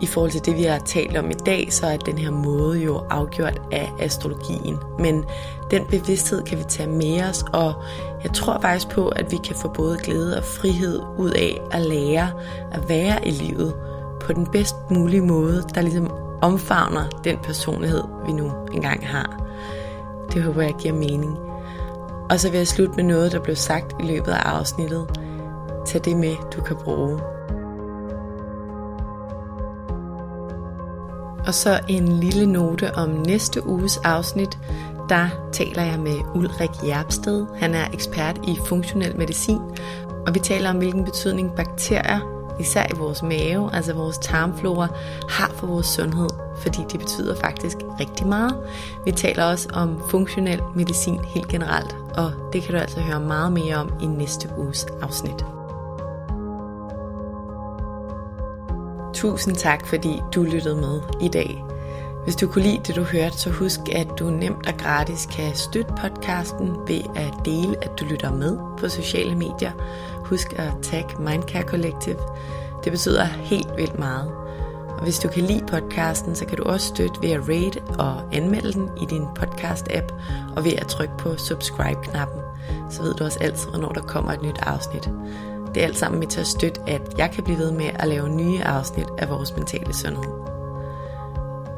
[0.01, 2.81] i forhold til det, vi har talt om i dag, så er den her måde
[2.81, 4.77] jo afgjort af astrologien.
[4.99, 5.25] Men
[5.71, 7.75] den bevidsthed kan vi tage med os, og
[8.25, 11.81] jeg tror faktisk på, at vi kan få både glæde og frihed ud af at
[11.81, 12.31] lære
[12.73, 13.75] at være i livet
[14.21, 16.11] på den bedst mulige måde, der ligesom
[16.43, 19.45] omfavner den personlighed, vi nu engang har.
[20.33, 21.39] Det håber jeg giver mening.
[22.31, 25.07] Og så vil jeg slutte med noget, der blev sagt i løbet af afsnittet.
[25.87, 27.21] Tag det med, du kan bruge.
[31.49, 34.59] Og så en lille note om næste uges afsnit.
[35.09, 37.47] Der taler jeg med Ulrik Jerpsted.
[37.57, 39.61] Han er ekspert i funktionel medicin,
[40.27, 42.21] og vi taler om, hvilken betydning bakterier,
[42.61, 44.89] især i vores mave, altså vores tarmflora,
[45.29, 48.57] har for vores sundhed, fordi de betyder faktisk rigtig meget.
[49.05, 53.53] Vi taler også om funktionel medicin helt generelt, og det kan du altså høre meget
[53.53, 55.58] mere om i næste uges afsnit.
[59.15, 61.65] Tusind tak, fordi du lyttede med i dag.
[62.25, 65.55] Hvis du kunne lide det, du hørte, så husk, at du nemt og gratis kan
[65.55, 69.73] støtte podcasten ved at dele, at du lytter med på sociale medier.
[70.25, 72.19] Husk at tag Mindcare Collective.
[72.85, 74.33] Det betyder helt vildt meget.
[74.89, 78.23] Og hvis du kan lide podcasten, så kan du også støtte ved at rate og
[78.33, 80.15] anmelde den i din podcast-app,
[80.57, 82.41] og ved at trykke på subscribe-knappen.
[82.91, 85.11] Så ved du også altid, hvornår der kommer et nyt afsnit.
[85.79, 88.09] Det er alt sammen med til at støtte, at jeg kan blive ved med at
[88.09, 90.33] lave nye afsnit af vores mentale sundhed.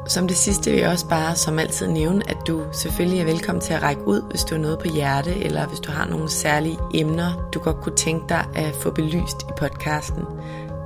[0.07, 3.61] Som det sidste vil jeg også bare som altid nævne, at du selvfølgelig er velkommen
[3.61, 6.29] til at række ud, hvis du har noget på hjerte, eller hvis du har nogle
[6.29, 10.23] særlige emner, du godt kunne tænke dig at få belyst i podcasten.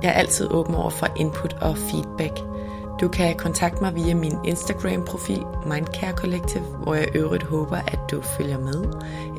[0.02, 2.38] Jeg er altid åben over for input og feedback.
[3.00, 8.20] Du kan kontakte mig via min Instagram-profil Mindcare Collective, hvor jeg øvrigt håber, at du
[8.22, 8.84] følger med.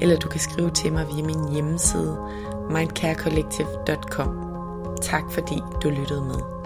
[0.02, 2.18] Eller du kan skrive til mig via min hjemmeside
[2.70, 4.30] mindcarecollective.com.
[5.02, 6.57] Tak fordi du lyttede med.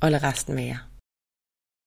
[0.00, 0.78] Og lad resten være.